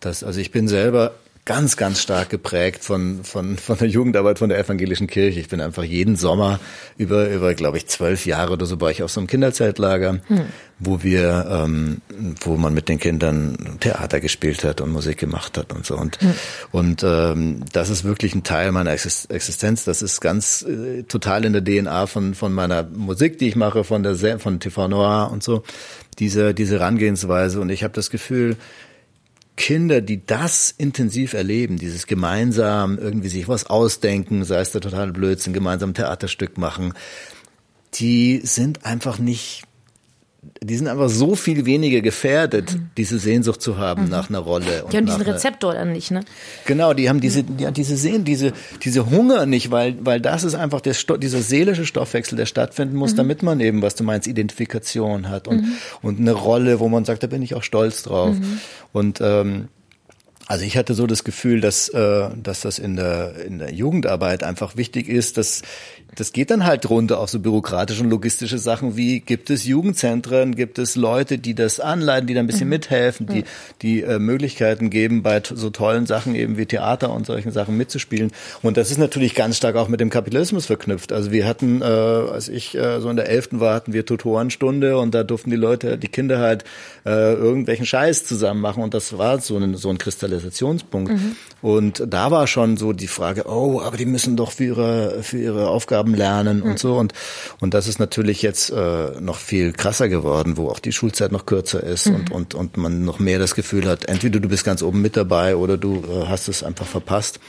dass, 0.00 0.24
also 0.24 0.40
ich 0.40 0.50
bin 0.50 0.68
selber 0.68 1.14
ganz, 1.46 1.76
ganz 1.76 2.00
stark 2.00 2.28
geprägt 2.28 2.84
von, 2.84 3.24
von, 3.24 3.56
von 3.56 3.78
der 3.78 3.88
Jugendarbeit 3.88 4.38
von 4.38 4.50
der 4.50 4.58
evangelischen 4.58 5.06
Kirche. 5.06 5.40
Ich 5.40 5.48
bin 5.48 5.60
einfach 5.60 5.82
jeden 5.82 6.16
Sommer 6.16 6.60
über, 6.96 7.28
über 7.28 7.54
glaube 7.54 7.78
ich, 7.78 7.86
zwölf 7.86 8.26
Jahre 8.26 8.52
oder 8.52 8.66
so 8.66 8.80
war 8.80 8.90
ich 8.90 9.02
auf 9.02 9.10
so 9.10 9.20
einem 9.20 9.26
Kinderzeltlager, 9.26 10.20
hm. 10.26 10.42
wo 10.78 11.02
wir, 11.02 11.46
ähm, 11.50 12.02
wo 12.42 12.56
man 12.56 12.74
mit 12.74 12.88
den 12.88 12.98
Kindern 12.98 13.78
Theater 13.80 14.20
gespielt 14.20 14.64
hat 14.64 14.80
und 14.80 14.92
Musik 14.92 15.18
gemacht 15.18 15.56
hat 15.56 15.72
und 15.72 15.86
so. 15.86 15.96
Und, 15.96 16.20
hm. 16.20 16.34
und 16.72 17.02
ähm, 17.02 17.64
das 17.72 17.88
ist 17.88 18.04
wirklich 18.04 18.34
ein 18.34 18.44
Teil 18.44 18.70
meiner 18.70 18.92
Existenz. 18.92 19.84
Das 19.84 20.02
ist 20.02 20.20
ganz 20.20 20.62
äh, 20.62 21.04
total 21.04 21.44
in 21.44 21.54
der 21.54 21.64
DNA 21.64 22.06
von, 22.06 22.34
von 22.34 22.52
meiner 22.52 22.82
Musik, 22.84 23.38
die 23.38 23.48
ich 23.48 23.56
mache, 23.56 23.82
von 23.82 24.02
der 24.02 24.38
von 24.38 24.60
TV 24.60 24.88
Noir 24.88 25.30
und 25.32 25.42
so. 25.42 25.64
Diese, 26.18 26.52
diese 26.52 26.78
Herangehensweise. 26.78 27.60
Und 27.60 27.70
ich 27.70 27.82
habe 27.82 27.94
das 27.94 28.10
Gefühl, 28.10 28.56
Kinder, 29.60 30.00
die 30.00 30.24
das 30.24 30.74
intensiv 30.78 31.34
erleben, 31.34 31.76
dieses 31.76 32.06
gemeinsam 32.06 32.96
irgendwie 32.96 33.28
sich 33.28 33.46
was 33.46 33.66
ausdenken, 33.66 34.42
sei 34.42 34.60
es 34.60 34.72
der 34.72 34.80
totale 34.80 35.12
Blödsinn, 35.12 35.52
gemeinsam 35.52 35.92
Theaterstück 35.92 36.56
machen, 36.56 36.94
die 37.92 38.40
sind 38.42 38.86
einfach 38.86 39.18
nicht 39.18 39.64
die 40.42 40.76
sind 40.76 40.88
einfach 40.88 41.10
so 41.10 41.34
viel 41.34 41.66
weniger 41.66 42.00
gefährdet, 42.00 42.72
mhm. 42.74 42.90
diese 42.96 43.18
Sehnsucht 43.18 43.60
zu 43.60 43.76
haben 43.76 44.04
mhm. 44.04 44.08
nach 44.08 44.30
einer 44.30 44.38
Rolle. 44.38 44.84
Und 44.84 44.92
die 44.92 44.96
haben 44.96 45.06
diesen 45.06 45.22
Rezeptor 45.22 45.74
dann 45.74 45.92
nicht, 45.92 46.10
ne? 46.10 46.20
Genau, 46.64 46.94
die 46.94 47.10
haben 47.10 47.20
diese, 47.20 47.42
die, 47.42 47.70
diese 47.72 47.96
Sehn, 47.96 48.24
diese, 48.24 48.52
diese 48.82 49.10
Hunger 49.10 49.44
nicht, 49.44 49.70
weil, 49.70 49.96
weil 50.00 50.20
das 50.20 50.44
ist 50.44 50.54
einfach 50.54 50.80
der 50.80 50.94
Sto 50.94 51.18
dieser 51.18 51.42
seelische 51.42 51.84
Stoffwechsel, 51.84 52.36
der 52.36 52.46
stattfinden 52.46 52.96
muss, 52.96 53.12
mhm. 53.12 53.16
damit 53.16 53.42
man 53.42 53.60
eben, 53.60 53.82
was 53.82 53.96
du 53.96 54.04
meinst, 54.04 54.26
Identifikation 54.26 55.28
hat 55.28 55.46
und, 55.46 55.62
mhm. 55.62 55.72
und 56.00 56.20
eine 56.20 56.32
Rolle, 56.32 56.80
wo 56.80 56.88
man 56.88 57.04
sagt, 57.04 57.22
da 57.22 57.26
bin 57.26 57.42
ich 57.42 57.54
auch 57.54 57.62
stolz 57.62 58.02
drauf. 58.02 58.34
Mhm. 58.34 58.60
Und, 58.92 59.20
ähm, 59.20 59.68
also 60.50 60.64
ich 60.64 60.76
hatte 60.76 60.94
so 60.94 61.06
das 61.06 61.22
Gefühl, 61.22 61.60
dass, 61.60 61.88
äh, 61.90 62.28
dass 62.42 62.62
das 62.62 62.80
in 62.80 62.96
der, 62.96 63.36
in 63.46 63.60
der 63.60 63.72
Jugendarbeit 63.72 64.42
einfach 64.42 64.76
wichtig 64.76 65.08
ist, 65.08 65.36
dass 65.36 65.62
das 66.16 66.32
geht 66.32 66.50
dann 66.50 66.64
halt 66.64 66.88
runter 66.90 67.20
auf 67.20 67.30
so 67.30 67.38
bürokratische 67.38 68.02
und 68.02 68.10
logistische 68.10 68.58
Sachen 68.58 68.96
wie, 68.96 69.20
gibt 69.20 69.50
es 69.50 69.64
Jugendzentren, 69.64 70.54
gibt 70.56 70.78
es 70.78 70.96
Leute, 70.96 71.38
die 71.38 71.54
das 71.54 71.80
anleiten, 71.80 72.26
die 72.26 72.34
da 72.34 72.40
ein 72.40 72.46
bisschen 72.46 72.66
mhm. 72.66 72.70
mithelfen, 72.70 73.26
die, 73.26 73.44
die 73.82 74.02
äh, 74.02 74.18
Möglichkeiten 74.18 74.90
geben, 74.90 75.22
bei 75.22 75.40
so 75.42 75.70
tollen 75.70 76.06
Sachen 76.06 76.34
eben 76.34 76.56
wie 76.56 76.66
Theater 76.66 77.12
und 77.12 77.26
solchen 77.26 77.52
Sachen 77.52 77.76
mitzuspielen. 77.76 78.32
Und 78.62 78.76
das 78.76 78.90
ist 78.90 78.98
natürlich 78.98 79.34
ganz 79.34 79.56
stark 79.56 79.76
auch 79.76 79.88
mit 79.88 80.00
dem 80.00 80.10
Kapitalismus 80.10 80.66
verknüpft. 80.66 81.12
Also 81.12 81.30
wir 81.30 81.46
hatten, 81.46 81.80
äh, 81.82 81.84
als 81.84 82.48
ich 82.48 82.76
äh, 82.76 83.00
so 83.00 83.08
in 83.08 83.16
der 83.16 83.28
Elften 83.28 83.60
war, 83.60 83.74
hatten 83.74 83.92
wir 83.92 84.04
Tutorenstunde 84.04 84.98
und 84.98 85.14
da 85.14 85.22
durften 85.22 85.50
die 85.50 85.56
Leute, 85.56 85.96
die 85.98 86.08
Kinder 86.08 86.38
halt 86.38 86.64
äh, 87.06 87.34
irgendwelchen 87.34 87.86
Scheiß 87.86 88.24
zusammen 88.24 88.60
machen 88.60 88.82
und 88.82 88.94
das 88.94 89.16
war 89.16 89.40
so 89.40 89.56
ein, 89.56 89.76
so 89.76 89.90
ein 89.90 89.98
Kristallisationspunkt. 89.98 91.12
Mhm. 91.12 91.36
Und 91.62 92.04
da 92.06 92.30
war 92.30 92.46
schon 92.46 92.76
so 92.76 92.92
die 92.92 93.06
Frage, 93.06 93.44
oh, 93.46 93.80
aber 93.80 93.96
die 93.96 94.06
müssen 94.06 94.36
doch 94.36 94.52
für 94.52 94.64
ihre, 94.64 95.22
für 95.22 95.38
ihre 95.38 95.68
Aufgaben 95.68 95.99
lernen 96.06 96.58
mhm. 96.58 96.70
und 96.70 96.78
so. 96.78 96.96
Und, 96.96 97.12
und 97.60 97.74
das 97.74 97.88
ist 97.88 97.98
natürlich 97.98 98.42
jetzt 98.42 98.70
äh, 98.70 99.20
noch 99.20 99.36
viel 99.36 99.72
krasser 99.72 100.08
geworden, 100.08 100.56
wo 100.56 100.68
auch 100.68 100.78
die 100.78 100.92
Schulzeit 100.92 101.32
noch 101.32 101.46
kürzer 101.46 101.82
ist 101.82 102.08
mhm. 102.08 102.14
und, 102.14 102.32
und, 102.32 102.54
und 102.54 102.76
man 102.76 103.04
noch 103.04 103.18
mehr 103.18 103.38
das 103.38 103.54
Gefühl 103.54 103.86
hat, 103.86 104.06
entweder 104.06 104.40
du 104.40 104.48
bist 104.48 104.64
ganz 104.64 104.82
oben 104.82 105.02
mit 105.02 105.16
dabei 105.16 105.56
oder 105.56 105.76
du 105.76 106.02
äh, 106.02 106.26
hast 106.26 106.48
es 106.48 106.62
einfach 106.62 106.86
verpasst. 106.86 107.40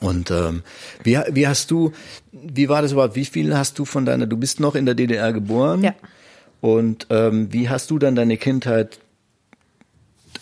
Und 0.00 0.32
ähm, 0.32 0.62
wie, 1.04 1.18
wie 1.30 1.46
hast 1.46 1.70
du, 1.70 1.92
wie 2.32 2.68
war 2.68 2.82
das 2.82 2.92
überhaupt? 2.92 3.14
Wie 3.14 3.24
viel 3.24 3.56
hast 3.56 3.78
du 3.78 3.84
von 3.84 4.04
deiner, 4.04 4.26
du 4.26 4.36
bist 4.36 4.58
noch 4.58 4.74
in 4.74 4.84
der 4.84 4.96
DDR 4.96 5.32
geboren? 5.32 5.84
Ja. 5.84 5.94
Und 6.60 7.06
ähm, 7.10 7.52
wie 7.52 7.68
hast 7.68 7.90
du 7.90 7.98
dann 7.98 8.16
deine 8.16 8.36
Kindheit 8.36 8.98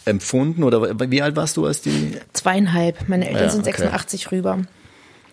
empfunden 0.04 0.62
oder 0.62 0.98
wie 1.10 1.22
alt 1.22 1.36
warst 1.36 1.56
du 1.56 1.66
als 1.66 1.82
die? 1.82 2.16
Zweieinhalb. 2.32 3.08
Meine 3.08 3.28
Eltern 3.28 3.44
ja, 3.44 3.50
sind 3.50 3.64
86 3.64 4.26
okay. 4.26 4.36
rüber. 4.36 4.58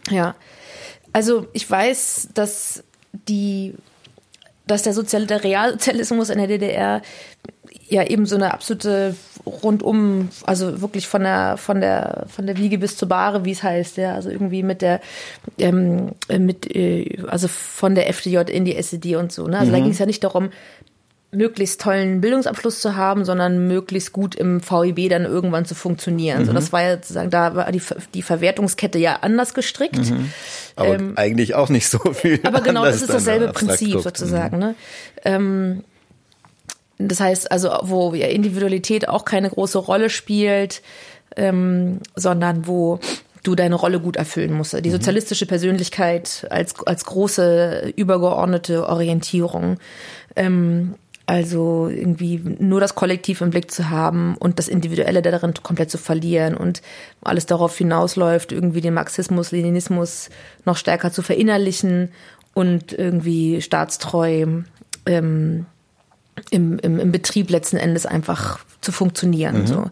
Ja. 0.09 0.35
Also 1.17 1.47
ich 1.51 1.67
weiß, 1.67 2.29
dass 2.35 2.83
die, 3.11 3.73
dass 4.67 4.83
der, 4.83 4.93
Sozial 4.93 5.25
der 5.25 5.43
Realsozialismus 5.43 6.29
in 6.29 6.37
der 6.37 6.45
DDR 6.45 7.01
ja 7.89 8.03
eben 8.03 8.27
so 8.27 8.35
eine 8.35 8.53
absolute 8.53 9.15
rundum, 9.43 10.29
also 10.45 10.79
wirklich 10.79 11.07
von 11.07 11.23
der 11.23 11.57
von 11.57 11.81
der 11.81 12.27
von 12.27 12.45
der 12.45 12.57
Wiege 12.57 12.77
bis 12.77 12.97
zur 12.97 13.07
Bahre, 13.07 13.45
wie 13.45 13.51
es 13.53 13.63
heißt, 13.63 13.97
ja, 13.97 14.13
also 14.13 14.29
irgendwie 14.29 14.61
mit 14.61 14.83
der 14.83 15.01
ähm, 15.57 16.11
mit 16.37 16.75
äh, 16.75 17.23
also 17.25 17.47
von 17.47 17.95
der 17.95 18.13
FDJ 18.13 18.51
in 18.51 18.65
die 18.65 18.75
SED 18.75 19.15
und 19.15 19.31
so. 19.31 19.47
Ne? 19.47 19.57
Also 19.57 19.71
mhm. 19.71 19.75
da 19.75 19.81
ging 19.81 19.91
es 19.93 19.97
ja 19.97 20.05
nicht 20.05 20.23
darum, 20.23 20.51
möglichst 21.31 21.81
tollen 21.81 22.21
Bildungsabschluss 22.21 22.79
zu 22.79 22.95
haben, 22.95 23.25
sondern 23.25 23.67
möglichst 23.67 24.13
gut 24.13 24.35
im 24.35 24.61
VIB 24.61 25.09
dann 25.09 25.25
irgendwann 25.25 25.65
zu 25.65 25.75
funktionieren. 25.75 26.41
Mhm. 26.41 26.45
So, 26.45 26.53
das 26.53 26.71
war 26.71 26.81
ja 26.81 26.95
sozusagen, 26.95 27.29
da 27.29 27.55
war 27.55 27.71
die, 27.71 27.81
die 28.13 28.21
Verwertungskette 28.21 28.97
ja 28.97 29.17
anders 29.21 29.53
gestrickt. 29.53 30.09
Mhm. 30.09 30.31
Aber 30.75 30.95
ähm, 30.95 31.13
eigentlich 31.17 31.53
auch 31.55 31.69
nicht 31.69 31.89
so 31.89 31.99
viel. 32.13 32.39
Aber 32.43 32.61
genau, 32.61 32.85
das 32.85 33.01
ist 33.01 33.13
dasselbe 33.13 33.51
Prinzip 33.51 33.99
sozusagen. 33.99 34.57
Mhm. 34.57 34.63
Ne? 34.63 34.75
Ähm, 35.25 35.83
das 36.97 37.19
heißt 37.19 37.51
also, 37.51 37.71
wo 37.83 38.13
ja 38.13 38.27
Individualität 38.27 39.07
auch 39.09 39.25
keine 39.25 39.49
große 39.49 39.77
Rolle 39.77 40.09
spielt, 40.09 40.81
ähm, 41.35 41.99
sondern 42.15 42.67
wo 42.67 42.99
du 43.43 43.55
deine 43.55 43.75
Rolle 43.75 43.99
gut 43.99 44.15
erfüllen 44.15 44.53
musst. 44.53 44.73
Die 44.73 44.89
mhm. 44.89 44.93
sozialistische 44.93 45.45
Persönlichkeit 45.45 46.47
als, 46.49 46.75
als 46.85 47.05
große 47.05 47.93
übergeordnete 47.95 48.87
Orientierung. 48.87 49.77
Ähm, 50.35 50.95
also 51.27 51.89
irgendwie 51.89 52.41
nur 52.59 52.79
das 52.79 52.95
Kollektiv 52.95 53.41
im 53.41 53.49
Blick 53.49 53.69
zu 53.69 53.89
haben 53.89 54.37
und 54.37 54.59
das 54.59 54.69
Individuelle 54.69 55.21
darin 55.21 55.53
komplett 55.61 55.91
zu 55.91 55.97
verlieren 55.97 56.55
und 56.55 56.81
alles 57.21 57.45
darauf 57.45 57.77
hinausläuft, 57.77 58.53
irgendwie 58.53 58.79
den 58.79 58.93
Marxismus, 58.93 59.51
Leninismus 59.51 60.29
noch 60.63 60.77
stärker 60.77 61.11
zu 61.11 61.21
verinnerlichen 61.21 62.13
und 62.53 62.93
irgendwie 62.93 63.61
staatstreu 63.61 64.63
ähm, 65.05 65.65
im, 66.49 66.79
im, 66.79 66.97
im 66.97 67.11
Betrieb 67.11 67.49
letzten 67.49 67.75
Endes 67.75 68.05
einfach 68.05 68.59
zu 68.79 68.93
funktionieren. 68.93 69.61
Mhm. 69.61 69.67
So. 69.67 69.91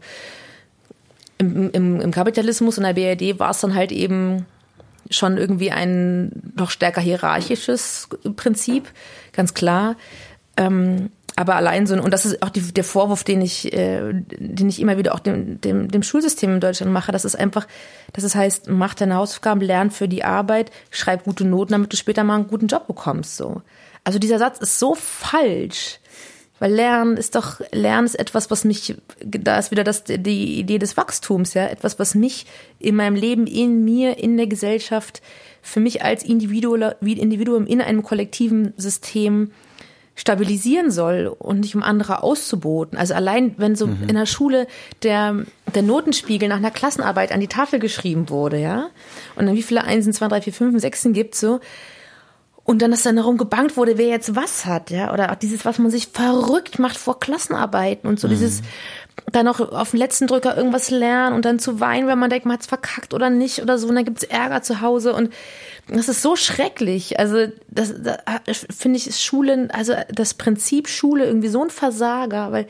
Im, 1.37 1.69
im, 1.71 1.99
Im 1.99 2.11
Kapitalismus 2.11 2.77
und 2.77 2.85
der 2.85 2.93
BRD 2.93 3.39
war 3.39 3.51
es 3.51 3.59
dann 3.59 3.75
halt 3.75 3.91
eben 3.91 4.45
schon 5.09 5.37
irgendwie 5.37 5.71
ein 5.71 6.31
noch 6.55 6.69
stärker 6.69 7.01
hierarchisches 7.01 8.07
Prinzip, 8.37 8.89
ganz 9.33 9.53
klar. 9.53 9.97
Ähm, 10.55 11.09
aber 11.35 11.55
allein 11.55 11.85
so, 11.85 11.95
und 11.95 12.11
das 12.11 12.25
ist 12.25 12.41
auch 12.41 12.49
die, 12.49 12.61
der 12.61 12.83
Vorwurf, 12.83 13.23
den 13.23 13.41
ich, 13.41 13.73
äh, 13.73 14.13
den 14.13 14.69
ich 14.69 14.79
immer 14.79 14.97
wieder 14.97 15.13
auch 15.13 15.19
dem, 15.19 15.59
dem, 15.59 15.89
dem 15.89 16.03
Schulsystem 16.03 16.53
in 16.53 16.59
Deutschland 16.61 16.93
mache, 16.93 17.11
das 17.11 17.25
ist 17.25 17.37
einfach, 17.37 17.67
dass 18.13 18.23
es 18.23 18.35
heißt, 18.35 18.69
mach 18.69 18.93
deine 18.93 19.15
Hausaufgaben, 19.15 19.59
lern 19.61 19.91
für 19.91 20.07
die 20.07 20.23
Arbeit, 20.23 20.71
schreib 20.91 21.25
gute 21.25 21.45
Noten, 21.45 21.73
damit 21.73 21.91
du 21.91 21.97
später 21.97 22.23
mal 22.23 22.35
einen 22.35 22.47
guten 22.47 22.67
Job 22.67 22.87
bekommst, 22.87 23.35
so. 23.35 23.61
Also 24.05 24.19
dieser 24.19 24.39
Satz 24.39 24.59
ist 24.59 24.79
so 24.79 24.95
falsch. 24.95 25.99
Weil 26.57 26.71
Lernen 26.71 27.17
ist 27.17 27.35
doch, 27.35 27.59
Lernen 27.73 28.05
ist 28.05 28.17
etwas, 28.17 28.49
was 28.49 28.63
mich, 28.63 28.95
da 29.19 29.59
ist 29.59 29.71
wieder 29.71 29.83
das, 29.83 30.05
die 30.05 30.57
Idee 30.57 30.77
des 30.77 30.95
Wachstums, 30.95 31.53
ja, 31.53 31.67
etwas, 31.67 31.99
was 31.99 32.15
mich 32.15 32.45
in 32.79 32.95
meinem 32.95 33.15
Leben, 33.15 33.45
in 33.45 33.83
mir, 33.83 34.19
in 34.19 34.37
der 34.37 34.47
Gesellschaft, 34.47 35.21
für 35.61 35.81
mich 35.81 36.03
als 36.03 36.23
Individuum 36.23 37.67
in 37.67 37.81
einem 37.81 38.03
kollektiven 38.03 38.73
System 38.77 39.51
stabilisieren 40.15 40.91
soll 40.91 41.27
und 41.37 41.59
nicht 41.59 41.75
um 41.75 41.83
andere 41.83 42.23
auszuboten. 42.23 42.97
Also 42.97 43.13
allein, 43.13 43.53
wenn 43.57 43.75
so 43.75 43.87
mhm. 43.87 44.07
in 44.07 44.15
der 44.15 44.25
Schule 44.25 44.67
der, 45.03 45.45
der 45.73 45.81
Notenspiegel 45.81 46.47
nach 46.47 46.57
einer 46.57 46.71
Klassenarbeit 46.71 47.31
an 47.31 47.41
die 47.41 47.47
Tafel 47.47 47.79
geschrieben 47.79 48.29
wurde, 48.29 48.59
ja, 48.59 48.87
und 49.35 49.45
dann 49.45 49.55
wie 49.55 49.63
viele 49.63 49.83
Einsen, 49.83 50.13
zwei, 50.13 50.27
drei, 50.29 50.41
vier, 50.41 50.53
fünf, 50.53 50.79
Sechsen 50.79 51.13
gibt, 51.13 51.35
so, 51.35 51.59
und 52.65 52.81
dann, 52.81 52.89
dass 52.89 53.03
dann 53.03 53.15
darum 53.15 53.37
gebankt 53.37 53.77
wurde, 53.77 53.99
wer 53.99 54.07
jetzt 54.07 54.35
was 54.35 54.65
hat, 54.65 54.89
ja, 54.89 55.13
oder 55.13 55.31
auch 55.31 55.35
dieses, 55.35 55.65
was 55.65 55.77
man 55.77 55.91
sich 55.91 56.07
verrückt 56.07 56.79
macht 56.79 56.97
vor 56.97 57.19
Klassenarbeiten 57.19 58.09
und 58.09 58.19
so 58.19 58.27
mhm. 58.27 58.31
dieses, 58.31 58.63
dann 59.31 59.45
noch 59.45 59.59
auf 59.59 59.91
den 59.91 59.99
letzten 59.99 60.25
Drücker 60.25 60.57
irgendwas 60.57 60.89
lernen 60.89 61.35
und 61.35 61.45
dann 61.45 61.59
zu 61.59 61.79
weinen, 61.79 62.07
wenn 62.07 62.17
man 62.17 62.31
denkt, 62.31 62.47
man 62.47 62.55
hat's 62.55 62.65
verkackt 62.65 63.13
oder 63.13 63.29
nicht 63.29 63.61
oder 63.61 63.77
so, 63.77 63.87
und 63.87 63.95
dann 63.95 64.03
gibt's 64.03 64.23
Ärger 64.23 64.63
zu 64.63 64.81
Hause 64.81 65.13
und 65.13 65.31
das 65.87 66.09
ist 66.09 66.23
so 66.23 66.35
schrecklich. 66.35 67.19
Also, 67.19 67.47
das, 67.69 67.93
das 68.45 68.65
finde 68.75 68.97
ich, 68.97 69.07
ist 69.07 69.23
Schulen, 69.23 69.69
also 69.69 69.93
das 70.11 70.33
Prinzip 70.33 70.89
Schule 70.89 71.25
irgendwie 71.25 71.49
so 71.49 71.63
ein 71.63 71.69
Versager, 71.69 72.51
weil 72.51 72.67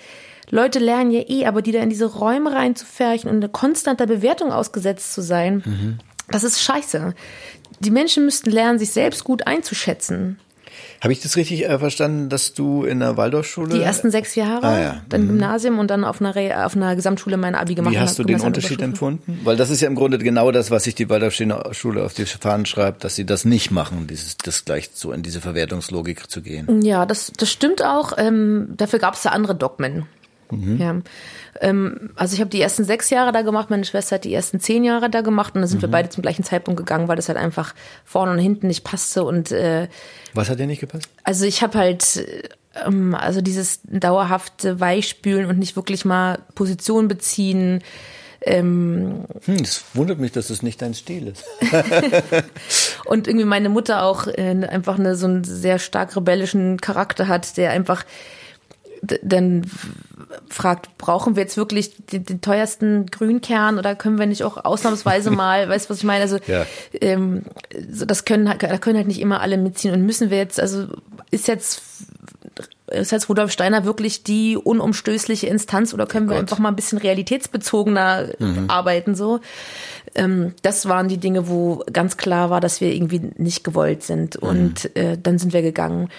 Leute 0.51 0.79
lernen 0.79 1.11
ja 1.11 1.21
eh, 1.21 1.45
aber 1.45 1.61
die 1.61 1.71
da 1.71 1.79
in 1.79 1.89
diese 1.89 2.05
Räume 2.05 2.51
reinzufärchen 2.51 3.29
und 3.29 3.37
eine 3.37 3.49
konstante 3.49 4.05
Bewertung 4.07 4.51
ausgesetzt 4.51 5.13
zu 5.13 5.21
sein, 5.21 5.63
mhm. 5.65 5.99
das 6.29 6.43
ist 6.43 6.61
scheiße 6.61 7.13
die 7.79 7.91
Menschen 7.91 8.25
müssten 8.25 8.51
lernen, 8.51 8.79
sich 8.79 8.91
selbst 8.91 9.23
gut 9.23 9.47
einzuschätzen. 9.47 10.39
Habe 11.01 11.13
ich 11.13 11.19
das 11.19 11.35
richtig 11.35 11.65
äh, 11.65 11.77
verstanden, 11.77 12.29
dass 12.29 12.53
du 12.53 12.83
in 12.83 12.99
der 12.99 13.17
Waldorfschule? 13.17 13.75
Die 13.75 13.81
ersten 13.81 14.11
sechs 14.11 14.35
Jahre, 14.35 14.65
ah, 14.65 14.81
ja. 14.81 15.01
dann 15.09 15.23
mhm. 15.23 15.27
Gymnasium 15.27 15.79
und 15.79 15.91
dann 15.91 16.03
auf 16.03 16.19
einer, 16.19 16.35
Re 16.35 16.65
auf 16.65 16.75
einer 16.75 16.95
Gesamtschule 16.95 17.37
mein 17.37 17.53
Abi 17.53 17.75
gemacht. 17.75 17.93
Wie 17.93 17.99
hast 17.99 18.17
du 18.17 18.23
den 18.23 18.39
Unterschied 18.39 18.81
empfunden? 18.81 19.39
Weil 19.43 19.57
das 19.57 19.69
ist 19.69 19.81
ja 19.81 19.87
im 19.87 19.95
Grunde 19.95 20.17
genau 20.17 20.51
das, 20.51 20.71
was 20.71 20.85
sich 20.85 20.95
die 20.95 21.09
Waldorfschule 21.09 22.03
auf 22.03 22.13
die 22.13 22.25
Fahnen 22.25 22.65
schreibt, 22.65 23.03
dass 23.03 23.15
sie 23.15 23.25
das 23.25 23.45
nicht 23.45 23.71
machen, 23.71 24.07
dieses, 24.07 24.37
das 24.37 24.65
gleich 24.65 24.89
so 24.93 25.11
in 25.11 25.21
diese 25.21 25.41
Verwertungslogik 25.41 26.29
zu 26.29 26.41
gehen. 26.41 26.81
Ja, 26.81 27.05
das, 27.05 27.31
das 27.37 27.51
stimmt 27.51 27.83
auch. 27.83 28.13
Ähm, 28.17 28.69
dafür 28.77 28.99
gab 28.99 29.15
es 29.15 29.23
da 29.23 29.29
andere 29.29 29.55
Dogmen. 29.55 30.07
Mhm. 30.55 30.77
Ja. 30.77 30.95
Ähm, 31.61 32.11
also 32.15 32.33
ich 32.33 32.41
habe 32.41 32.49
die 32.49 32.61
ersten 32.61 32.83
sechs 32.83 33.09
Jahre 33.09 33.31
da 33.31 33.41
gemacht, 33.41 33.69
meine 33.69 33.85
Schwester 33.85 34.15
hat 34.15 34.23
die 34.23 34.33
ersten 34.33 34.59
zehn 34.59 34.83
Jahre 34.83 35.09
da 35.09 35.21
gemacht 35.21 35.55
und 35.55 35.61
dann 35.61 35.67
sind 35.67 35.79
mhm. 35.79 35.83
wir 35.83 35.91
beide 35.91 36.09
zum 36.09 36.21
gleichen 36.21 36.43
Zeitpunkt 36.43 36.77
gegangen, 36.77 37.07
weil 37.07 37.15
das 37.15 37.27
halt 37.27 37.37
einfach 37.37 37.73
vorne 38.03 38.31
und 38.31 38.39
hinten 38.39 38.67
nicht 38.67 38.83
passte 38.83 39.23
und 39.23 39.51
äh, 39.51 39.87
Was 40.33 40.49
hat 40.49 40.59
dir 40.59 40.67
nicht 40.67 40.81
gepasst? 40.81 41.09
Also 41.23 41.45
ich 41.45 41.61
habe 41.61 41.77
halt 41.77 42.25
ähm, 42.85 43.15
also 43.15 43.41
dieses 43.41 43.79
dauerhafte 43.83 44.79
Weichspülen 44.79 45.47
und 45.47 45.59
nicht 45.59 45.75
wirklich 45.75 46.05
mal 46.05 46.39
Position 46.55 47.07
beziehen. 47.07 47.81
Ähm, 48.41 49.25
hm, 49.45 49.57
das 49.57 49.83
wundert 49.93 50.19
mich, 50.19 50.31
dass 50.31 50.47
das 50.47 50.61
nicht 50.61 50.81
dein 50.81 50.93
Stil 50.93 51.27
ist. 51.27 51.45
und 53.05 53.27
irgendwie 53.27 53.45
meine 53.45 53.69
Mutter 53.69 54.03
auch 54.03 54.27
äh, 54.27 54.67
einfach 54.67 54.99
eine, 54.99 55.15
so 55.15 55.25
einen 55.25 55.43
sehr 55.43 55.79
stark 55.79 56.15
rebellischen 56.15 56.79
Charakter 56.79 57.27
hat, 57.27 57.57
der 57.57 57.71
einfach 57.71 58.05
dann 59.21 59.69
fragt, 60.49 60.97
brauchen 60.97 61.35
wir 61.35 61.43
jetzt 61.43 61.57
wirklich 61.57 61.95
den, 62.07 62.25
den, 62.25 62.41
teuersten 62.41 63.05
Grünkern 63.07 63.77
oder 63.77 63.95
können 63.95 64.19
wir 64.19 64.25
nicht 64.25 64.43
auch 64.43 64.63
ausnahmsweise 64.63 65.31
mal, 65.31 65.69
weißt 65.69 65.87
du, 65.87 65.89
was 65.91 65.97
ich 65.99 66.03
meine? 66.03 66.21
Also 66.21 66.37
ja. 66.47 66.65
ähm, 67.01 67.43
das 67.71 68.25
können 68.25 68.45
da 68.45 68.77
können 68.77 68.97
halt 68.97 69.07
nicht 69.07 69.21
immer 69.21 69.41
alle 69.41 69.57
mitziehen 69.57 69.93
und 69.93 70.05
müssen 70.05 70.29
wir 70.29 70.37
jetzt, 70.37 70.59
also 70.59 70.87
ist 71.31 71.47
jetzt 71.47 71.81
ist 72.87 73.11
jetzt 73.11 73.29
Rudolf 73.29 73.51
Steiner 73.51 73.83
wirklich 73.83 74.23
die 74.23 74.57
unumstößliche 74.57 75.47
Instanz 75.47 75.93
oder 75.93 76.05
können 76.05 76.27
oh 76.27 76.31
wir 76.31 76.37
einfach 76.37 76.59
mal 76.59 76.69
ein 76.69 76.75
bisschen 76.75 76.99
realitätsbezogener 76.99 78.29
mhm. 78.37 78.69
arbeiten 78.69 79.15
so? 79.15 79.39
Ähm, 80.13 80.53
das 80.61 80.87
waren 80.87 81.07
die 81.07 81.17
Dinge, 81.17 81.47
wo 81.47 81.83
ganz 81.91 82.17
klar 82.17 82.49
war, 82.49 82.61
dass 82.61 82.81
wir 82.81 82.93
irgendwie 82.93 83.21
nicht 83.37 83.63
gewollt 83.63 84.03
sind 84.03 84.41
mhm. 84.41 84.47
und 84.47 84.95
äh, 84.95 85.17
dann 85.21 85.39
sind 85.39 85.53
wir 85.53 85.61
gegangen 85.61 86.09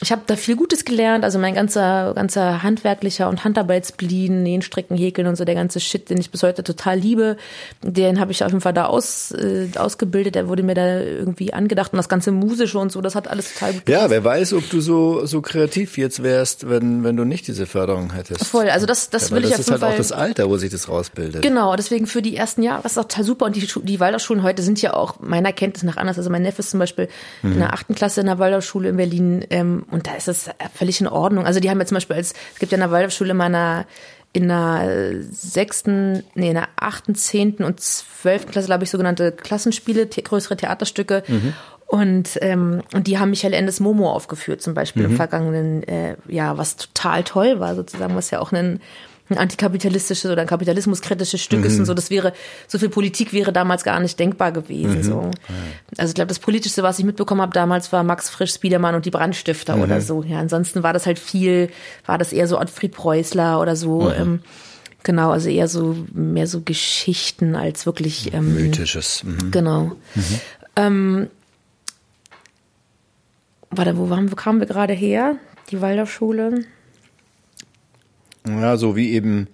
ich 0.00 0.12
habe 0.12 0.22
da 0.26 0.36
viel 0.36 0.54
Gutes 0.54 0.84
gelernt, 0.84 1.24
also 1.24 1.40
mein 1.40 1.54
ganzer 1.54 2.12
ganzer 2.14 2.62
handwerklicher 2.62 3.28
und 3.28 3.42
Handarbeitsblieben, 3.42 4.44
Nähen, 4.44 4.62
Häkeln 4.90 5.26
und 5.26 5.34
so 5.34 5.44
der 5.44 5.56
ganze 5.56 5.80
Shit, 5.80 6.08
den 6.08 6.18
ich 6.18 6.30
bis 6.30 6.44
heute 6.44 6.62
total 6.62 6.98
liebe, 6.98 7.36
den 7.82 8.20
habe 8.20 8.30
ich 8.30 8.44
auf 8.44 8.50
jeden 8.50 8.60
Fall 8.60 8.72
da 8.72 8.86
aus, 8.86 9.32
äh, 9.32 9.68
ausgebildet, 9.76 10.36
der 10.36 10.46
wurde 10.46 10.62
mir 10.62 10.74
da 10.74 11.00
irgendwie 11.00 11.52
angedacht 11.52 11.92
und 11.92 11.96
das 11.96 12.08
ganze 12.08 12.30
musische 12.30 12.78
und 12.78 12.92
so, 12.92 13.00
das 13.00 13.16
hat 13.16 13.26
alles 13.26 13.54
total 13.54 13.72
gut 13.72 13.88
Ja, 13.88 14.08
wer 14.08 14.22
weiß, 14.22 14.52
ob 14.52 14.70
du 14.70 14.80
so 14.80 15.26
so 15.26 15.42
kreativ 15.42 15.98
jetzt 15.98 16.22
wärst, 16.22 16.70
wenn 16.70 17.02
wenn 17.02 17.16
du 17.16 17.24
nicht 17.24 17.48
diese 17.48 17.66
Förderung 17.66 18.12
hättest. 18.12 18.46
Voll, 18.46 18.70
also 18.70 18.86
das 18.86 19.10
das 19.10 19.30
ja, 19.30 19.36
will 19.36 19.44
ich 19.46 19.50
auf 19.50 19.58
jeden 19.58 19.78
Fall. 19.78 19.96
Das 19.96 20.06
ist 20.06 20.12
halt 20.12 20.22
auch 20.22 20.36
das 20.36 20.42
Alter, 20.42 20.48
wo 20.48 20.56
sich 20.58 20.70
das 20.70 20.88
rausbildet. 20.88 21.42
Genau, 21.42 21.74
deswegen 21.74 22.06
für 22.06 22.22
die 22.22 22.36
ersten 22.36 22.62
Jahre, 22.62 22.82
das 22.84 22.92
ist 22.92 22.98
auch 22.98 23.04
total 23.08 23.24
super 23.24 23.46
und 23.46 23.56
die 23.56 23.66
die 23.82 23.98
Waldorfschulen 23.98 24.44
heute 24.44 24.62
sind 24.62 24.80
ja 24.80 24.94
auch 24.94 25.18
meiner 25.18 25.52
Kenntnis 25.52 25.82
nach 25.82 25.96
anders, 25.96 26.18
also 26.18 26.30
mein 26.30 26.42
Neffe 26.42 26.60
ist 26.60 26.70
zum 26.70 26.78
Beispiel 26.78 27.08
mhm. 27.42 27.54
in 27.54 27.58
der 27.58 27.72
achten 27.72 27.96
Klasse 27.96 28.20
in 28.20 28.26
der 28.26 28.38
Waldorfschule 28.38 28.90
in 28.90 28.96
Berlin 28.96 29.44
ähm, 29.50 29.84
und 29.90 30.06
da 30.06 30.14
ist 30.14 30.28
es 30.28 30.50
völlig 30.74 31.00
in 31.00 31.08
Ordnung. 31.08 31.46
Also 31.46 31.60
die 31.60 31.70
haben 31.70 31.78
ja 31.80 31.86
zum 31.86 31.96
Beispiel 31.96 32.16
als, 32.16 32.34
es 32.52 32.58
gibt 32.58 32.72
ja 32.72 32.76
in 32.76 32.80
der 32.80 32.90
Waldorfschule 32.90 33.34
meiner 33.34 33.86
in 34.32 34.48
der 34.48 35.22
sechsten, 35.30 36.22
nee, 36.34 36.48
in 36.48 36.54
der 36.54 36.68
achten, 36.76 37.14
zehnten 37.14 37.64
und 37.64 37.80
zwölften 37.80 38.52
Klasse, 38.52 38.66
glaube 38.66 38.84
ich, 38.84 38.90
sogenannte 38.90 39.32
Klassenspiele, 39.32 40.06
größere 40.06 40.56
Theaterstücke. 40.56 41.22
Mhm. 41.26 41.54
Und, 41.86 42.38
ähm, 42.42 42.82
und 42.92 43.06
die 43.06 43.18
haben 43.18 43.30
Michael 43.30 43.54
Endes 43.54 43.80
Momo 43.80 44.12
aufgeführt, 44.12 44.60
zum 44.60 44.74
Beispiel 44.74 45.04
mhm. 45.04 45.10
im 45.12 45.16
vergangenen 45.16 45.82
äh, 45.84 46.16
Jahr, 46.28 46.58
was 46.58 46.76
total 46.76 47.24
toll 47.24 47.60
war, 47.60 47.74
sozusagen, 47.74 48.14
was 48.14 48.30
ja 48.30 48.40
auch 48.40 48.52
ein 48.52 48.80
ein 49.30 49.38
antikapitalistisches 49.38 50.30
oder 50.30 50.42
ein 50.42 50.48
kapitalismuskritisches 50.48 51.40
Stück 51.40 51.60
mhm. 51.60 51.66
ist 51.66 51.78
und 51.78 51.84
so. 51.84 51.94
Das 51.94 52.10
wäre, 52.10 52.32
so 52.66 52.78
viel 52.78 52.88
Politik 52.88 53.32
wäre 53.32 53.52
damals 53.52 53.84
gar 53.84 54.00
nicht 54.00 54.18
denkbar 54.18 54.52
gewesen. 54.52 54.98
Mhm. 54.98 55.02
So. 55.02 55.30
Also 55.96 56.10
ich 56.10 56.14
glaube, 56.14 56.28
das 56.28 56.38
Politischste, 56.38 56.82
was 56.82 56.98
ich 56.98 57.04
mitbekommen 57.04 57.42
habe 57.42 57.52
damals, 57.52 57.92
war 57.92 58.02
Max 58.02 58.30
Frisch, 58.30 58.54
Spiedermann 58.54 58.94
und 58.94 59.04
die 59.04 59.10
Brandstifter 59.10 59.76
mhm. 59.76 59.82
oder 59.82 60.00
so. 60.00 60.22
Ja, 60.22 60.38
ansonsten 60.38 60.82
war 60.82 60.92
das 60.92 61.06
halt 61.06 61.18
viel, 61.18 61.70
war 62.06 62.18
das 62.18 62.32
eher 62.32 62.48
so 62.48 62.58
Ottfried 62.58 62.92
Preußler 62.92 63.60
oder 63.60 63.76
so. 63.76 64.02
Mhm. 64.02 64.12
Ähm, 64.18 64.40
genau, 65.02 65.30
also 65.30 65.48
eher 65.48 65.68
so, 65.68 65.96
mehr 66.12 66.46
so 66.46 66.62
Geschichten 66.62 67.54
als 67.54 67.86
wirklich 67.86 68.32
ähm, 68.32 68.54
Mythisches. 68.54 69.24
Mhm. 69.24 69.50
Genau. 69.50 69.84
Mhm. 70.14 70.40
Ähm, 70.76 71.30
warte, 73.70 73.98
wo, 73.98 74.08
waren, 74.10 74.30
wo 74.30 74.36
kamen 74.36 74.60
wir 74.60 74.66
gerade 74.66 74.94
her? 74.94 75.36
Die 75.70 75.80
Waldorfschule? 75.80 76.64
Ja, 78.46 78.76
so 78.76 78.96
wie 78.96 79.12
eben 79.12 79.48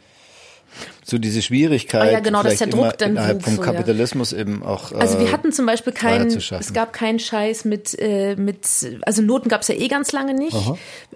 so 1.05 1.19
diese 1.19 1.43
Schwierigkeit. 1.43 2.03
Ah 2.03 2.11
ja, 2.11 2.21
genau, 2.21 2.43
dass 2.43 2.59
der 2.59 2.67
Druck 2.67 2.97
dann 2.99 3.11
innerhalb 3.11 3.43
vom 3.43 3.61
Kapitalismus 3.61 4.31
ja. 4.31 4.39
eben 4.39 4.63
auch. 4.63 4.91
Äh, 4.91 4.97
also 4.97 5.19
wir 5.21 5.31
hatten 5.31 5.53
zum 5.53 5.67
Beispiel 5.67 5.93
keinen, 5.93 6.29
es 6.29 6.73
gab 6.73 6.93
keinen 6.93 7.19
Scheiß 7.19 7.65
mit 7.65 7.97
äh, 7.99 8.37
mit, 8.37 8.67
also 9.03 9.23
Noten 9.23 9.49
gab 9.49 9.61
es 9.61 9.69
ja 9.69 9.75
eh 9.75 9.89
ganz 9.89 10.13
lange 10.13 10.35
nicht. 10.35 10.57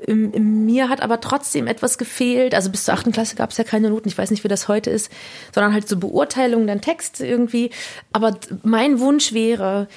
Ähm, 0.06 0.66
mir 0.66 0.88
hat 0.88 1.00
aber 1.00 1.20
trotzdem 1.20 1.66
etwas 1.66 1.96
gefehlt. 1.98 2.54
Also 2.54 2.70
bis 2.70 2.84
zur 2.84 2.94
achten 2.94 3.12
Klasse 3.12 3.36
gab 3.36 3.50
es 3.50 3.56
ja 3.56 3.64
keine 3.64 3.88
Noten. 3.88 4.08
Ich 4.08 4.18
weiß 4.18 4.30
nicht, 4.30 4.44
wie 4.44 4.48
das 4.48 4.68
heute 4.68 4.90
ist, 4.90 5.10
sondern 5.54 5.72
halt 5.72 5.88
so 5.88 5.96
Beurteilungen, 5.96 6.66
dann 6.66 6.80
Text 6.80 7.20
irgendwie. 7.20 7.70
Aber 8.12 8.38
mein 8.62 9.00
Wunsch 9.00 9.32
wäre, 9.32 9.88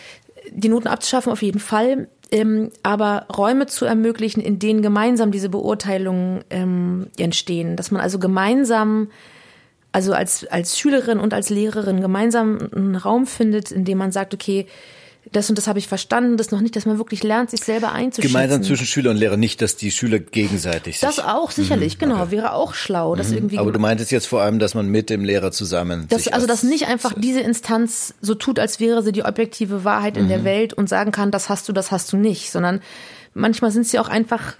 die 0.52 0.70
Noten 0.70 0.88
abzuschaffen 0.88 1.32
auf 1.32 1.42
jeden 1.42 1.60
Fall 1.60 2.08
ähm, 2.32 2.72
aber 2.82 3.26
Räume 3.36 3.68
zu 3.68 3.86
ermöglichen, 3.86 4.42
in 4.42 4.58
denen 4.58 4.82
gemeinsam 4.82 5.32
diese 5.32 5.50
Beurteilungen 5.50 6.44
ähm, 6.50 7.08
entstehen, 7.18 7.76
dass 7.76 7.92
man 7.92 8.02
also 8.02 8.20
gemeinsam 8.20 9.10
also 9.92 10.14
als, 10.14 10.46
als 10.48 10.80
Schülerin 10.80 11.20
und 11.20 11.34
als 11.34 11.50
Lehrerin 11.50 12.00
gemeinsam 12.00 12.70
einen 12.74 12.96
Raum 12.96 13.28
findet, 13.28 13.72
in 13.72 13.84
dem 13.84 13.98
man 13.98 14.14
sagt, 14.14 14.34
okay, 14.34 14.66
das 15.32 15.50
und 15.50 15.58
das 15.58 15.68
habe 15.68 15.80
ich 15.80 15.88
verstanden, 15.88 16.36
das 16.36 16.52
noch 16.52 16.60
nicht, 16.60 16.76
dass 16.76 16.86
man 16.86 16.98
wirklich 16.98 17.24
lernt, 17.24 17.50
sich 17.52 17.62
selber 17.62 17.94
einzuschätzen. 17.94 18.34
Gemeinsam 18.34 18.64
zwischen 18.64 18.86
Schüler 18.86 19.12
und 19.12 19.18
Lehrer, 19.18 19.38
nicht, 19.38 19.62
dass 19.62 19.78
die 19.78 19.92
Schüler 19.92 20.20
gegenseitig 20.20 21.00
sich. 21.00 21.08
Das 21.08 21.20
auch, 21.20 21.52
sicherlich, 21.52 21.96
mhm, 21.96 22.00
genau, 22.00 22.22
okay. 22.22 22.32
wäre 22.32 22.54
auch 22.54 22.74
schlau. 22.74 23.16
Dass 23.16 23.30
mhm. 23.30 23.38
irgendwie 23.38 23.58
Aber 23.58 23.72
du 23.72 23.80
meintest 23.80 24.12
jetzt 24.12 24.28
vor 24.28 24.42
allem, 24.42 24.60
dass 24.60 24.76
man 24.76 24.88
mit 24.88 25.10
dem 25.10 25.24
Lehrer 25.24 25.52
zusammen. 25.52 26.06
Das, 26.10 26.28
also, 26.28 26.48
dass 26.48 26.64
nicht 26.64 26.88
einfach 26.88 27.14
diese 27.16 27.40
Instanz 27.40 28.14
so 28.22 28.36
tut, 28.36 28.60
als 28.60 28.82
wäre 28.82 29.04
sie 29.04 29.14
die 29.14 29.24
objektive 29.24 29.86
Wahrheit 29.86 30.18
in 30.18 30.28
der 30.28 30.40
mhm. 30.40 30.44
Welt 30.46 30.74
und 30.74 30.90
sagen 30.90 31.12
kann, 31.12 31.32
das 31.32 31.48
hast 31.48 31.70
du, 31.70 31.74
das 31.74 31.92
hast 31.92 32.12
du 32.12 32.18
nicht, 32.18 32.52
sondern 32.52 32.82
manchmal 33.34 33.72
sind 33.72 33.88
sie 33.88 34.00
auch 34.00 34.10
einfach, 34.10 34.56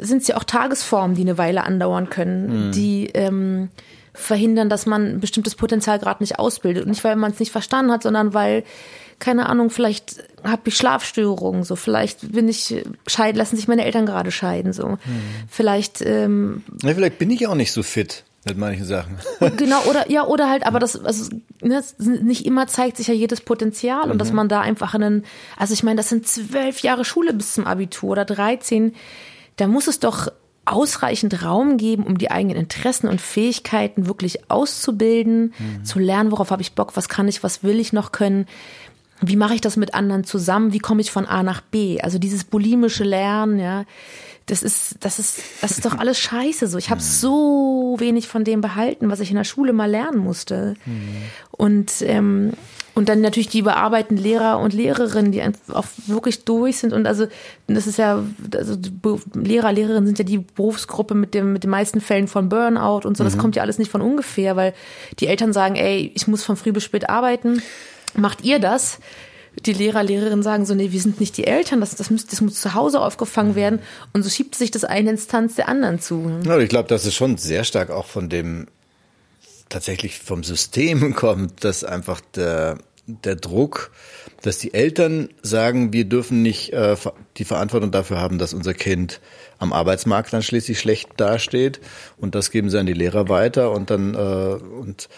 sind 0.00 0.24
sie 0.24 0.32
auch 0.32 0.44
Tagesformen, 0.44 1.16
die 1.16 1.22
eine 1.22 1.36
Weile 1.36 1.64
andauern 1.64 2.08
können, 2.08 2.68
mhm. 2.68 2.72
die, 2.72 3.10
ähm, 3.12 3.68
verhindern, 4.14 4.68
dass 4.68 4.84
man 4.84 5.06
ein 5.06 5.20
bestimmtes 5.20 5.54
Potenzial 5.54 5.98
gerade 5.98 6.22
nicht 6.22 6.38
ausbildet. 6.38 6.84
Und 6.84 6.90
nicht, 6.90 7.04
weil 7.04 7.16
man 7.16 7.30
es 7.30 7.38
nicht 7.38 7.52
verstanden 7.52 7.92
hat, 7.92 8.02
sondern 8.02 8.34
weil, 8.34 8.64
keine 9.18 9.48
Ahnung, 9.48 9.70
vielleicht 9.70 10.22
habe 10.44 10.62
ich 10.66 10.76
Schlafstörungen, 10.76 11.64
so 11.64 11.76
vielleicht 11.76 12.32
bin 12.32 12.48
ich 12.48 12.84
scheid, 13.06 13.36
lassen 13.36 13.56
sich 13.56 13.68
meine 13.68 13.84
Eltern 13.84 14.06
gerade 14.06 14.30
scheiden, 14.30 14.72
so. 14.72 14.90
Hm. 14.90 14.98
Vielleicht, 15.48 16.00
ähm, 16.02 16.62
ja, 16.82 16.94
vielleicht 16.94 17.18
bin 17.18 17.30
ich 17.30 17.46
auch 17.46 17.54
nicht 17.54 17.72
so 17.72 17.82
fit 17.82 18.24
mit 18.44 18.56
manchen 18.56 18.84
Sachen. 18.84 19.18
Genau, 19.56 19.82
oder 19.84 20.10
ja, 20.10 20.26
oder 20.26 20.48
halt, 20.48 20.66
aber 20.66 20.78
das, 20.78 21.04
also 21.04 21.30
ne, 21.60 21.82
nicht 21.98 22.46
immer 22.46 22.66
zeigt 22.66 22.96
sich 22.96 23.08
ja 23.08 23.14
jedes 23.14 23.40
Potenzial 23.40 24.06
mhm. 24.06 24.12
und 24.12 24.18
dass 24.18 24.30
mhm. 24.30 24.36
man 24.36 24.48
da 24.48 24.60
einfach 24.60 24.94
einen, 24.94 25.24
also 25.56 25.74
ich 25.74 25.82
meine, 25.82 25.96
das 25.96 26.08
sind 26.08 26.26
zwölf 26.26 26.80
Jahre 26.80 27.04
Schule 27.04 27.32
bis 27.32 27.54
zum 27.54 27.66
Abitur 27.66 28.10
oder 28.10 28.24
13, 28.24 28.94
da 29.56 29.66
muss 29.66 29.88
es 29.88 29.98
doch 29.98 30.28
ausreichend 30.64 31.42
Raum 31.42 31.78
geben, 31.78 32.04
um 32.04 32.18
die 32.18 32.30
eigenen 32.30 32.56
Interessen 32.56 33.08
und 33.08 33.20
Fähigkeiten 33.20 34.06
wirklich 34.06 34.50
auszubilden, 34.50 35.54
mhm. 35.58 35.84
zu 35.84 35.98
lernen, 35.98 36.30
worauf 36.30 36.50
habe 36.50 36.62
ich 36.62 36.72
Bock, 36.74 36.96
was 36.96 37.08
kann 37.08 37.26
ich, 37.26 37.42
was 37.42 37.62
will 37.62 37.80
ich 37.80 37.92
noch 37.92 38.12
können. 38.12 38.46
Wie 39.20 39.36
mache 39.36 39.54
ich 39.54 39.60
das 39.60 39.76
mit 39.76 39.94
anderen 39.94 40.24
zusammen? 40.24 40.72
Wie 40.72 40.78
komme 40.78 41.00
ich 41.00 41.10
von 41.10 41.26
A 41.26 41.42
nach 41.42 41.60
B? 41.60 42.00
Also 42.00 42.18
dieses 42.18 42.44
bulimische 42.44 43.04
Lernen, 43.04 43.58
ja, 43.58 43.84
das 44.46 44.62
ist, 44.62 44.96
das 45.00 45.18
ist, 45.18 45.40
das 45.60 45.72
ist 45.72 45.84
doch 45.84 45.98
alles 45.98 46.18
scheiße. 46.18 46.66
So, 46.66 46.78
ich 46.78 46.90
habe 46.90 47.00
so 47.00 47.96
wenig 47.98 48.28
von 48.28 48.44
dem 48.44 48.60
behalten, 48.60 49.10
was 49.10 49.20
ich 49.20 49.30
in 49.30 49.36
der 49.36 49.44
Schule 49.44 49.72
mal 49.72 49.90
lernen 49.90 50.18
musste. 50.18 50.74
Mhm. 50.86 51.08
Und 51.50 51.92
ähm, 52.02 52.52
und 52.98 53.08
dann 53.08 53.20
natürlich 53.20 53.46
die 53.46 53.60
überarbeitenden 53.60 54.24
Lehrer 54.24 54.58
und 54.58 54.72
Lehrerinnen, 54.72 55.30
die 55.30 55.40
auch 55.72 55.84
wirklich 56.08 56.44
durch 56.44 56.78
sind. 56.78 56.92
Und 56.92 57.06
also, 57.06 57.28
das 57.68 57.86
ist 57.86 57.96
ja, 57.96 58.24
also 58.52 58.76
Lehrer, 59.34 59.70
Lehrerinnen 59.70 60.06
sind 60.06 60.18
ja 60.18 60.24
die 60.24 60.38
Berufsgruppe 60.38 61.14
mit 61.14 61.32
dem, 61.32 61.52
mit 61.52 61.62
den 61.62 61.70
meisten 61.70 62.00
Fällen 62.00 62.26
von 62.26 62.48
Burnout 62.48 63.06
und 63.06 63.16
so. 63.16 63.22
Das 63.22 63.36
mhm. 63.36 63.40
kommt 63.40 63.54
ja 63.54 63.62
alles 63.62 63.78
nicht 63.78 63.92
von 63.92 64.00
ungefähr, 64.00 64.56
weil 64.56 64.74
die 65.20 65.28
Eltern 65.28 65.52
sagen, 65.52 65.76
ey, 65.76 66.10
ich 66.12 66.26
muss 66.26 66.42
von 66.42 66.56
früh 66.56 66.72
bis 66.72 66.82
spät 66.82 67.08
arbeiten. 67.08 67.62
Macht 68.16 68.44
ihr 68.44 68.58
das? 68.58 68.98
die 69.66 69.72
Lehrer, 69.72 70.02
Lehrerinnen 70.02 70.42
sagen 70.42 70.66
so, 70.66 70.74
nee, 70.74 70.92
wir 70.92 71.00
sind 71.00 71.20
nicht 71.20 71.36
die 71.36 71.46
Eltern, 71.46 71.80
das, 71.80 71.94
das, 71.94 72.10
muss, 72.10 72.26
das 72.26 72.40
muss 72.40 72.60
zu 72.60 72.74
Hause 72.74 73.00
aufgefangen 73.00 73.54
werden. 73.54 73.80
Und 74.12 74.22
so 74.22 74.30
schiebt 74.30 74.54
sich 74.54 74.70
das 74.70 74.84
eine 74.84 75.10
Instanz 75.10 75.54
der 75.54 75.68
anderen 75.68 76.00
zu. 76.00 76.40
Ja, 76.44 76.58
ich 76.58 76.68
glaube, 76.68 76.88
das 76.88 77.06
ist 77.06 77.14
schon 77.14 77.36
sehr 77.36 77.64
stark 77.64 77.90
auch 77.90 78.06
von 78.06 78.28
dem, 78.28 78.66
tatsächlich 79.68 80.18
vom 80.18 80.44
System 80.44 81.14
kommt, 81.16 81.64
dass 81.64 81.84
einfach 81.84 82.20
der, 82.34 82.78
der 83.06 83.36
Druck, 83.36 83.90
dass 84.42 84.58
die 84.58 84.74
Eltern 84.74 85.30
sagen, 85.42 85.92
wir 85.92 86.04
dürfen 86.04 86.42
nicht 86.42 86.72
äh, 86.72 86.96
die 87.36 87.44
Verantwortung 87.44 87.90
dafür 87.90 88.20
haben, 88.20 88.38
dass 88.38 88.54
unser 88.54 88.74
Kind 88.74 89.20
am 89.58 89.72
Arbeitsmarkt 89.72 90.32
dann 90.32 90.42
schließlich 90.42 90.78
schlecht 90.78 91.08
dasteht 91.16 91.80
und 92.16 92.36
das 92.36 92.50
geben 92.50 92.70
sie 92.70 92.78
an 92.78 92.86
die 92.86 92.92
Lehrer 92.92 93.28
weiter 93.28 93.72
und 93.72 93.90
dann 93.90 94.14
äh, 94.14 94.18
und 94.18 95.08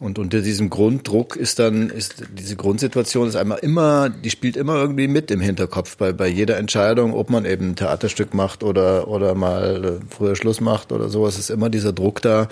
und 0.00 0.18
unter 0.18 0.40
diesem 0.40 0.70
Grunddruck 0.70 1.36
ist 1.36 1.60
dann, 1.60 1.88
ist 1.88 2.24
diese 2.36 2.56
Grundsituation 2.56 3.28
ist 3.28 3.36
einmal 3.36 3.58
immer, 3.58 4.08
die 4.08 4.30
spielt 4.30 4.56
immer 4.56 4.74
irgendwie 4.74 5.06
mit 5.06 5.30
im 5.30 5.40
Hinterkopf 5.40 5.96
bei, 5.96 6.12
bei 6.12 6.26
jeder 6.26 6.56
Entscheidung, 6.56 7.14
ob 7.14 7.30
man 7.30 7.44
eben 7.44 7.70
ein 7.70 7.76
Theaterstück 7.76 8.34
macht 8.34 8.64
oder, 8.64 9.06
oder 9.06 9.34
mal 9.34 9.84
äh, 9.84 10.14
früher 10.14 10.34
Schluss 10.34 10.60
macht 10.60 10.90
oder 10.90 11.08
sowas, 11.08 11.38
ist 11.38 11.48
immer 11.48 11.70
dieser 11.70 11.92
Druck 11.92 12.20
da, 12.22 12.48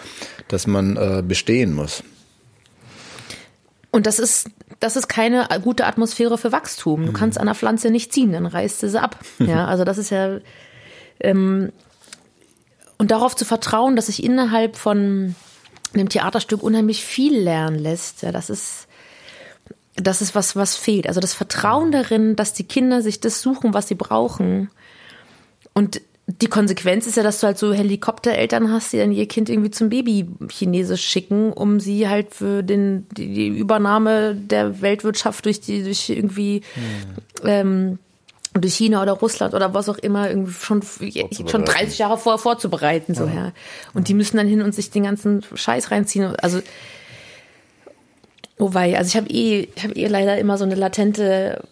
dass 0.47 0.69
man 0.69 0.97
äh, 0.97 1.23
bestehen 1.27 1.75
muss. 1.75 2.05
Und 3.91 4.07
das 4.07 4.21
ist, 4.21 4.49
das 4.79 4.97
ist 4.97 5.09
keine 5.09 5.49
gute 5.63 5.85
Atmosphäre 5.87 6.39
für 6.39 6.53
Wachstum. 6.53 7.07
Du 7.07 7.11
mhm. 7.11 7.17
kannst 7.17 7.39
an 7.39 7.47
der 7.47 7.57
Pflanze 7.57 7.91
nicht 7.91 8.13
ziehen, 8.13 8.33
dann 8.33 8.47
reißt 8.47 8.81
sie 8.81 9.01
ab. 9.01 9.19
Ja, 9.39 9.67
also 9.67 9.83
das 9.83 9.99
ist 9.99 10.11
ja, 10.11 10.39
ähm, 11.19 11.73
und 12.99 13.11
darauf 13.11 13.35
zu 13.35 13.45
vertrauen, 13.45 13.97
dass 13.97 14.07
sich 14.07 14.23
innerhalb 14.23 14.77
von 14.77 15.35
einem 15.95 16.09
Theaterstück 16.09 16.63
unheimlich 16.63 17.05
viel 17.05 17.39
lernen 17.39 17.79
lässt, 17.79 18.23
ja, 18.23 18.33
das 18.33 18.51
ist, 18.51 18.87
das 19.97 20.23
ist 20.23 20.35
was, 20.35 20.57
was 20.57 20.77
fehlt. 20.77 21.07
Also 21.07 21.21
das 21.21 21.35
Vertrauen 21.35 21.93
darin, 21.93 22.37
dass 22.37 22.53
die 22.53 22.65
Kinder 22.65 23.03
sich 23.03 23.21
das 23.21 23.43
suchen, 23.43 23.75
was 23.75 23.89
sie 23.89 23.95
brauchen. 23.95 24.71
Und 25.75 26.01
die 26.27 26.47
Konsequenz 26.47 27.07
ist 27.07 27.17
ja, 27.17 27.23
dass 27.23 27.41
du 27.41 27.47
halt 27.47 27.59
so 27.59 27.73
Helikoptereltern 27.73 28.71
hast, 28.71 28.93
die 28.93 28.99
dann 28.99 29.13
ihr 29.13 29.27
Kind 29.27 29.49
irgendwie 29.49 29.71
zum 29.71 29.91
Baby 29.91 30.27
Chinesisch 30.51 31.05
schicken, 31.05 31.53
um 31.53 31.81
sie 31.81 32.09
halt 32.09 32.35
für 32.35 32.63
den, 32.63 33.07
die, 33.17 33.35
die 33.35 33.49
Übernahme 33.49 34.35
der 34.35 34.81
Weltwirtschaft 34.81 35.45
durch 35.45 35.61
die, 35.61 35.83
durch 35.83 36.09
irgendwie, 36.09 36.63
hm. 36.75 37.49
ähm, 37.49 37.99
durch 38.55 38.75
China 38.75 39.03
oder 39.03 39.13
Russland 39.13 39.55
oder 39.55 39.73
was 39.73 39.89
auch 39.89 39.99
immer 39.99 40.29
irgendwie 40.29 40.53
schon 40.53 40.83
schon 40.83 41.65
30 41.65 41.99
Jahre 41.99 42.19
vorher 42.19 42.39
vorzubereiten 42.39 43.15
so 43.15 43.25
ja. 43.25 43.35
ja. 43.35 43.53
Und 43.95 44.09
die 44.09 44.15
müssen 44.15 44.37
dann 44.37 44.47
hin 44.47 44.61
und 44.61 44.75
sich 44.75 44.91
den 44.91 45.05
ganzen 45.05 45.43
Scheiß 45.55 45.91
reinziehen. 45.91 46.35
Also 46.37 46.61
oh 48.59 48.75
wei, 48.75 48.97
also 48.99 49.09
ich 49.09 49.17
habe 49.17 49.31
eh 49.31 49.69
ich 49.75 49.83
habe 49.83 49.95
eh 49.95 50.07
leider 50.07 50.39
immer 50.39 50.59
so 50.59 50.65
eine 50.65 50.75
latente 50.75 51.63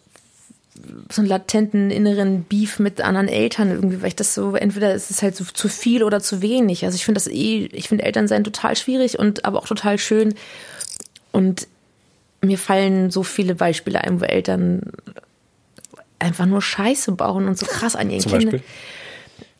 so 1.10 1.20
einen 1.20 1.28
latenten 1.28 1.90
inneren 1.90 2.44
Beef 2.44 2.78
mit 2.78 3.00
anderen 3.00 3.28
Eltern 3.28 3.70
irgendwie, 3.70 4.00
weil 4.00 4.08
ich 4.08 4.16
das 4.16 4.34
so, 4.34 4.54
entweder 4.54 4.94
ist 4.94 5.10
es 5.10 5.22
halt 5.22 5.36
so 5.36 5.44
zu 5.44 5.68
viel 5.68 6.02
oder 6.02 6.20
zu 6.20 6.40
wenig. 6.42 6.84
Also 6.84 6.96
ich 6.96 7.04
finde 7.04 7.18
das 7.18 7.26
eh, 7.26 7.68
ich 7.72 7.88
finde 7.88 8.04
Elternsein 8.04 8.44
total 8.44 8.76
schwierig 8.76 9.18
und 9.18 9.44
aber 9.44 9.58
auch 9.58 9.66
total 9.66 9.98
schön. 9.98 10.34
Und 11.32 11.66
mir 12.40 12.58
fallen 12.58 13.10
so 13.10 13.22
viele 13.22 13.54
Beispiele 13.54 14.02
ein, 14.02 14.20
wo 14.20 14.24
Eltern 14.24 14.82
einfach 16.20 16.46
nur 16.46 16.62
Scheiße 16.62 17.12
bauen 17.12 17.48
und 17.48 17.58
so 17.58 17.66
krass 17.66 17.96
an 17.96 18.10
ihren 18.10 18.22
Kindern. 18.22 18.62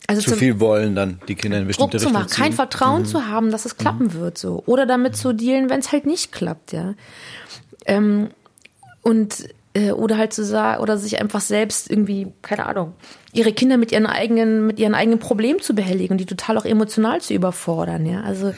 Also 0.06 0.22
zu 0.22 0.36
viel 0.36 0.58
wollen 0.58 0.96
dann 0.96 1.20
die 1.28 1.36
Kinder 1.36 1.58
in 1.58 1.66
bestimmte 1.66 1.98
Druck 1.98 2.00
Richtung 2.00 2.12
zu 2.12 2.18
machen, 2.18 2.28
ziehen. 2.28 2.42
kein 2.42 2.52
Vertrauen 2.52 3.02
mhm. 3.02 3.06
zu 3.06 3.26
haben, 3.28 3.50
dass 3.52 3.64
es 3.64 3.76
klappen 3.76 4.06
mhm. 4.06 4.14
wird 4.14 4.38
so 4.38 4.62
oder 4.66 4.84
damit 4.84 5.16
zu 5.16 5.32
dealen, 5.32 5.70
wenn 5.70 5.80
es 5.80 5.92
halt 5.92 6.04
nicht 6.04 6.32
klappt, 6.32 6.72
ja. 6.72 6.94
Ähm, 7.86 8.28
und 9.02 9.48
äh, 9.74 9.92
oder 9.92 10.18
halt 10.18 10.32
zu 10.32 10.44
sagen 10.44 10.82
oder 10.82 10.98
sich 10.98 11.20
einfach 11.20 11.40
selbst 11.40 11.88
irgendwie 11.88 12.26
keine 12.42 12.66
Ahnung 12.66 12.94
ihre 13.32 13.52
Kinder 13.52 13.76
mit 13.76 13.92
ihren 13.92 14.06
eigenen 14.06 14.66
mit 14.66 14.80
ihren 14.80 14.96
eigenen 14.96 15.20
Problemen 15.20 15.60
zu 15.60 15.74
behelligen 15.74 16.14
und 16.14 16.18
die 16.18 16.26
total 16.26 16.58
auch 16.58 16.64
emotional 16.64 17.20
zu 17.20 17.32
überfordern, 17.32 18.04
ja. 18.04 18.22
Also 18.22 18.48
mhm 18.48 18.54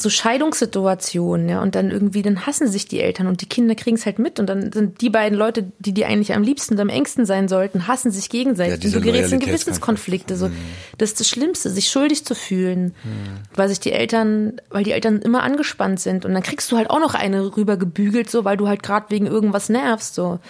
so 0.00 0.10
Scheidungssituationen, 0.10 1.48
ja, 1.48 1.62
und 1.62 1.74
dann 1.74 1.90
irgendwie, 1.90 2.22
dann 2.22 2.46
hassen 2.46 2.68
sich 2.68 2.86
die 2.86 3.00
Eltern 3.00 3.26
und 3.26 3.40
die 3.40 3.46
Kinder 3.46 3.74
kriegen 3.74 3.96
es 3.96 4.06
halt 4.06 4.18
mit 4.18 4.38
und 4.40 4.46
dann 4.46 4.72
sind 4.72 5.00
die 5.00 5.10
beiden 5.10 5.36
Leute, 5.36 5.70
die 5.78 5.92
die 5.92 6.04
eigentlich 6.04 6.34
am 6.34 6.42
liebsten 6.42 6.74
und 6.74 6.80
am 6.80 6.88
engsten 6.88 7.26
sein 7.26 7.48
sollten, 7.48 7.86
hassen 7.86 8.10
sich 8.10 8.28
gegenseitig. 8.28 8.82
Ja, 8.82 8.96
und 8.98 9.04
du 9.04 9.10
gerätst 9.10 9.32
in 9.32 9.40
Gewissenskonflikte. 9.40 10.36
So, 10.36 10.50
das 10.98 11.10
ist 11.10 11.20
das 11.20 11.28
Schlimmste, 11.28 11.70
sich 11.70 11.90
schuldig 11.90 12.24
zu 12.24 12.34
fühlen, 12.34 12.94
hm. 13.02 13.12
weil 13.54 13.68
sich 13.68 13.80
die 13.80 13.92
Eltern, 13.92 14.60
weil 14.70 14.84
die 14.84 14.92
Eltern 14.92 15.20
immer 15.22 15.42
angespannt 15.42 16.00
sind 16.00 16.24
und 16.24 16.34
dann 16.34 16.42
kriegst 16.42 16.70
du 16.72 16.76
halt 16.76 16.90
auch 16.90 17.00
noch 17.00 17.14
eine 17.14 17.56
rübergebügelt, 17.56 18.30
so, 18.30 18.44
weil 18.44 18.56
du 18.56 18.68
halt 18.68 18.82
gerade 18.82 19.06
wegen 19.10 19.26
irgendwas 19.26 19.68
nervst, 19.68 20.14
so. 20.14 20.32
Hm. 20.32 20.40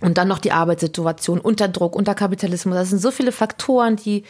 Und 0.00 0.18
dann 0.18 0.28
noch 0.28 0.38
die 0.38 0.52
Arbeitssituation, 0.52 1.40
unter 1.40 1.68
Druck, 1.68 1.96
unter 1.96 2.14
Kapitalismus. 2.14 2.74
Das 2.74 2.90
sind 2.90 3.00
so 3.00 3.10
viele 3.10 3.32
Faktoren, 3.32 3.96
die 3.96 4.24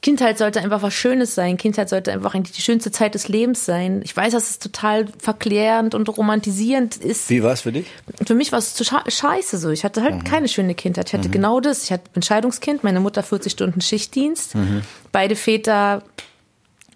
Kindheit 0.00 0.38
sollte 0.38 0.60
einfach 0.60 0.82
was 0.82 0.94
Schönes 0.94 1.34
sein. 1.34 1.56
Kindheit 1.56 1.88
sollte 1.88 2.12
einfach 2.12 2.34
eigentlich 2.34 2.54
die 2.54 2.62
schönste 2.62 2.92
Zeit 2.92 3.14
des 3.14 3.26
Lebens 3.26 3.64
sein. 3.64 4.00
Ich 4.04 4.16
weiß, 4.16 4.32
dass 4.32 4.48
es 4.48 4.58
total 4.60 5.06
verklärend 5.18 5.94
und 5.94 6.08
romantisierend 6.08 6.96
ist. 6.96 7.28
Wie 7.30 7.42
war 7.42 7.52
es 7.52 7.62
für 7.62 7.72
dich? 7.72 7.86
Für 8.24 8.36
mich 8.36 8.52
war 8.52 8.60
es 8.60 8.74
total 8.74 9.10
scheiße 9.10 9.58
so. 9.58 9.70
Ich 9.70 9.82
hatte 9.84 10.02
halt 10.02 10.14
mhm. 10.14 10.24
keine 10.24 10.46
schöne 10.46 10.76
Kindheit. 10.76 11.08
Ich 11.08 11.14
hatte 11.14 11.28
mhm. 11.28 11.32
genau 11.32 11.58
das. 11.58 11.82
Ich 11.84 11.92
hatte 11.92 12.04
Entscheidungskind, 12.14 12.84
meine 12.84 13.00
Mutter 13.00 13.24
40 13.24 13.50
Stunden 13.50 13.80
Schichtdienst. 13.80 14.54
Mhm. 14.54 14.82
Beide 15.10 15.34
Väter 15.34 16.04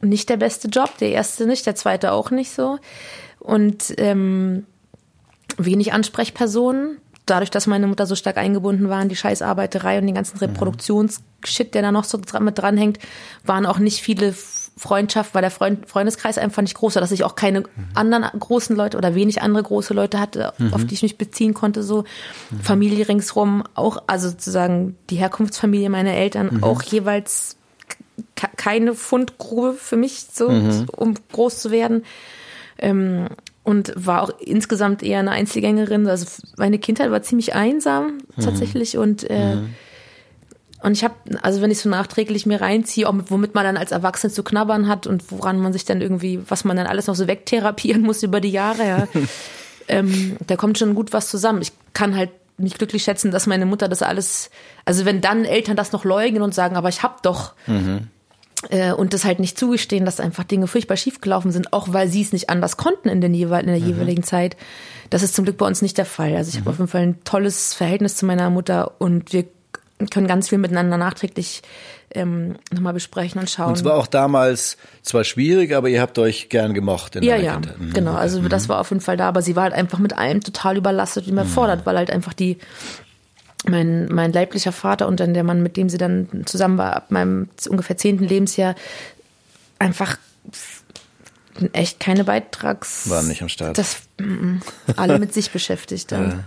nicht 0.00 0.28
der 0.28 0.36
beste 0.36 0.68
Job. 0.68 0.96
Der 0.98 1.11
erste 1.11 1.46
nicht, 1.46 1.66
der 1.66 1.74
zweite 1.74 2.12
auch 2.12 2.30
nicht 2.30 2.53
so. 2.53 2.78
Und 3.40 3.94
ähm, 3.98 4.64
wenig 5.57 5.92
Ansprechpersonen 5.92 6.98
dadurch, 7.27 7.51
dass 7.51 7.66
meine 7.66 7.87
Mutter 7.87 8.07
so 8.07 8.14
stark 8.14 8.37
eingebunden 8.37 8.89
war 8.89 9.01
in 9.03 9.09
die 9.09 9.16
Scheißarbeiterei 9.16 9.99
und 9.99 10.07
den 10.07 10.14
ganzen 10.14 10.37
mhm. 10.37 10.47
Reproduktionsshit, 10.47 11.75
der 11.75 11.83
da 11.83 11.93
noch 11.93 12.05
so 12.05 12.18
mit 12.41 12.59
dranhängt, 12.59 12.99
waren 13.45 13.66
auch 13.66 13.79
nicht 13.79 14.03
viele 14.03 14.35
Freundschaften, 14.77 15.35
weil 15.35 15.43
der 15.43 15.51
Freund, 15.51 15.89
Freundeskreis 15.89 16.39
einfach 16.39 16.62
nicht 16.62 16.75
groß 16.75 16.97
war, 16.97 17.01
dass 17.01 17.12
ich 17.12 17.25
auch 17.25 17.37
keine 17.37 17.61
mhm. 17.61 17.66
anderen 17.95 18.25
großen 18.39 18.75
Leute 18.75 18.97
oder 18.97 19.14
wenig 19.14 19.43
andere 19.43 19.62
große 19.62 19.95
Leute 19.95 20.18
hatte, 20.18 20.53
mhm. 20.59 20.75
auf 20.75 20.85
die 20.85 20.95
ich 20.95 21.03
mich 21.03 21.18
beziehen 21.18 21.55
konnte, 21.55 21.83
so 21.83 22.05
mhm. 22.51 22.61
Familie 22.61 23.09
ringsrum, 23.09 23.64
auch, 23.75 24.03
also 24.07 24.29
sozusagen 24.31 24.97
die 25.11 25.16
Herkunftsfamilie 25.16 25.91
meiner 25.91 26.14
Eltern, 26.14 26.51
mhm. 26.53 26.64
auch 26.64 26.83
jeweils 26.83 27.57
keine 28.57 28.95
Fundgrube 28.95 29.75
für 29.75 29.97
mich, 29.97 30.27
so, 30.33 30.49
mhm. 30.49 30.87
um 30.97 31.14
groß 31.33 31.61
zu 31.61 31.70
werden. 31.70 32.05
Ähm, 32.79 33.29
und 33.65 33.93
war 33.95 34.23
auch 34.23 34.31
insgesamt 34.41 35.03
eher 35.03 35.21
eine 35.21 35.31
Einzelgängerin. 35.31 36.07
Also 36.07 36.27
meine 36.57 36.79
Kindheit 36.79 37.11
war 37.11 37.23
ziemlich 37.23 37.55
einsam 37.55 38.19
mhm. 38.37 38.43
tatsächlich 38.43 38.95
mhm. 38.95 39.01
und 39.01 39.31
äh, 39.31 39.57
mhm. 39.57 39.75
und 40.83 40.93
ich 40.93 41.05
habe, 41.05 41.15
also 41.43 41.63
wenn 41.63 41.71
ich 41.71 41.79
so 41.79 41.89
nachträglich 41.89 42.45
mir 42.47 42.61
reinziehe, 42.61 43.09
auch 43.09 43.15
womit 43.29 43.55
man 43.55 43.65
dann 43.65 43.77
als 43.77 43.93
Erwachsene 43.93 44.33
zu 44.33 44.43
knabbern 44.43 44.89
hat 44.89 45.07
und 45.07 45.31
woran 45.31 45.61
man 45.61 45.73
sich 45.73 45.85
dann 45.85 46.01
irgendwie, 46.01 46.41
was 46.49 46.65
man 46.65 46.77
dann 46.77 46.87
alles 46.87 47.07
noch 47.07 47.15
so 47.15 47.29
wegtherapieren 47.29 48.03
muss 48.07 48.23
über 48.23 48.41
die 48.41 48.51
Jahre, 48.51 48.87
ja, 48.87 49.09
ähm, 49.89 50.37
da 50.47 50.57
kommt 50.57 50.79
schon 50.79 50.95
gut 50.95 51.13
was 51.13 51.29
zusammen. 51.29 51.63
Ich 51.63 51.73
kann 51.93 52.17
halt 52.17 52.31
mich 52.59 52.75
glücklich 52.75 53.03
schätzen, 53.03 53.31
dass 53.31 53.47
meine 53.47 53.67
Mutter 53.67 53.89
das 53.89 54.03
alles, 54.03 54.51
also 54.85 55.05
wenn 55.05 55.21
dann 55.21 55.45
Eltern 55.45 55.77
das 55.77 55.93
noch 55.93 56.05
leugnen 56.05 56.43
und 56.43 56.55
sagen, 56.55 56.77
aber 56.77 56.89
ich 56.89 57.03
hab 57.03 57.23
doch, 57.23 57.55
mhm 57.67 58.09
und 58.97 59.13
das 59.13 59.25
halt 59.25 59.41
nicht 59.41 59.59
zugestehen, 59.59 60.05
dass 60.05 60.21
einfach 60.21 60.45
Dinge 60.45 60.67
furchtbar 60.67 60.97
schiefgelaufen 60.97 61.51
sind, 61.51 61.73
auch 61.73 61.93
weil 61.93 62.09
sie 62.09 62.23
es 62.23 62.33
nicht 62.33 62.49
anders 62.49 62.77
konnten 62.77 63.09
in, 63.09 63.21
den 63.21 63.35
jeweil, 63.35 63.63
in 63.63 63.67
der 63.67 63.81
mhm. 63.81 63.87
jeweiligen 63.87 64.23
Zeit. 64.23 64.57
Das 65.11 65.23
ist 65.23 65.35
zum 65.35 65.45
Glück 65.45 65.59
bei 65.59 65.67
uns 65.67 65.83
nicht 65.83 65.99
der 65.99 66.07
Fall. 66.07 66.37
Also 66.37 66.51
ich 66.51 66.57
mhm. 66.57 66.61
habe 66.61 66.71
auf 66.71 66.79
jeden 66.79 66.89
Fall 66.89 67.03
ein 67.03 67.25
tolles 67.25 67.75
Verhältnis 67.75 68.17
zu 68.17 68.25
meiner 68.25 68.51
Mutter 68.51 68.93
und 69.01 69.33
wir 69.33 69.47
können 70.11 70.27
ganz 70.27 70.49
viel 70.49 70.59
miteinander 70.59 70.97
nachträglich 70.97 71.63
ähm, 72.15 72.57
nochmal 72.73 72.93
besprechen 72.93 73.41
und 73.41 73.49
schauen. 73.49 73.69
Und 73.69 73.79
es 73.79 73.85
war 73.85 73.95
auch 73.95 74.07
damals 74.07 74.77
zwar 75.03 75.25
schwierig, 75.25 75.75
aber 75.75 75.89
ihr 75.89 76.01
habt 76.01 76.19
euch 76.19 76.49
gern 76.49 76.75
gemocht 76.75 77.17
in 77.17 77.23
ja, 77.23 77.37
ja, 77.37 77.59
mhm. 77.59 77.93
genau. 77.93 78.15
Also 78.15 78.41
mhm. 78.41 78.49
das 78.49 78.69
war 78.69 78.81
auf 78.81 78.91
jeden 78.91 79.01
Fall 79.01 79.17
da, 79.17 79.29
aber 79.29 79.43
sie 79.43 79.57
war 79.57 79.65
halt 79.65 79.75
einfach 79.75 79.99
mit 79.99 80.17
allem 80.17 80.41
total 80.41 80.77
überlastet 80.77 81.27
und 81.27 81.33
überfordert, 81.33 81.81
mhm. 81.81 81.87
weil 81.87 81.97
halt 81.97 82.11
einfach 82.11 82.33
die 82.33 82.59
mein, 83.65 84.07
mein 84.07 84.33
leiblicher 84.33 84.73
Vater 84.73 85.07
und 85.07 85.21
dann 85.21 85.35
der 85.35 85.45
Mann, 85.45 85.63
mit 85.63 85.77
dem 85.77 85.89
sie 85.89 85.99
dann 85.99 86.29
zusammen 86.47 86.79
war, 86.79 86.97
ab 86.97 87.11
meinem 87.11 87.49
ungefähr 87.69 87.97
zehnten 87.97 88.25
Lebensjahr, 88.25 88.75
einfach 89.79 90.19
echt 91.73 92.01
keine 92.01 92.25
Beitrags... 92.25 93.09
Waren 93.09 93.29
nicht 93.29 93.43
am 93.43 93.49
Start. 93.49 93.79
Das, 93.79 94.03
m 94.19 94.61
-m, 94.87 94.97
alle 94.97 95.19
mit 95.19 95.35
sich 95.35 95.51
beschäftigt. 95.51 96.11
Dann. 96.13 96.45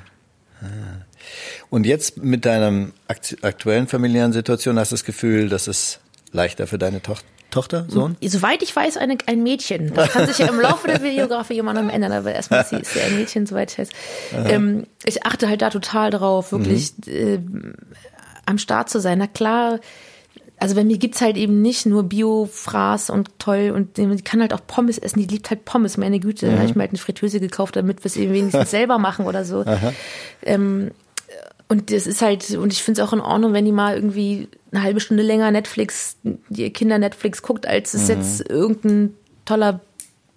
Und 1.69 1.85
jetzt 1.85 2.17
mit 2.17 2.45
deiner 2.45 2.87
aktuellen 3.07 3.87
familiären 3.87 4.33
Situation 4.33 4.79
hast 4.79 4.91
du 4.91 4.95
das 4.95 5.03
Gefühl, 5.03 5.49
dass 5.49 5.67
es 5.67 5.99
leichter 6.31 6.67
für 6.67 6.77
deine 6.77 7.01
Tochter 7.01 7.27
Tochter, 7.55 7.85
Sohn? 7.87 8.17
Soweit 8.21 8.61
ich 8.61 8.75
weiß, 8.75 8.97
eine, 8.97 9.17
ein 9.27 9.41
Mädchen. 9.41 9.93
Das 9.93 10.09
kann 10.09 10.27
sich 10.27 10.39
ja 10.39 10.47
im 10.47 10.59
Laufe 10.59 10.87
der 10.87 11.01
Videografie 11.01 11.57
immer 11.57 11.73
noch 11.73 11.89
ändern, 11.89 12.11
aber 12.11 12.33
erstmal 12.33 12.65
sie, 12.65 12.75
ist 12.75 12.93
sie 12.93 12.99
ein 12.99 13.15
Mädchen, 13.15 13.45
soweit 13.45 13.71
ich 13.71 13.79
weiß. 13.79 13.89
Ähm, 14.45 14.87
ich 15.05 15.25
achte 15.25 15.47
halt 15.47 15.61
da 15.61 15.69
total 15.69 16.11
drauf, 16.11 16.51
wirklich 16.51 16.93
mhm. 17.05 17.13
äh, 17.13 17.39
am 18.45 18.57
Start 18.57 18.89
zu 18.89 18.99
sein. 18.99 19.19
Na 19.19 19.27
klar, 19.27 19.79
also 20.59 20.75
bei 20.75 20.83
mir 20.83 20.97
gibt's 20.97 21.21
halt 21.21 21.37
eben 21.37 21.61
nicht 21.61 21.85
nur 21.85 22.03
Bio-Fraß 22.03 23.09
und 23.09 23.31
toll 23.39 23.71
und 23.73 23.97
die 23.97 24.21
kann 24.23 24.41
halt 24.41 24.53
auch 24.53 24.61
Pommes 24.67 24.97
essen, 24.97 25.19
die 25.19 25.27
liebt 25.27 25.49
halt 25.49 25.63
Pommes, 25.63 25.97
meine 25.97 26.19
Güte. 26.19 26.47
Mhm. 26.47 26.51
Da 26.51 26.57
habe 26.57 26.69
ich 26.69 26.75
mir 26.75 26.81
halt 26.81 26.91
eine 26.91 26.99
Fritteuse 26.99 27.39
gekauft, 27.39 27.77
damit 27.77 28.03
wir 28.03 28.07
es 28.07 28.17
eben 28.17 28.33
wenigstens 28.33 28.69
selber 28.71 28.97
machen 28.97 29.25
oder 29.25 29.45
so. 29.45 29.63
Ähm, 30.43 30.91
und 31.67 31.91
das 31.91 32.05
ist 32.05 32.21
halt, 32.21 32.51
und 32.51 32.71
ich 32.71 32.83
finde 32.83 33.01
es 33.01 33.07
auch 33.07 33.13
in 33.13 33.21
Ordnung, 33.21 33.53
wenn 33.53 33.65
die 33.65 33.71
mal 33.71 33.95
irgendwie 33.95 34.47
eine 34.71 34.83
halbe 34.83 34.99
Stunde 34.99 35.23
länger 35.23 35.49
Netflix, 35.49 36.17
die 36.23 36.69
Kinder 36.71 36.99
Netflix 36.99 37.41
guckt, 37.41 37.65
als 37.65 37.93
es 37.93 38.03
mhm. 38.03 38.15
jetzt 38.15 38.49
irgendein 38.49 39.13
toller 39.45 39.81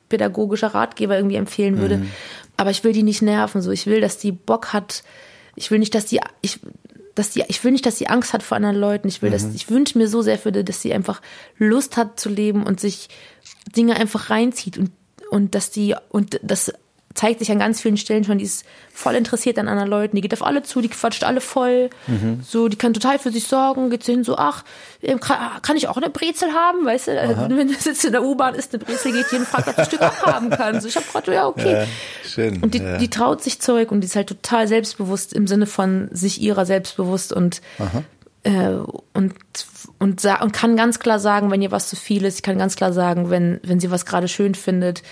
pädagogischer 0.08 0.68
Ratgeber 0.68 1.16
irgendwie 1.16 1.36
empfehlen 1.36 1.78
würde. 1.78 1.98
Mhm. 1.98 2.10
Aber 2.56 2.70
ich 2.70 2.82
will 2.82 2.92
die 2.92 3.02
nicht 3.02 3.20
nerven, 3.20 3.60
so. 3.60 3.70
Ich 3.70 3.86
will, 3.86 4.00
dass 4.00 4.18
die 4.18 4.32
Bock 4.32 4.72
hat. 4.72 5.04
Ich 5.54 5.70
will 5.70 5.78
nicht, 5.78 5.94
dass 5.94 6.06
die, 6.06 6.20
ich, 6.40 6.60
dass 7.14 7.30
die, 7.30 7.44
ich 7.48 7.62
will 7.62 7.72
nicht, 7.72 7.84
dass 7.84 7.96
die 7.96 8.08
Angst 8.08 8.32
hat 8.32 8.42
vor 8.42 8.56
anderen 8.56 8.76
Leuten. 8.76 9.06
Ich 9.08 9.20
will, 9.20 9.28
mhm. 9.28 9.34
dass, 9.34 9.54
ich 9.54 9.68
wünsche 9.68 9.98
mir 9.98 10.08
so 10.08 10.22
sehr 10.22 10.38
für 10.38 10.50
die, 10.50 10.64
dass 10.64 10.80
sie 10.80 10.94
einfach 10.94 11.20
Lust 11.58 11.98
hat 11.98 12.18
zu 12.18 12.30
leben 12.30 12.64
und 12.64 12.80
sich 12.80 13.08
Dinge 13.76 13.96
einfach 13.96 14.30
reinzieht 14.30 14.78
und, 14.78 14.92
und 15.30 15.54
dass 15.54 15.70
die, 15.70 15.94
und 16.08 16.40
das 16.42 16.72
zeigt 17.18 17.40
sich 17.40 17.50
an 17.50 17.58
ganz 17.58 17.80
vielen 17.80 17.96
Stellen 17.96 18.22
schon, 18.22 18.38
die 18.38 18.44
ist 18.44 18.64
voll 18.92 19.16
interessiert 19.16 19.58
an 19.58 19.66
anderen 19.66 19.90
Leuten, 19.90 20.14
die 20.14 20.22
geht 20.22 20.32
auf 20.32 20.44
alle 20.44 20.62
zu, 20.62 20.80
die 20.80 20.88
quatscht 20.88 21.24
alle 21.24 21.40
voll, 21.40 21.90
mhm. 22.06 22.42
so, 22.46 22.68
die 22.68 22.76
kann 22.76 22.94
total 22.94 23.18
für 23.18 23.32
sich 23.32 23.48
sorgen, 23.48 23.90
geht 23.90 24.04
hin 24.04 24.22
so, 24.22 24.36
ach, 24.38 24.62
ähm, 25.02 25.18
kann 25.18 25.76
ich 25.76 25.88
auch 25.88 25.96
eine 25.96 26.10
Brezel 26.10 26.52
haben, 26.52 26.86
weißt 26.86 27.08
du, 27.08 27.20
Aha. 27.20 27.48
wenn 27.50 27.66
du 27.66 27.74
sitzt 27.74 28.04
in 28.04 28.12
der 28.12 28.22
U-Bahn, 28.22 28.54
ist 28.54 28.72
eine 28.72 28.84
Brezel, 28.84 29.10
geht 29.10 29.32
jeden 29.32 29.46
fragt, 29.46 29.66
ob 29.66 29.74
du 29.74 29.82
ein 29.82 29.86
Stück 29.86 30.00
abhaben 30.00 30.50
kann, 30.50 30.80
so, 30.80 30.86
ich 30.86 30.94
hab 30.94 31.10
gerade, 31.10 31.34
ja, 31.34 31.48
okay. 31.48 31.72
Ja, 31.72 31.86
schön. 32.24 32.62
Und 32.62 32.74
die, 32.74 32.78
ja. 32.78 32.98
die 32.98 33.10
traut 33.10 33.42
sich 33.42 33.60
Zeug 33.60 33.90
und 33.90 34.02
die 34.02 34.06
ist 34.06 34.14
halt 34.14 34.28
total 34.28 34.68
selbstbewusst 34.68 35.32
im 35.32 35.48
Sinne 35.48 35.66
von 35.66 36.08
sich 36.12 36.40
ihrer 36.40 36.66
selbstbewusst 36.66 37.32
und, 37.32 37.62
äh, 38.44 38.74
und 39.12 39.34
und, 40.00 40.24
und 40.24 40.52
kann 40.52 40.76
ganz 40.76 41.00
klar 41.00 41.18
sagen, 41.18 41.50
wenn 41.50 41.60
ihr 41.60 41.72
was 41.72 41.88
zu 41.88 41.96
viel 41.96 42.24
ist. 42.24 42.36
Ich 42.36 42.42
kann 42.44 42.56
ganz 42.56 42.76
klar 42.76 42.92
sagen, 42.92 43.30
wenn, 43.30 43.58
wenn 43.64 43.80
sie 43.80 43.90
was 43.90 44.06
gerade 44.06 44.28
schön 44.28 44.54
findet 44.54 45.02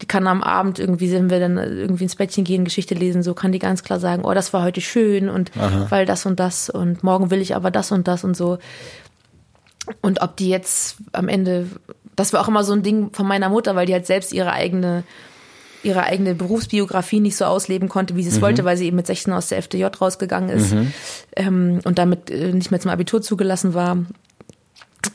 die 0.00 0.06
kann 0.06 0.26
am 0.26 0.42
Abend 0.42 0.78
irgendwie, 0.78 1.12
wenn 1.12 1.30
wir 1.30 1.40
dann 1.40 1.56
irgendwie 1.56 2.04
ins 2.04 2.16
Bettchen 2.16 2.44
gehen, 2.44 2.64
Geschichte 2.64 2.94
lesen, 2.94 3.22
so 3.22 3.34
kann 3.34 3.52
die 3.52 3.58
ganz 3.58 3.82
klar 3.82 4.00
sagen, 4.00 4.24
oh, 4.24 4.34
das 4.34 4.52
war 4.52 4.62
heute 4.62 4.80
schön 4.80 5.28
und 5.28 5.50
Aha. 5.58 5.86
weil 5.90 6.06
das 6.06 6.26
und 6.26 6.40
das 6.40 6.70
und 6.70 7.02
morgen 7.02 7.30
will 7.30 7.40
ich 7.40 7.54
aber 7.54 7.70
das 7.70 7.92
und 7.92 8.08
das 8.08 8.24
und 8.24 8.36
so. 8.36 8.58
Und 10.00 10.22
ob 10.22 10.36
die 10.36 10.48
jetzt 10.48 10.96
am 11.12 11.28
Ende, 11.28 11.66
das 12.16 12.32
war 12.32 12.40
auch 12.40 12.48
immer 12.48 12.64
so 12.64 12.72
ein 12.72 12.82
Ding 12.82 13.10
von 13.12 13.26
meiner 13.26 13.48
Mutter, 13.48 13.74
weil 13.74 13.86
die 13.86 13.92
halt 13.92 14.06
selbst 14.06 14.32
ihre 14.32 14.52
eigene 14.52 15.04
ihre 15.82 16.02
eigene 16.02 16.34
Berufsbiografie 16.34 17.20
nicht 17.20 17.36
so 17.36 17.46
ausleben 17.46 17.88
konnte, 17.88 18.16
wie 18.16 18.22
sie 18.22 18.28
es 18.28 18.36
mhm. 18.36 18.42
wollte, 18.42 18.64
weil 18.64 18.76
sie 18.76 18.86
eben 18.86 18.96
mit 18.96 19.06
16 19.06 19.32
aus 19.32 19.48
der 19.48 19.58
FDJ 19.58 19.86
rausgegangen 19.98 20.50
ist 20.50 20.74
mhm. 20.74 20.92
ähm, 21.36 21.80
und 21.84 21.98
damit 21.98 22.30
äh, 22.30 22.52
nicht 22.52 22.70
mehr 22.70 22.80
zum 22.80 22.90
Abitur 22.90 23.22
zugelassen 23.22 23.72
war. 23.72 23.96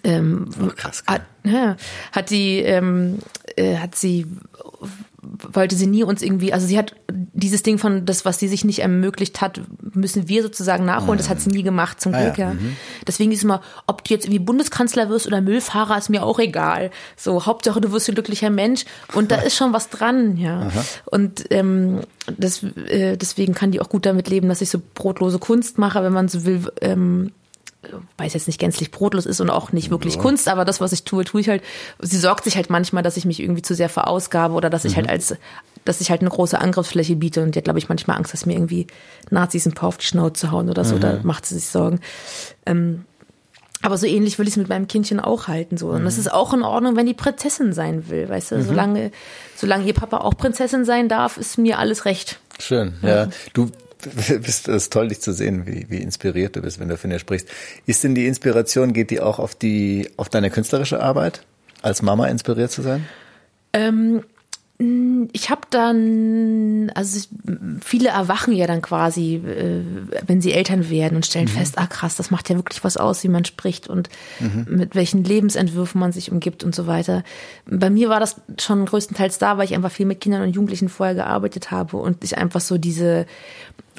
Ähm, 0.04 0.50
krass, 0.76 1.04
hat, 1.08 1.22
ja, 1.44 1.78
hat 2.12 2.30
die 2.30 2.60
ähm, 2.60 3.20
äh, 3.56 3.78
hat 3.78 3.96
sie 3.96 4.26
wollte 5.52 5.76
sie 5.76 5.88
nie 5.88 6.04
uns 6.04 6.22
irgendwie, 6.22 6.54
also 6.54 6.68
sie 6.68 6.78
hat 6.78 6.96
dieses 7.10 7.64
Ding 7.64 7.78
von 7.78 8.06
das, 8.06 8.26
was 8.26 8.40
sie 8.40 8.48
sich 8.48 8.66
nicht 8.66 8.80
ermöglicht 8.80 9.42
hat, 9.42 9.62
müssen 9.94 10.28
wir 10.28 10.44
sozusagen 10.44 10.86
nachholen. 10.86 11.18
Das 11.18 11.30
hat 11.30 11.42
sie 11.42 11.50
nie 11.50 11.64
gemacht, 11.64 12.00
zum 12.00 12.14
ah, 12.14 12.22
Glück, 12.22 12.38
ja. 12.38 12.50
ja. 12.50 12.54
Mhm. 12.54 12.76
Deswegen 13.08 13.32
ist 13.32 13.44
immer, 13.44 13.62
ob 13.88 14.04
du 14.04 14.14
jetzt 14.14 14.26
irgendwie 14.26 14.40
Bundeskanzler 14.40 15.10
wirst 15.10 15.28
oder 15.28 15.42
Müllfahrer, 15.42 15.98
ist 15.98 16.10
mir 16.10 16.24
auch 16.24 16.40
egal. 16.40 16.92
So, 17.16 17.46
Hauptsache 17.46 17.82
du 17.82 17.92
wirst 17.92 18.10
ein 18.10 18.16
glücklicher 18.16 18.50
Mensch. 18.50 18.86
Und 19.14 19.32
da 19.32 19.38
ist 19.38 19.56
schon 19.56 19.74
was 19.74 19.90
dran, 19.90 20.38
ja. 20.38 20.62
Aha. 20.62 20.86
Und 21.06 21.46
ähm, 21.50 22.02
das, 22.38 22.64
äh, 22.64 23.18
deswegen 23.18 23.54
kann 23.54 23.72
die 23.72 23.82
auch 23.82 23.90
gut 23.90 24.06
damit 24.06 24.30
leben, 24.30 24.50
dass 24.50 24.62
ich 24.62 24.70
so 24.70 24.82
brotlose 24.94 25.40
Kunst 25.40 25.78
mache, 25.78 26.04
wenn 26.04 26.14
man 26.14 26.28
so 26.28 26.46
will. 26.46 26.72
Ähm, 26.82 27.32
weiß 28.18 28.34
jetzt 28.34 28.48
nicht 28.48 28.60
gänzlich 28.60 28.92
brotlos 28.92 29.26
ist 29.26 29.42
und 29.42 29.50
auch 29.50 29.72
nicht 29.72 29.90
wirklich 29.90 30.16
ja. 30.16 30.22
Kunst, 30.22 30.48
aber 30.48 30.66
das, 30.66 30.82
was 30.82 30.92
ich 30.92 31.04
tue, 31.04 31.24
tue 31.26 31.42
ich 31.42 31.50
halt. 31.50 31.64
Sie 32.00 32.18
sorgt 32.18 32.44
sich 32.44 32.56
halt 32.56 32.70
manchmal, 32.70 33.04
dass 33.04 33.18
ich 33.18 33.26
mich 33.26 33.40
irgendwie 33.40 33.62
zu 33.62 33.76
sehr 33.76 33.90
verausgabe 33.90 34.54
oder 34.54 34.70
dass 34.70 34.86
ich 34.86 34.96
halt 34.96 35.06
mhm. 35.06 35.12
halt 35.12 35.32
als, 35.32 35.38
dass 35.84 36.02
ich 36.02 36.10
halt 36.10 36.22
eine 36.22 36.30
große 36.30 36.60
Angriffsfläche 36.60 37.16
biete 37.16 37.44
und 37.44 37.56
die 37.56 37.60
hat, 37.60 37.66
glaube 37.66 37.80
ich, 37.80 37.90
manchmal 37.90 38.18
Angst, 38.18 38.34
dass 38.34 38.46
mir 38.46 38.54
irgendwie 38.54 38.88
Nazis 39.30 39.66
ein 39.66 39.74
paar 39.74 39.90
auf 39.90 39.98
die 39.98 40.06
Schnauze 40.06 40.52
hauen 40.52 40.70
oder 40.70 40.84
so, 40.84 40.96
mhm. 40.96 41.02
da 41.02 41.20
macht 41.24 41.46
sie 41.46 41.56
sich 41.56 41.68
Sorgen. 41.68 42.00
Ähm, 42.66 43.06
aber 43.82 43.98
so 43.98 44.08
ähnlich 44.08 44.40
will 44.40 44.48
ich 44.48 44.54
es 44.54 44.58
mit 44.58 44.68
meinem 44.68 44.88
Kindchen 44.88 45.20
auch 45.20 45.48
halten, 45.48 45.78
so. 45.78 45.90
Und 45.90 46.02
mhm. 46.02 46.06
das 46.06 46.18
ist 46.18 46.32
auch 46.32 46.54
in 46.54 46.64
Ordnung, 46.64 46.96
wenn 46.96 47.06
die 47.06 47.14
Prinzessin 47.14 47.72
sein 47.72 48.10
will, 48.10 48.28
weißt 48.28 48.52
du, 48.52 48.56
mhm. 48.56 48.64
solange, 48.64 49.12
solange 49.56 49.86
ihr 49.86 49.94
Papa 49.94 50.18
auch 50.18 50.36
Prinzessin 50.36 50.86
sein 50.86 51.08
darf, 51.08 51.38
ist 51.38 51.60
mir 51.60 51.78
alles 51.78 52.06
recht. 52.06 52.40
Schön, 52.60 52.96
ja. 53.04 53.28
Du 53.54 53.70
bist 54.42 54.68
es 54.68 54.90
toll, 54.90 55.10
dich 55.10 55.22
zu 55.22 55.34
sehen, 55.34 55.66
wie, 55.66 55.86
wie 55.90 55.98
inspiriert 55.98 56.56
du 56.56 56.62
bist, 56.62 56.80
wenn 56.80 56.90
du 56.90 56.98
von 56.98 57.10
dir 57.10 57.20
sprichst. 57.20 57.48
Ist 57.86 58.04
denn 58.04 58.16
die 58.16 58.28
Inspiration, 58.28 58.94
geht 58.94 59.12
die 59.12 59.22
auch 59.22 59.40
auf 59.40 59.56
die, 59.56 60.10
auf 60.18 60.30
deine 60.30 60.50
künstlerische 60.50 61.02
Arbeit, 61.02 61.42
als 61.82 62.02
Mama 62.02 62.28
inspiriert 62.28 62.72
zu 62.72 62.82
sein? 62.82 63.06
Ähm, 63.74 64.24
ich 65.32 65.50
habe 65.50 65.62
dann, 65.70 66.92
also 66.96 67.28
viele 67.82 68.10
erwachen 68.10 68.54
ja 68.54 68.68
dann 68.68 68.82
quasi, 68.82 69.36
äh, 69.36 69.82
wenn 70.28 70.42
sie 70.42 70.52
Eltern 70.52 70.90
werden 70.90 71.16
und 71.16 71.26
stellen 71.26 71.46
mhm. 71.46 71.58
fest, 71.60 71.78
ah 71.78 71.88
krass, 71.88 72.18
das 72.18 72.30
macht 72.30 72.50
ja 72.50 72.58
wirklich 72.58 72.84
was 72.84 72.98
aus, 72.98 73.24
wie 73.24 73.30
man 73.30 73.46
spricht 73.46 73.88
und 73.88 74.10
mhm. 74.42 74.66
mit 74.68 74.94
welchen 74.94 75.24
Lebensentwürfen 75.24 76.00
man 76.02 76.12
sich 76.12 76.30
umgibt 76.30 76.66
und 76.66 76.76
so 76.76 76.88
weiter. 76.88 77.24
Bei 77.66 77.90
mir 77.90 78.10
war 78.10 78.20
das 78.20 78.42
schon 78.60 78.86
größtenteils 78.86 79.38
da, 79.38 79.58
weil 79.58 79.64
ich 79.64 79.76
einfach 79.76 79.92
viel 79.92 80.06
mit 80.06 80.20
Kindern 80.20 80.42
und 80.42 80.54
Jugendlichen 80.54 80.90
vorher 80.90 81.16
gearbeitet 81.16 81.72
habe 81.72 81.96
und 81.96 82.26
ich 82.26 82.38
einfach 82.38 82.62
so 82.62 82.78
diese 82.78 83.28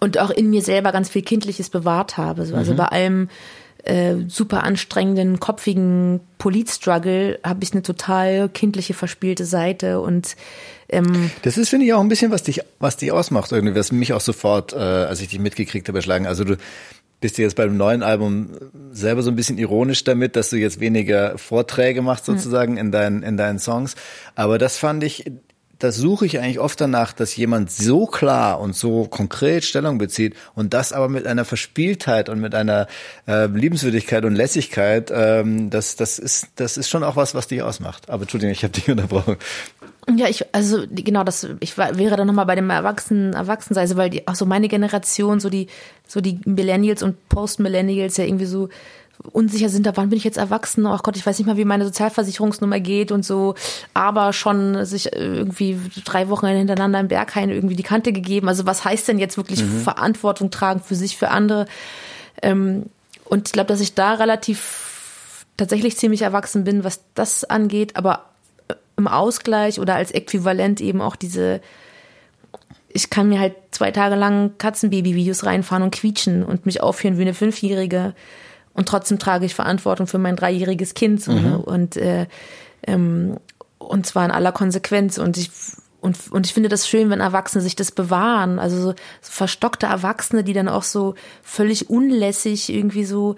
und 0.01 0.19
auch 0.19 0.31
in 0.31 0.51
mir 0.51 0.63
selber 0.63 0.93
ganz 0.93 1.09
viel 1.09 1.23
Kindliches 1.23 1.71
bewahrt 1.71 2.17
habe. 2.17 2.47
So. 2.47 2.55
Also 2.55 2.73
mhm. 2.73 2.77
bei 2.77 2.85
allem 2.87 3.29
äh, 3.85 4.17
super 4.29 4.65
anstrengenden, 4.65 5.39
kopfigen 5.41 6.21
Politstruggle 6.39 7.39
habe 7.45 7.63
ich 7.63 7.73
eine 7.73 7.83
total 7.83 8.49
kindliche, 8.49 8.95
verspielte 8.95 9.45
Seite 9.45 10.01
und 10.01 10.37
ähm, 10.89 11.31
das 11.43 11.59
ist, 11.59 11.69
finde 11.69 11.87
ich, 11.87 11.95
auch 11.95 12.01
ein 12.01 12.09
bisschen, 12.09 12.31
was 12.31 12.45
dich, 12.45 12.61
was 12.79 12.97
dich 12.97 13.11
ausmacht, 13.11 13.51
irgendwie, 13.53 13.75
was 13.75 13.93
mich 13.93 14.13
auch 14.13 14.21
sofort, 14.21 14.73
äh, 14.73 14.77
als 14.77 15.21
ich 15.21 15.29
dich 15.29 15.39
mitgekriegt 15.39 15.89
habe, 15.89 15.99
erschlagen. 15.99 16.27
Also 16.27 16.45
du 16.45 16.57
bist 17.21 17.39
du 17.39 17.43
jetzt 17.43 17.57
beim 17.57 17.77
neuen 17.77 18.03
Album 18.03 18.51
selber 18.93 19.23
so 19.23 19.31
ein 19.31 19.37
bisschen 19.37 19.59
ironisch 19.59 20.05
damit, 20.05 20.37
dass 20.37 20.51
du 20.51 20.57
jetzt 20.57 20.81
weniger 20.81 21.39
Vorträge 21.39 22.03
machst 22.03 22.27
hm. 22.27 22.37
sozusagen 22.37 22.73
mhm. 22.73 22.79
in 22.79 22.93
deinen, 22.93 23.23
in 23.23 23.37
deinen 23.37 23.59
Songs. 23.59 23.97
Aber 24.35 24.59
das 24.59 24.77
fand 24.77 25.03
ich, 25.03 25.25
das 25.79 25.97
suche 25.97 26.27
ich 26.27 26.39
eigentlich 26.39 26.59
oft 26.59 26.81
danach, 26.81 27.13
dass 27.13 27.37
jemand 27.37 27.71
so 27.71 28.07
klar 28.07 28.61
und 28.61 28.75
so 28.75 29.05
konkret 29.05 29.65
Stellung 29.65 29.99
bezieht 29.99 30.35
und 30.55 30.75
das 30.75 30.93
aber 30.93 31.09
mit 31.09 31.27
einer 31.27 31.45
Verspieltheit 31.45 32.29
und 32.29 32.41
mit 32.41 32.55
einer 32.55 32.87
äh, 33.27 33.47
Liebenswürdigkeit 33.47 34.25
und 34.25 34.35
Lässigkeit, 34.35 35.13
ähm, 35.15 35.71
das, 35.71 35.97
das, 35.97 36.19
ist, 36.19 36.49
das 36.57 36.77
ist 36.77 36.89
schon 36.89 37.05
auch 37.05 37.17
was, 37.17 37.35
was 37.35 37.49
dich 37.49 37.63
ausmacht. 37.63 38.09
Aber 38.09 38.23
Entschuldigung, 38.23 38.53
ich 38.53 38.63
habe 38.63 38.73
dich 38.73 38.89
unterbrochen. 38.91 39.37
Ja, 40.15 40.29
ich, 40.29 40.55
also 40.55 40.85
genau, 40.89 41.25
das, 41.25 41.49
ich 41.59 41.77
war, 41.77 41.99
wäre 41.99 42.17
dann 42.17 42.29
nochmal 42.29 42.47
bei 42.47 42.55
dem 42.55 42.71
Erwachsenen, 42.71 43.33
Erwachsensein, 43.33 43.97
weil 43.97 44.09
die, 44.09 44.29
auch 44.29 44.37
so 44.37 44.47
meine 44.47 44.69
Generation, 44.69 45.41
so 45.41 45.51
die, 45.51 45.67
so 46.07 46.21
die 46.21 46.41
Millennials 46.45 47.03
und 47.03 47.29
Post-Millennials 47.29 48.17
ja 48.17 48.25
irgendwie 48.25 48.47
so 48.47 48.69
unsicher 49.33 49.69
sind, 49.69 49.87
da 49.87 49.97
wann 49.97 50.11
bin 50.11 50.19
ich 50.19 50.25
jetzt 50.25 50.39
erwachsen? 50.39 50.87
Oh 50.87 50.99
Gott, 51.03 51.17
ich 51.17 51.27
weiß 51.27 51.39
nicht 51.39 51.47
mal, 51.47 51.57
wie 51.57 51.65
meine 51.65 51.85
Sozialversicherungsnummer 51.85 52.81
geht 52.81 53.13
und 53.13 53.25
so, 53.25 53.55
aber 53.95 54.33
schon 54.33 54.85
sich 54.85 55.13
irgendwie 55.13 55.79
drei 56.05 56.29
Wochen 56.29 56.47
hintereinander 56.47 57.01
im 57.01 57.09
Berghain 57.09 57.51
irgendwie 57.51 57.77
die 57.77 57.83
Kante 57.83 58.13
gegeben. 58.13 58.49
Also 58.49 58.67
was 58.67 58.85
heißt 58.85 59.09
denn 59.09 59.19
jetzt 59.19 59.37
wirklich 59.37 59.63
mhm. 59.63 59.81
Verantwortung 59.81 60.51
tragen 60.51 60.81
für 60.81 60.95
sich, 60.95 61.17
für 61.17 61.31
andere? 61.31 61.67
Ähm, 62.43 62.87
und 63.25 63.49
ich 63.49 63.53
glaube, 63.53 63.69
dass 63.69 63.81
ich 63.81 63.95
da 63.95 64.15
relativ 64.15 65.47
tatsächlich 65.57 65.97
ziemlich 65.97 66.23
erwachsen 66.23 66.65
bin, 66.65 66.85
was 66.85 67.01
das 67.15 67.45
angeht, 67.45 67.97
aber 67.97 68.27
im 68.97 69.09
Ausgleich 69.09 69.81
oder 69.81 69.95
als 69.95 70.11
Äquivalent 70.11 70.81
eben 70.81 71.01
auch 71.01 71.17
diese 71.17 71.61
ich 72.97 73.11
kann 73.11 73.29
mir 73.29 73.39
halt 73.39 73.55
zwei 73.73 73.91
Tage 73.91 74.15
lang 74.15 74.53
Katzenbaby-Videos 74.57 75.45
reinfahren 75.45 75.83
und 75.83 75.95
quietschen 75.95 76.43
und 76.43 76.65
mich 76.65 76.81
aufführen 76.81 77.19
wie 77.19 77.23
eine 77.23 77.35
Fünfjährige 77.35 78.15
und 78.77 78.89
trotzdem 78.89 79.19
trage 79.19 79.47
ich 79.47 79.55
Verantwortung 79.55 80.07
für 80.07 80.19
mein 80.19 80.37
dreijähriges 80.37 80.95
Kind 80.95 81.23
so, 81.23 81.33
ne? 81.33 81.41
mhm. 81.41 81.61
und 81.61 81.97
äh, 81.97 82.27
ähm, 82.87 83.39
und 83.79 84.07
zwar 84.07 84.25
in 84.25 84.31
aller 84.31 84.53
Konsequenz 84.53 85.19
und 85.19 85.37
ich 85.37 85.51
und, 86.01 86.31
und 86.31 86.47
ich 86.47 86.55
finde 86.55 86.69
das 86.69 86.87
schön, 86.87 87.11
wenn 87.11 87.21
Erwachsene 87.21 87.63
sich 87.63 87.75
das 87.75 87.91
bewahren. 87.91 88.61
Also 88.61 88.77
so, 88.77 88.91
so 88.91 89.33
verstockte 89.33 89.87
Erwachsene, 89.87 90.45
die 90.45 90.53
dann 90.53 90.69
auch 90.69 90.85
so 90.85 91.15
völlig 91.43 91.91
unlässig 91.91 92.73
irgendwie 92.73 93.05
so 93.05 93.35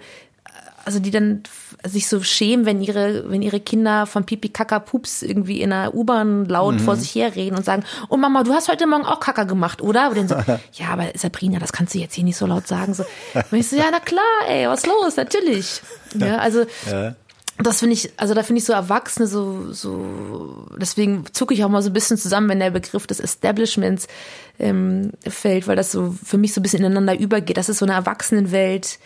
also 0.85 0.99
die 0.99 1.11
dann 1.11 1.43
sich 1.87 2.07
so 2.07 2.21
schämen, 2.21 2.65
wenn 2.65 2.81
ihre, 2.81 3.29
wenn 3.29 3.41
ihre 3.41 3.59
Kinder 3.59 4.05
von 4.05 4.25
Pipi 4.25 4.49
Kaka 4.49 4.79
Pups 4.79 5.21
irgendwie 5.21 5.61
in 5.61 5.69
der 5.69 5.95
U-Bahn 5.95 6.45
laut 6.45 6.75
mhm. 6.75 6.79
vor 6.79 6.95
sich 6.95 7.15
herreden 7.15 7.55
und 7.55 7.63
sagen, 7.63 7.83
oh 8.09 8.17
Mama, 8.17 8.43
du 8.43 8.53
hast 8.53 8.67
heute 8.67 8.85
Morgen 8.85 9.05
auch 9.05 9.19
Kaka 9.19 9.45
gemacht, 9.45 9.81
oder? 9.81 10.09
Und 10.09 10.17
dann 10.17 10.27
so, 10.27 10.35
ja, 10.73 10.87
aber 10.91 11.05
Sabrina, 11.15 11.59
das 11.59 11.71
kannst 11.71 11.93
du 11.95 11.99
jetzt 11.99 12.15
hier 12.15 12.23
nicht 12.23 12.37
so 12.37 12.45
laut 12.45 12.67
sagen. 12.67 12.93
So. 12.93 13.05
Und 13.33 13.57
ich 13.57 13.69
so, 13.69 13.77
ja, 13.77 13.85
na 13.91 13.99
klar, 13.99 14.23
ey, 14.47 14.67
was 14.67 14.85
los? 14.85 15.15
Natürlich. 15.15 15.81
Ja, 16.15 16.37
also. 16.37 16.65
Ja. 16.89 17.15
Das 17.61 17.79
finde 17.79 17.93
ich, 17.93 18.13
also 18.15 18.33
da 18.33 18.41
finde 18.41 18.59
ich 18.59 18.65
so 18.65 18.71
Erwachsene 18.71 19.27
so, 19.27 19.73
so, 19.73 20.65
deswegen 20.77 21.25
zucke 21.33 21.53
ich 21.53 21.65
auch 21.65 21.69
mal 21.69 21.81
so 21.81 21.89
ein 21.89 21.93
bisschen 21.93 22.17
zusammen, 22.17 22.47
wenn 22.47 22.61
der 22.61 22.71
Begriff 22.71 23.05
des 23.05 23.19
Establishments 23.19 24.07
ähm, 24.59 25.11
fällt, 25.27 25.67
weil 25.67 25.75
das 25.75 25.91
so 25.91 26.15
für 26.23 26.37
mich 26.37 26.53
so 26.53 26.61
ein 26.61 26.63
bisschen 26.63 26.79
ineinander 26.79 27.19
übergeht. 27.19 27.57
Das 27.57 27.67
ist 27.67 27.79
so 27.79 27.85
eine 27.85 27.95
Erwachsenenwelt, 27.95 28.97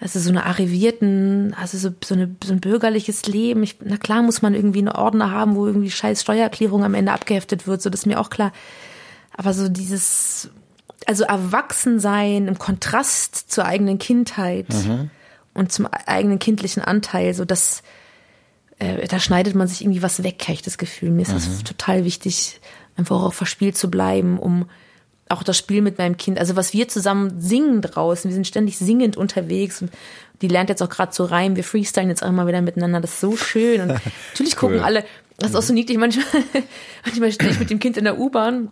also 0.00 0.20
so 0.20 0.30
eine 0.30 0.46
arrivierten, 0.46 1.54
also 1.54 1.76
so, 1.76 1.90
so, 2.04 2.14
eine, 2.14 2.34
so 2.44 2.52
ein 2.52 2.60
bürgerliches 2.60 3.26
Leben. 3.26 3.62
Ich, 3.64 3.76
na 3.84 3.96
klar 3.96 4.22
muss 4.22 4.42
man 4.42 4.54
irgendwie 4.54 4.78
einen 4.78 4.90
Ordner 4.90 5.32
haben, 5.32 5.56
wo 5.56 5.66
irgendwie 5.66 5.90
scheiß 5.90 6.22
Steuererklärung 6.22 6.84
am 6.84 6.94
Ende 6.94 7.12
abgeheftet 7.12 7.66
wird, 7.66 7.82
so 7.82 7.90
das 7.90 8.00
ist 8.00 8.06
mir 8.06 8.20
auch 8.20 8.30
klar. 8.30 8.52
Aber 9.36 9.52
so 9.52 9.68
dieses, 9.68 10.50
also 11.06 11.24
Erwachsensein 11.24 12.46
im 12.46 12.58
Kontrast 12.58 13.50
zur 13.50 13.64
eigenen 13.64 13.98
Kindheit 13.98 14.68
mhm. 14.72 15.10
und 15.54 15.72
zum 15.72 15.86
eigenen 15.86 16.38
kindlichen 16.38 16.82
Anteil, 16.82 17.34
so 17.34 17.44
das, 17.44 17.82
äh, 18.78 19.08
da 19.08 19.18
schneidet 19.18 19.56
man 19.56 19.66
sich 19.66 19.82
irgendwie 19.82 20.02
was 20.02 20.22
weg, 20.22 20.40
habe 20.42 20.52
ich 20.52 20.62
das 20.62 20.78
Gefühl. 20.78 21.10
Mir 21.10 21.22
ist 21.22 21.30
mhm. 21.30 21.34
das 21.34 21.64
total 21.64 22.04
wichtig, 22.04 22.60
einfach 22.96 23.20
auch 23.20 23.34
verspielt 23.34 23.76
zu 23.76 23.90
bleiben, 23.90 24.38
um 24.38 24.66
auch 25.30 25.42
das 25.42 25.56
Spiel 25.56 25.82
mit 25.82 25.98
meinem 25.98 26.16
Kind, 26.16 26.38
also 26.38 26.56
was 26.56 26.72
wir 26.72 26.88
zusammen 26.88 27.40
singen 27.40 27.82
draußen, 27.82 28.30
wir 28.30 28.34
sind 28.34 28.46
ständig 28.46 28.78
singend 28.78 29.16
unterwegs 29.16 29.82
und 29.82 29.90
die 30.40 30.48
lernt 30.48 30.68
jetzt 30.68 30.82
auch 30.82 30.88
gerade 30.88 31.12
so 31.12 31.24
rein, 31.24 31.56
wir 31.56 31.64
freestylen 31.64 32.08
jetzt 32.08 32.22
auch 32.22 32.30
mal 32.30 32.46
wieder 32.46 32.62
miteinander, 32.62 33.00
das 33.00 33.12
ist 33.12 33.20
so 33.20 33.36
schön. 33.36 33.80
Und 33.82 33.88
natürlich 34.32 34.54
cool. 34.54 34.70
gucken 34.70 34.80
alle, 34.80 35.04
das 35.38 35.50
ist 35.50 35.56
auch 35.56 35.62
so 35.62 35.72
niedlich, 35.72 35.98
manchmal, 35.98 36.26
manchmal 37.04 37.32
stehe 37.32 37.50
ich 37.50 37.58
mit 37.58 37.70
dem 37.70 37.78
Kind 37.78 37.96
in 37.96 38.04
der 38.04 38.18
U-Bahn 38.18 38.70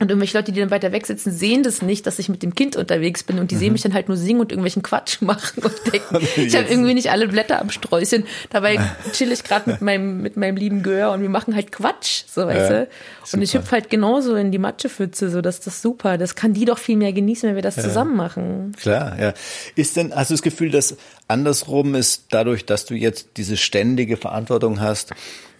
und 0.00 0.10
irgendwelche 0.10 0.36
Leute, 0.36 0.50
die 0.50 0.58
dann 0.58 0.72
weiter 0.72 0.90
weg 0.90 1.06
sitzen, 1.06 1.30
sehen 1.30 1.62
das 1.62 1.80
nicht, 1.80 2.06
dass 2.06 2.18
ich 2.18 2.28
mit 2.28 2.42
dem 2.42 2.54
Kind 2.56 2.74
unterwegs 2.74 3.22
bin 3.22 3.38
und 3.38 3.52
die 3.52 3.54
mhm. 3.54 3.60
sehen 3.60 3.72
mich 3.72 3.82
dann 3.82 3.94
halt 3.94 4.08
nur 4.08 4.16
singen 4.16 4.40
und 4.40 4.50
irgendwelchen 4.50 4.82
Quatsch 4.82 5.20
machen 5.22 5.62
und 5.62 5.92
denken, 5.92 6.18
ich 6.36 6.56
habe 6.56 6.68
irgendwie 6.68 6.94
nicht 6.94 7.10
alle 7.10 7.28
Blätter 7.28 7.60
am 7.60 7.70
Sträußchen. 7.70 8.24
Dabei 8.50 8.78
chill 9.12 9.30
ich 9.30 9.44
gerade 9.44 9.70
mit 9.70 9.80
meinem, 9.82 10.20
mit 10.20 10.36
meinem 10.36 10.56
lieben 10.56 10.82
Gör 10.82 11.12
und 11.12 11.22
wir 11.22 11.28
machen 11.28 11.54
halt 11.54 11.70
Quatsch, 11.70 12.24
so 12.26 12.46
weißt 12.46 12.70
ja, 12.70 12.80
du. 12.80 12.88
Und 13.32 13.42
ich 13.42 13.54
hüpfe 13.54 13.70
halt 13.70 13.88
genauso 13.88 14.34
in 14.34 14.50
die 14.50 14.58
Matschepfütze, 14.58 15.30
so 15.30 15.40
dass 15.40 15.60
das 15.60 15.80
super. 15.80 16.18
Das 16.18 16.34
kann 16.34 16.52
die 16.52 16.64
doch 16.64 16.78
viel 16.78 16.96
mehr 16.96 17.12
genießen, 17.12 17.48
wenn 17.48 17.56
wir 17.56 17.62
das 17.62 17.76
ja. 17.76 17.84
zusammen 17.84 18.16
machen. 18.16 18.74
Klar, 18.80 19.18
ja. 19.18 19.32
Ist 19.76 19.96
denn, 19.96 20.14
hast 20.14 20.30
du 20.30 20.34
das 20.34 20.42
Gefühl, 20.42 20.70
dass 20.70 20.96
andersrum 21.28 21.94
ist, 21.94 22.26
dadurch, 22.30 22.66
dass 22.66 22.84
du 22.84 22.94
jetzt 22.94 23.28
diese 23.36 23.56
ständige 23.56 24.16
Verantwortung 24.16 24.80
hast, 24.80 25.12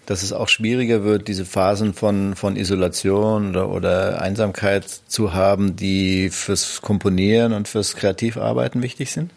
dass 0.06 0.22
es 0.22 0.32
auch 0.32 0.48
schwieriger 0.48 1.04
wird, 1.04 1.28
diese 1.28 1.44
Phasen 1.44 1.94
von, 1.94 2.36
von 2.36 2.56
Isolation 2.56 3.50
oder, 3.50 3.70
oder 3.70 4.20
Einsamkeit 4.20 4.84
zu 4.88 5.34
haben, 5.34 5.76
die 5.76 6.30
fürs 6.30 6.82
Komponieren 6.82 7.52
und 7.52 7.68
fürs 7.68 7.96
Kreativarbeiten 7.96 8.82
wichtig 8.82 9.12
sind? 9.12 9.30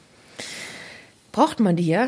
Braucht 1.31 1.59
man 1.59 1.75
die, 1.75 1.85
ja? 1.85 2.07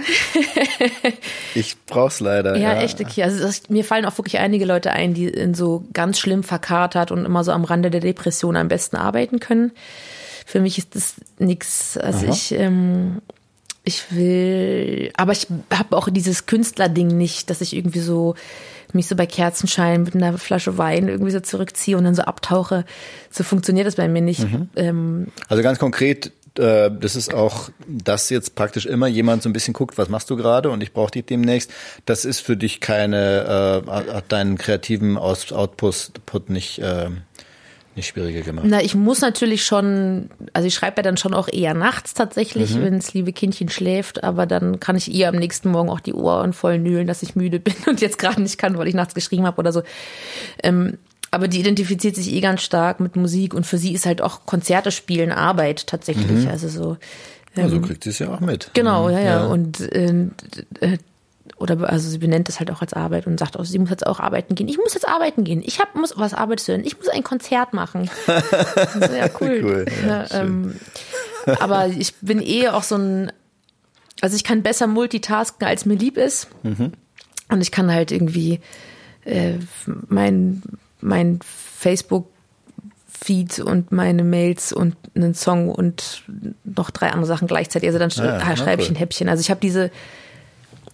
ich 1.54 1.76
brauch's 1.86 2.20
leider. 2.20 2.58
Ja, 2.58 2.74
ja. 2.74 2.82
echt 2.82 3.00
okay. 3.00 3.22
Also 3.22 3.44
das, 3.44 3.70
mir 3.70 3.84
fallen 3.84 4.06
auch 4.06 4.18
wirklich 4.18 4.40
einige 4.40 4.66
Leute 4.66 4.92
ein, 4.92 5.14
die 5.14 5.28
in 5.28 5.54
so 5.54 5.86
ganz 5.94 6.18
schlimm 6.18 6.42
verkatert 6.42 7.12
und 7.12 7.26
immer 7.26 7.44
so 7.44 7.52
am 7.52 7.64
Rande 7.64 7.92
der 7.92 8.02
Depression 8.02 8.56
am 8.56 8.70
besten 8.70 8.96
arbeiten 8.96 9.40
können. 9.40 9.72
Für 10.48 10.62
mich 10.62 10.80
ist 10.80 10.96
das 10.96 11.14
nichts. 11.38 11.96
Also 11.96 12.26
Aha. 12.26 12.34
ich 12.34 12.54
ähm, 12.54 13.22
ich 13.90 14.16
will, 14.16 15.12
aber 15.18 15.34
ich 15.34 15.48
habe 15.74 15.98
auch 15.98 16.10
dieses 16.10 16.46
Künstlerding 16.46 17.08
nicht, 17.08 17.50
dass 17.50 17.60
ich 17.62 17.76
irgendwie 17.76 18.00
so 18.00 18.36
mich 18.94 19.08
so 19.08 19.16
bei 19.16 19.26
Kerzenschein 19.26 20.04
mit 20.04 20.16
einer 20.16 20.38
Flasche 20.38 20.78
Wein 20.78 21.08
irgendwie 21.10 21.32
so 21.32 21.40
zurückziehe 21.40 21.98
und 21.98 22.06
dann 22.06 22.16
so 22.16 22.24
abtauche. 22.24 22.86
So 23.30 23.44
funktioniert 23.44 23.86
das 23.86 23.96
bei 23.96 24.08
mir 24.08 24.22
nicht. 24.22 24.40
Mhm. 24.40 24.70
Ähm, 24.76 25.28
also 25.48 25.62
ganz 25.62 25.78
konkret, 25.78 26.32
äh, 26.58 26.90
das 26.90 27.16
ist 27.16 27.34
auch, 27.34 27.70
dass 27.88 28.30
jetzt 28.30 28.56
praktisch 28.56 28.86
immer 28.86 29.08
jemand 29.08 29.44
so 29.44 29.50
ein 29.50 29.54
bisschen 29.54 29.74
guckt, 29.74 29.98
was 29.98 30.10
machst 30.10 30.30
du 30.30 30.38
gerade 30.38 30.70
und 30.72 30.82
ich 30.82 30.94
brauche 30.94 31.12
dich 31.12 31.26
demnächst. 31.26 31.72
Das 32.06 32.26
ist 32.26 32.40
für 32.40 32.58
dich 32.58 32.80
keine, 32.80 33.84
äh, 33.86 34.14
hat 34.14 34.32
deinen 34.32 34.58
kreativen 34.58 35.18
Output 35.18 36.50
nicht 36.50 36.80
äh, 36.80 37.10
nicht 38.00 38.08
schwieriger 38.08 38.42
gemacht? 38.42 38.66
Na, 38.68 38.82
ich 38.82 38.96
muss 38.96 39.22
natürlich 39.22 39.64
schon, 39.64 40.30
also 40.54 40.68
ich 40.68 40.74
schreibe 40.74 40.98
ja 40.98 41.04
dann 41.04 41.18
schon 41.18 41.34
auch 41.34 41.48
eher 41.48 41.74
nachts 41.74 42.14
tatsächlich, 42.14 42.74
mhm. 42.74 42.84
wenn 42.84 42.96
das 42.96 43.14
liebe 43.14 43.32
Kindchen 43.34 43.70
schläft, 43.70 44.24
aber 44.24 44.46
dann 44.46 44.80
kann 44.80 44.96
ich 44.96 45.14
ihr 45.14 45.30
am 45.30 45.36
nächsten 45.36 45.70
Morgen 45.70 45.90
auch 45.90 46.00
die 46.00 46.14
Ohren 46.14 46.54
voll 46.54 46.80
nühlen, 46.80 47.08
dass 47.08 47.22
ich 47.22 47.36
müde 47.36 47.60
bin 47.60 47.76
und 47.86 48.02
jetzt 48.02 48.18
gerade 48.18 48.42
nicht 48.42 48.58
kann, 48.58 48.78
weil 48.78 48.88
ich 48.88 48.96
nachts 48.96 49.14
geschrieben 49.14 49.46
habe 49.46 49.60
oder 49.60 49.72
so. 49.72 49.84
Ähm, 50.64 50.98
aber 51.32 51.48
die 51.48 51.60
identifiziert 51.60 52.16
sich 52.16 52.34
eh 52.34 52.40
ganz 52.40 52.62
stark 52.62 53.00
mit 53.00 53.16
Musik 53.16 53.54
und 53.54 53.68
für 53.68 53.78
sie 53.78 53.94
ist 53.94 54.06
halt 54.06 54.22
auch 54.22 54.46
Konzerte 54.46 54.92
spielen 54.92 55.32
Arbeit 55.32 55.86
tatsächlich. 55.86 56.46
Mhm. 56.46 56.48
Also 56.48 56.70
so. 56.70 56.98
Ähm, 57.56 57.66
also 57.66 57.82
kriegt 57.82 58.04
sie 58.04 58.10
es 58.10 58.20
ja 58.20 58.30
auch 58.34 58.40
mit. 58.40 58.72
Genau, 58.74 59.10
ja, 59.10 59.20
ja. 59.20 59.26
ja. 59.26 59.46
Und 59.46 59.80
äh, 59.80 60.28
äh 60.80 60.98
oder 61.60 61.90
also 61.90 62.10
sie 62.10 62.18
benennt 62.18 62.50
es 62.50 62.60
halt 62.60 62.72
auch 62.72 62.82
als 62.82 62.94
Arbeit 62.94 63.28
und 63.28 63.40
sagt 63.40 63.58
auch, 63.58 63.66
sie 63.66 63.80
muss 63.80 63.90
jetzt 63.90 64.08
auch 64.08 64.20
arbeiten 64.20 64.56
gehen. 64.56 64.68
Ich 64.68 64.78
muss 64.78 64.94
jetzt 64.94 65.08
arbeiten 65.08 65.44
gehen. 65.44 65.62
Ich 65.64 65.80
hab, 65.80 65.96
muss, 65.96 66.18
was 66.18 66.34
arbeitest 66.34 66.68
du 66.68 66.72
denn? 66.74 66.86
Ich 66.86 66.98
muss 66.98 67.10
ein 67.10 67.24
Konzert 67.24 67.74
machen. 67.74 68.10
so, 68.26 69.14
ja, 69.14 69.30
cool. 69.42 69.60
cool 69.64 69.86
ja, 70.06 70.24
ja, 70.24 70.42
ähm, 70.42 70.76
aber 71.60 71.88
ich 71.88 72.16
bin 72.16 72.42
eh 72.42 72.70
auch 72.70 72.84
so 72.84 72.96
ein, 72.96 73.32
also 74.22 74.36
ich 74.36 74.44
kann 74.44 74.64
besser 74.64 74.88
multitasken, 74.88 75.68
als 75.68 75.86
mir 75.86 75.96
lieb 75.96 76.18
ist. 76.18 76.48
Mhm. 76.64 76.94
Und 77.50 77.62
ich 77.62 77.72
kann 77.72 77.92
halt 77.92 78.12
irgendwie 78.12 78.60
äh, 79.26 79.56
mein, 80.08 80.62
mein 81.02 81.40
Facebook 81.44 82.28
Feed 83.08 83.60
und 83.60 83.92
meine 83.92 84.24
Mails 84.24 84.72
und 84.72 84.96
einen 85.14 85.34
Song 85.34 85.70
und 85.70 86.24
noch 86.64 86.90
drei 86.90 87.08
andere 87.08 87.26
Sachen 87.26 87.48
gleichzeitig. 87.48 87.90
Also 87.90 88.00
dann 88.00 88.10
ja, 88.10 88.56
schreibe 88.56 88.82
cool. 88.82 88.84
ich 88.84 88.90
ein 88.90 88.96
Häppchen. 88.96 89.28
Also 89.28 89.42
ich 89.42 89.50
habe 89.50 89.60
diese 89.60 89.92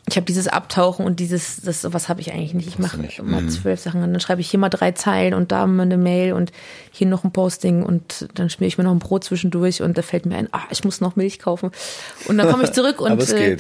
ich 0.08 0.18
habe 0.18 0.26
dieses 0.26 0.48
Abtauchen 0.48 1.04
und 1.06 1.20
dieses, 1.20 1.62
das 1.62 1.92
was 1.92 2.10
habe 2.10 2.22
ich 2.22 2.32
eigentlich 2.32 2.54
nicht. 2.54 2.68
Ich 2.68 2.78
mache 2.78 2.98
immer 3.18 3.42
mhm. 3.42 3.50
zwölf 3.50 3.80
Sachen 3.80 4.04
und 4.04 4.12
dann 4.12 4.20
schreibe 4.20 4.40
ich 4.40 4.50
hier 4.50 4.60
mal 4.60 4.70
drei 4.70 4.92
Zeilen 4.92 5.34
und 5.34 5.52
da 5.52 5.66
mal 5.66 5.84
eine 5.84 5.98
Mail 5.98 6.34
und 6.34 6.52
hier 6.92 7.08
noch 7.08 7.24
ein 7.24 7.32
Posting 7.32 7.82
und 7.82 8.28
dann 8.36 8.52
schmier 8.52 8.68
ich 8.68 8.78
mir 8.78 8.84
noch 8.84 8.92
ein 8.92 9.00
Brot 9.00 9.24
zwischendurch 9.24 9.82
und 9.82 9.98
da 9.98 10.04
fällt 10.04 10.28
mir 10.28 10.38
ein, 10.38 10.48
ah, 10.52 10.62
ich 10.70 10.84
muss 10.84 11.02
noch 11.02 11.16
Milch 11.16 11.40
kaufen. 11.40 11.72
Und 12.28 12.38
dann 12.38 12.50
komme 12.52 12.66
ich 12.66 12.72
zurück 12.72 13.02
und 13.02 13.20
äh, 13.32 13.58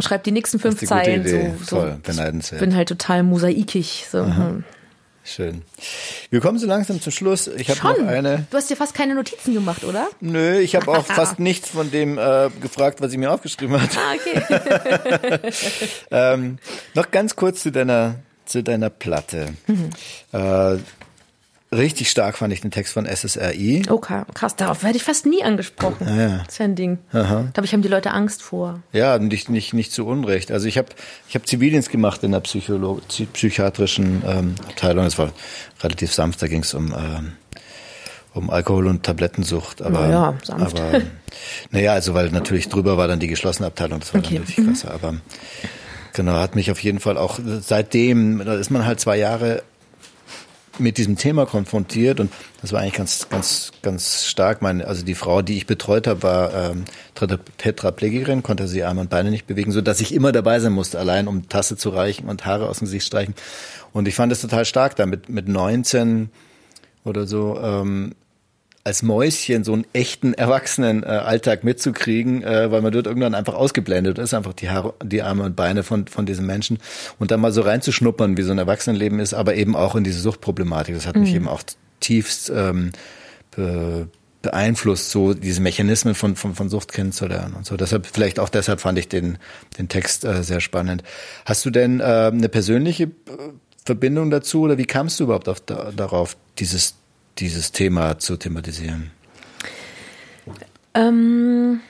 schreibe 0.00 0.22
die 0.22 0.32
nächsten 0.32 0.60
fünf 0.60 0.84
Zeilen. 0.84 1.26
So, 1.26 1.64
so. 1.64 1.76
Toll, 1.76 1.98
beneidenswert. 2.02 2.62
Ich 2.62 2.68
bin 2.68 2.76
halt 2.76 2.88
total 2.88 3.24
mosaikig. 3.24 4.06
So. 4.08 4.24
Hm. 4.24 4.64
Schön. 5.28 5.62
Wir 6.30 6.40
kommen 6.40 6.58
so 6.58 6.66
langsam 6.66 7.02
zum 7.02 7.12
Schluss. 7.12 7.48
Ich 7.48 7.68
habe 7.68 8.00
noch 8.02 8.08
eine. 8.08 8.46
Du 8.50 8.56
hast 8.56 8.70
dir 8.70 8.76
fast 8.76 8.94
keine 8.94 9.14
Notizen 9.14 9.52
gemacht, 9.52 9.84
oder? 9.84 10.08
Nö, 10.20 10.58
ich 10.58 10.74
habe 10.74 10.90
auch 10.90 11.04
fast 11.06 11.38
nichts 11.38 11.68
von 11.68 11.90
dem 11.90 12.16
äh, 12.16 12.48
gefragt, 12.62 13.02
was 13.02 13.12
ich 13.12 13.18
mir 13.18 13.30
aufgeschrieben 13.30 13.80
hatte. 13.80 13.98
Ah, 13.98 14.14
okay. 14.14 15.52
ähm, 16.10 16.58
noch 16.94 17.10
ganz 17.10 17.36
kurz 17.36 17.62
zu 17.62 17.70
deiner 17.70 18.16
zu 18.46 18.62
deiner 18.62 18.88
Platte. 18.88 19.54
Mhm. 19.66 19.90
Äh, 20.32 20.78
Richtig 21.70 22.08
stark 22.08 22.38
fand 22.38 22.50
ich 22.54 22.62
den 22.62 22.70
Text 22.70 22.94
von 22.94 23.04
SSRI. 23.04 23.82
Okay, 23.90 24.22
krass, 24.32 24.56
darauf 24.56 24.82
werde 24.82 24.96
ich 24.96 25.04
fast 25.04 25.26
nie 25.26 25.44
angesprochen. 25.44 26.06
Ja, 26.08 26.16
ja. 26.16 26.38
Das 26.38 26.54
ist 26.54 26.58
ja 26.58 26.64
ein 26.64 26.74
Ding. 26.74 26.98
Aha. 27.12 27.48
Da 27.52 27.62
haben 27.62 27.82
die 27.82 27.88
Leute 27.88 28.10
Angst 28.12 28.42
vor. 28.42 28.80
Ja, 28.92 29.18
nicht, 29.18 29.50
nicht, 29.50 29.74
nicht 29.74 29.92
zu 29.92 30.06
Unrecht. 30.06 30.50
Also 30.50 30.66
ich 30.66 30.78
habe 30.78 30.88
ich 31.28 31.34
hab 31.34 31.46
Zivildienst 31.46 31.90
gemacht 31.90 32.22
in 32.22 32.32
der 32.32 32.40
Psycholo 32.40 33.02
psychiatrischen 33.34 34.22
ähm, 34.26 34.54
Abteilung. 34.66 35.04
Das 35.04 35.18
war 35.18 35.30
relativ 35.82 36.14
sanft, 36.14 36.40
da 36.40 36.46
ging 36.46 36.62
es 36.62 36.72
um, 36.72 36.94
ähm, 36.96 37.32
um 38.32 38.48
Alkohol- 38.48 38.86
und 38.86 39.02
Tablettensucht. 39.02 39.82
Aber, 39.82 40.00
naja, 40.00 40.38
sanft. 40.42 40.80
Aber, 40.80 41.02
naja, 41.70 41.92
also 41.92 42.14
weil 42.14 42.30
natürlich 42.30 42.70
drüber 42.70 42.96
war 42.96 43.08
dann 43.08 43.20
die 43.20 43.28
geschlossene 43.28 43.66
Abteilung, 43.66 44.00
das 44.00 44.14
war 44.14 44.20
okay. 44.20 44.36
dann 44.36 44.44
natürlich 44.44 44.70
krasser. 44.70 44.94
Aber 44.94 45.16
genau, 46.14 46.32
hat 46.32 46.54
mich 46.54 46.70
auf 46.70 46.82
jeden 46.82 46.98
Fall 46.98 47.18
auch 47.18 47.38
seitdem, 47.44 48.42
da 48.42 48.54
ist 48.54 48.70
man 48.70 48.86
halt 48.86 49.00
zwei 49.00 49.18
Jahre 49.18 49.62
mit 50.80 50.98
diesem 50.98 51.16
Thema 51.16 51.46
konfrontiert 51.46 52.20
und 52.20 52.32
das 52.60 52.72
war 52.72 52.80
eigentlich 52.80 52.94
ganz, 52.94 53.28
ganz, 53.28 53.72
ganz 53.82 54.24
stark. 54.24 54.62
Meine, 54.62 54.86
also 54.86 55.04
die 55.04 55.14
Frau, 55.14 55.42
die 55.42 55.56
ich 55.56 55.66
betreut 55.66 56.06
habe, 56.06 56.22
war 56.22 56.54
ähm, 56.54 56.84
Tetraplegikerin, 57.58 58.42
konnte 58.42 58.68
sie 58.68 58.84
Arme 58.84 59.00
und 59.00 59.10
Beine 59.10 59.30
nicht 59.30 59.46
bewegen, 59.46 59.72
so 59.72 59.80
dass 59.80 60.00
ich 60.00 60.14
immer 60.14 60.32
dabei 60.32 60.60
sein 60.60 60.72
musste, 60.72 60.98
allein 60.98 61.28
um 61.28 61.48
Tasse 61.48 61.76
zu 61.76 61.90
reichen 61.90 62.28
und 62.28 62.46
Haare 62.46 62.68
aus 62.68 62.78
dem 62.78 62.86
Gesicht 62.86 63.06
streichen. 63.06 63.34
Und 63.92 64.08
ich 64.08 64.14
fand 64.14 64.32
es 64.32 64.40
total 64.40 64.64
stark, 64.64 64.96
da 64.96 65.06
mit, 65.06 65.28
mit 65.28 65.48
19 65.48 66.30
oder 67.04 67.26
so 67.26 67.58
ähm, 67.60 68.14
als 68.88 69.02
Mäuschen 69.02 69.64
so 69.64 69.74
einen 69.74 69.86
echten 69.92 70.32
erwachsenen 70.32 71.02
äh, 71.02 71.58
mitzukriegen, 71.62 72.42
äh, 72.42 72.72
weil 72.72 72.80
man 72.80 72.90
dort 72.90 73.06
irgendwann 73.06 73.34
einfach 73.34 73.54
ausgeblendet 73.54 74.18
ist, 74.18 74.32
einfach 74.32 74.54
die 74.54 74.70
Haare, 74.70 74.94
die 75.04 75.22
Arme 75.22 75.44
und 75.44 75.54
Beine 75.56 75.82
von 75.82 76.06
von 76.06 76.24
diesen 76.24 76.46
Menschen 76.46 76.78
und 77.18 77.30
dann 77.30 77.40
mal 77.40 77.52
so 77.52 77.60
reinzuschnuppern, 77.60 78.36
wie 78.38 78.42
so 78.42 78.50
ein 78.50 78.58
Erwachsenenleben 78.58 79.20
ist, 79.20 79.34
aber 79.34 79.54
eben 79.56 79.76
auch 79.76 79.94
in 79.94 80.04
diese 80.04 80.20
Suchtproblematik. 80.20 80.94
Das 80.94 81.06
hat 81.06 81.16
mhm. 81.16 81.20
mich 81.22 81.34
eben 81.34 81.48
auch 81.48 81.62
tiefst 82.00 82.50
ähm, 82.54 82.92
be 83.54 84.08
beeinflusst, 84.40 85.10
so 85.10 85.34
diese 85.34 85.60
Mechanismen 85.60 86.14
von, 86.14 86.36
von, 86.36 86.54
von 86.54 86.68
Sucht 86.68 86.92
kennenzulernen 86.92 87.54
und 87.54 87.66
so. 87.66 87.76
Deshalb, 87.76 88.06
vielleicht 88.06 88.38
auch 88.38 88.48
deshalb 88.48 88.80
fand 88.80 88.96
ich 88.96 89.08
den, 89.08 89.36
den 89.78 89.88
Text 89.88 90.24
äh, 90.24 90.44
sehr 90.44 90.60
spannend. 90.60 91.02
Hast 91.44 91.66
du 91.66 91.70
denn 91.70 91.98
äh, 91.98 92.30
eine 92.32 92.48
persönliche 92.48 93.04
äh, 93.04 93.08
Verbindung 93.84 94.30
dazu 94.30 94.62
oder 94.62 94.78
wie 94.78 94.86
kamst 94.86 95.18
du 95.18 95.24
überhaupt 95.24 95.48
auf, 95.48 95.60
da, 95.60 95.90
darauf, 95.94 96.36
dieses 96.58 96.94
dieses 97.38 97.72
Thema 97.72 98.18
zu 98.18 98.36
thematisieren? 98.36 99.10
Ähm, 100.94 101.80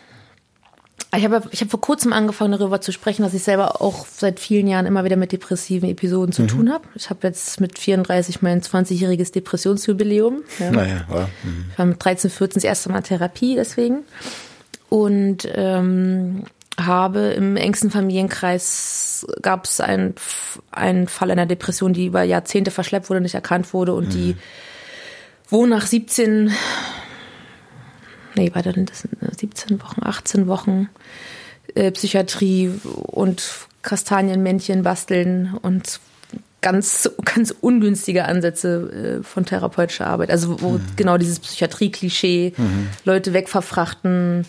ich 1.17 1.25
habe 1.25 1.43
ich 1.51 1.63
hab 1.63 1.71
vor 1.71 1.81
kurzem 1.81 2.13
angefangen, 2.13 2.53
darüber 2.53 2.81
zu 2.81 2.93
sprechen, 2.93 3.23
dass 3.23 3.33
ich 3.33 3.43
selber 3.43 3.81
auch 3.81 4.07
seit 4.07 4.41
vielen 4.41 4.67
Jahren 4.67 4.85
immer 4.85 5.05
wieder 5.05 5.17
mit 5.17 5.33
depressiven 5.33 5.89
Episoden 5.89 6.33
zu 6.33 6.43
mhm. 6.43 6.49
tun 6.49 6.73
habe. 6.73 6.85
Ich 6.95 7.09
habe 7.09 7.27
jetzt 7.27 7.61
mit 7.61 7.79
34 7.79 8.43
mein 8.43 8.61
20-jähriges 8.61 9.33
Depressionsjubiläum. 9.33 10.43
Ja. 10.59 10.71
Naja, 10.71 11.05
wow. 11.09 11.29
mhm. 11.45 11.67
Ich 11.73 11.79
war 11.79 11.87
mit 11.87 12.05
13, 12.05 12.31
14 12.31 12.55
das 12.55 12.65
erste 12.65 12.91
Mal 12.91 13.03
Therapie 13.03 13.55
deswegen. 13.55 14.05
Und 14.91 15.49
ähm, 15.55 16.45
habe 16.79 17.21
im 17.21 17.57
engsten 17.57 17.91
Familienkreis 17.91 19.27
gab 19.43 19.65
es 19.65 19.81
einen, 19.81 20.15
einen 20.71 21.09
Fall 21.09 21.31
einer 21.31 21.47
Depression, 21.47 21.93
die 21.93 22.07
über 22.07 22.23
Jahrzehnte 22.23 22.71
verschleppt 22.71 23.09
wurde, 23.11 23.21
nicht 23.21 23.35
erkannt 23.35 23.73
wurde 23.73 23.95
und 23.95 24.09
mhm. 24.09 24.11
die 24.11 24.37
wo 25.49 25.67
nach 25.67 25.87
17, 25.87 26.53
nee, 28.37 28.55
war 28.55 28.63
denn 28.63 28.87
das 28.87 29.07
17 29.39 29.83
Wochen, 29.83 30.03
18 30.05 30.47
Wochen 30.47 30.89
äh, 31.75 31.91
Psychiatrie 31.91 32.73
und 32.85 33.43
Kastanienmännchen 33.83 34.83
basteln 34.83 35.55
und 35.63 36.01
ganz, 36.61 37.11
ganz 37.25 37.55
ungünstige 37.61 38.25
Ansätze 38.25 39.21
äh, 39.21 39.23
von 39.23 39.45
therapeutischer 39.45 40.07
Arbeit. 40.07 40.31
Also 40.31 40.61
wo 40.61 40.71
mhm. 40.73 40.81
genau 40.97 41.17
dieses 41.17 41.41
Psychiatrie-Klischee, 41.41 42.53
mhm. 42.57 42.89
Leute 43.05 43.33
wegverfrachten, 43.33 44.45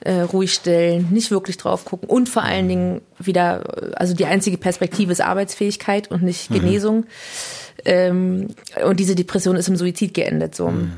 äh, 0.00 0.20
ruhig 0.22 0.54
stellen, 0.54 1.08
nicht 1.10 1.30
wirklich 1.30 1.58
drauf 1.58 1.84
gucken 1.84 2.08
und 2.08 2.28
vor 2.28 2.42
allen 2.42 2.68
Dingen 2.68 3.02
wieder, 3.18 3.94
also 3.98 4.14
die 4.14 4.24
einzige 4.24 4.56
Perspektive 4.56 5.12
ist 5.12 5.20
Arbeitsfähigkeit 5.20 6.10
und 6.10 6.22
nicht 6.22 6.50
mhm. 6.50 6.54
Genesung. 6.54 6.96
Mhm. 7.00 7.06
Ähm, 7.84 8.48
und 8.84 9.00
diese 9.00 9.14
Depression 9.14 9.56
ist 9.56 9.68
im 9.68 9.76
Suizid 9.76 10.14
geendet. 10.14 10.54
So. 10.54 10.68
Mhm. 10.68 10.92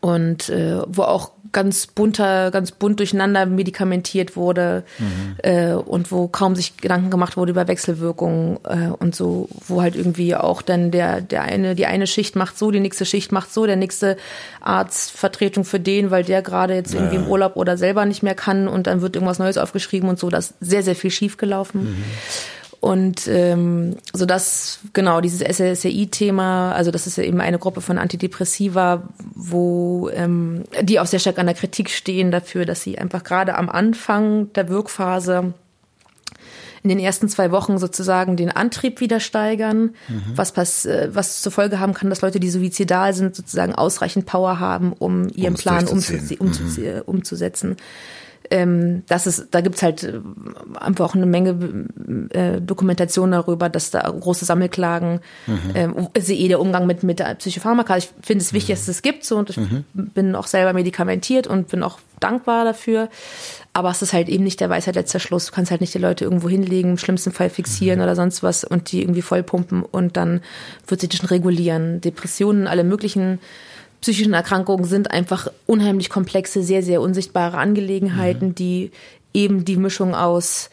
Und 0.00 0.48
äh, 0.48 0.80
wo 0.86 1.02
auch 1.02 1.32
ganz 1.52 1.86
bunter, 1.86 2.50
ganz 2.50 2.70
bunt 2.70 2.98
durcheinander 2.98 3.46
medikamentiert 3.46 4.36
wurde 4.36 4.84
mhm. 4.98 5.36
äh, 5.42 5.72
und 5.72 6.12
wo 6.12 6.28
kaum 6.28 6.54
sich 6.54 6.76
Gedanken 6.76 7.10
gemacht 7.10 7.36
wurde 7.36 7.50
über 7.50 7.66
Wechselwirkungen 7.66 8.58
äh, 8.64 8.88
und 8.88 9.14
so, 9.14 9.48
wo 9.66 9.82
halt 9.82 9.96
irgendwie 9.96 10.34
auch 10.36 10.62
dann 10.62 10.90
der, 10.90 11.20
der 11.20 11.42
eine, 11.42 11.74
die 11.74 11.86
eine 11.86 12.06
Schicht 12.06 12.36
macht 12.36 12.56
so, 12.56 12.70
die 12.70 12.80
nächste 12.80 13.04
Schicht 13.04 13.32
macht 13.32 13.52
so, 13.52 13.66
der 13.66 13.76
nächste 13.76 14.16
Arztvertretung 14.60 15.64
für 15.64 15.80
den, 15.80 16.10
weil 16.10 16.24
der 16.24 16.42
gerade 16.42 16.74
jetzt 16.74 16.94
irgendwie 16.94 17.16
ja. 17.16 17.22
im 17.22 17.28
Urlaub 17.28 17.56
oder 17.56 17.76
selber 17.76 18.04
nicht 18.04 18.22
mehr 18.22 18.34
kann 18.34 18.68
und 18.68 18.86
dann 18.86 19.00
wird 19.00 19.16
irgendwas 19.16 19.38
Neues 19.38 19.58
aufgeschrieben 19.58 20.08
und 20.08 20.18
so, 20.18 20.30
das 20.30 20.50
ist 20.50 20.56
sehr, 20.60 20.82
sehr 20.82 20.94
viel 20.94 21.10
schiefgelaufen. 21.10 21.82
Mhm. 21.82 22.04
Und 22.80 23.28
ähm, 23.28 23.96
so 24.14 24.24
dass 24.24 24.80
genau 24.94 25.20
dieses 25.20 25.42
SSRI-Thema, 25.42 26.72
also 26.72 26.90
das 26.90 27.06
ist 27.06 27.18
ja 27.18 27.24
eben 27.24 27.42
eine 27.42 27.58
Gruppe 27.58 27.82
von 27.82 27.98
Antidepressiva, 27.98 29.02
wo 29.34 30.08
ähm, 30.14 30.64
die 30.80 30.98
auch 30.98 31.06
sehr 31.06 31.18
stark 31.18 31.38
an 31.38 31.46
der 31.46 31.54
Kritik 31.54 31.90
stehen 31.90 32.30
dafür, 32.30 32.64
dass 32.64 32.82
sie 32.82 32.98
einfach 32.98 33.22
gerade 33.22 33.56
am 33.56 33.68
Anfang 33.68 34.50
der 34.54 34.70
Wirkphase 34.70 35.52
in 36.82 36.88
den 36.88 36.98
ersten 36.98 37.28
zwei 37.28 37.50
Wochen 37.50 37.76
sozusagen 37.76 38.36
den 38.36 38.50
Antrieb 38.50 39.00
wieder 39.00 39.20
steigern, 39.20 39.94
mhm. 40.08 40.22
was, 40.34 40.52
pass, 40.52 40.86
äh, 40.86 41.10
was 41.12 41.42
zur 41.42 41.52
Folge 41.52 41.80
haben 41.80 41.92
kann, 41.92 42.08
dass 42.08 42.22
Leute, 42.22 42.40
die 42.40 42.48
suizidal 42.48 43.12
sind, 43.12 43.36
sozusagen 43.36 43.74
ausreichend 43.74 44.24
Power 44.24 44.58
haben, 44.58 44.94
um 44.94 45.28
ihren 45.34 45.52
Plan 45.52 45.86
umzusetzen. 45.86 46.38
Mhm. 46.40 47.02
umzusetzen 47.04 47.76
ähm, 48.50 49.04
das 49.06 49.26
ist, 49.26 49.48
da 49.52 49.60
gibt's 49.60 49.82
halt 49.82 50.02
äh, 50.02 50.20
einfach 50.78 51.04
auch 51.04 51.14
eine 51.14 51.26
Menge 51.26 51.86
äh, 52.30 52.60
Dokumentation 52.60 53.30
darüber, 53.30 53.68
dass 53.68 53.90
da 53.90 54.00
große 54.00 54.44
Sammelklagen, 54.44 55.20
mhm. 55.46 55.60
ähm, 55.74 56.08
also 56.14 56.32
eh 56.32 56.48
der 56.48 56.60
Umgang 56.60 56.86
mit, 56.86 57.04
mit 57.04 57.20
der 57.20 57.36
Psychopharmaka. 57.36 57.96
Ich 57.96 58.10
finde 58.22 58.42
es 58.42 58.52
wichtig, 58.52 58.76
mhm. 58.76 58.80
dass 58.80 58.88
es 58.88 59.02
gibt 59.02 59.24
so 59.24 59.36
und 59.38 59.50
ich 59.50 59.56
mhm. 59.56 59.84
bin 59.92 60.34
auch 60.34 60.48
selber 60.48 60.72
medikamentiert 60.72 61.46
und 61.46 61.68
bin 61.68 61.82
auch 61.82 62.00
dankbar 62.18 62.64
dafür. 62.64 63.08
Aber 63.72 63.90
es 63.90 64.02
ist 64.02 64.12
halt 64.12 64.28
eben 64.28 64.42
nicht 64.42 64.60
der 64.60 64.68
Weisheit 64.68 64.96
letzter 64.96 65.20
Schluss. 65.20 65.46
Du 65.46 65.52
kannst 65.52 65.70
halt 65.70 65.80
nicht 65.80 65.94
die 65.94 65.98
Leute 65.98 66.24
irgendwo 66.24 66.48
hinlegen, 66.48 66.90
im 66.90 66.98
schlimmsten 66.98 67.30
Fall 67.30 67.50
fixieren 67.50 68.00
mhm. 68.00 68.04
oder 68.04 68.16
sonst 68.16 68.42
was 68.42 68.64
und 68.64 68.90
die 68.90 69.00
irgendwie 69.00 69.22
vollpumpen 69.22 69.82
und 69.82 70.16
dann 70.16 70.40
wird 70.88 71.00
sich 71.00 71.08
das 71.08 71.20
schon 71.20 71.28
regulieren. 71.28 72.00
Depressionen, 72.00 72.66
alle 72.66 72.82
möglichen 72.82 73.38
psychischen 74.00 74.32
Erkrankungen 74.32 74.84
sind 74.84 75.10
einfach 75.10 75.48
unheimlich 75.66 76.10
komplexe, 76.10 76.62
sehr, 76.62 76.82
sehr 76.82 77.00
unsichtbare 77.00 77.58
Angelegenheiten, 77.58 78.48
mhm. 78.48 78.54
die 78.54 78.90
eben 79.34 79.64
die 79.64 79.76
Mischung 79.76 80.14
aus 80.14 80.70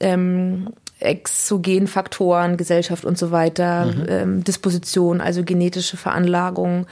ähm, 0.00 0.68
exogenen 0.98 1.86
Faktoren, 1.86 2.56
Gesellschaft 2.56 3.04
und 3.04 3.18
so 3.18 3.30
weiter, 3.30 3.86
mhm. 3.86 4.06
ähm, 4.08 4.44
Disposition, 4.44 5.20
also 5.20 5.44
genetische 5.44 5.96
Veranlagung, 5.96 6.86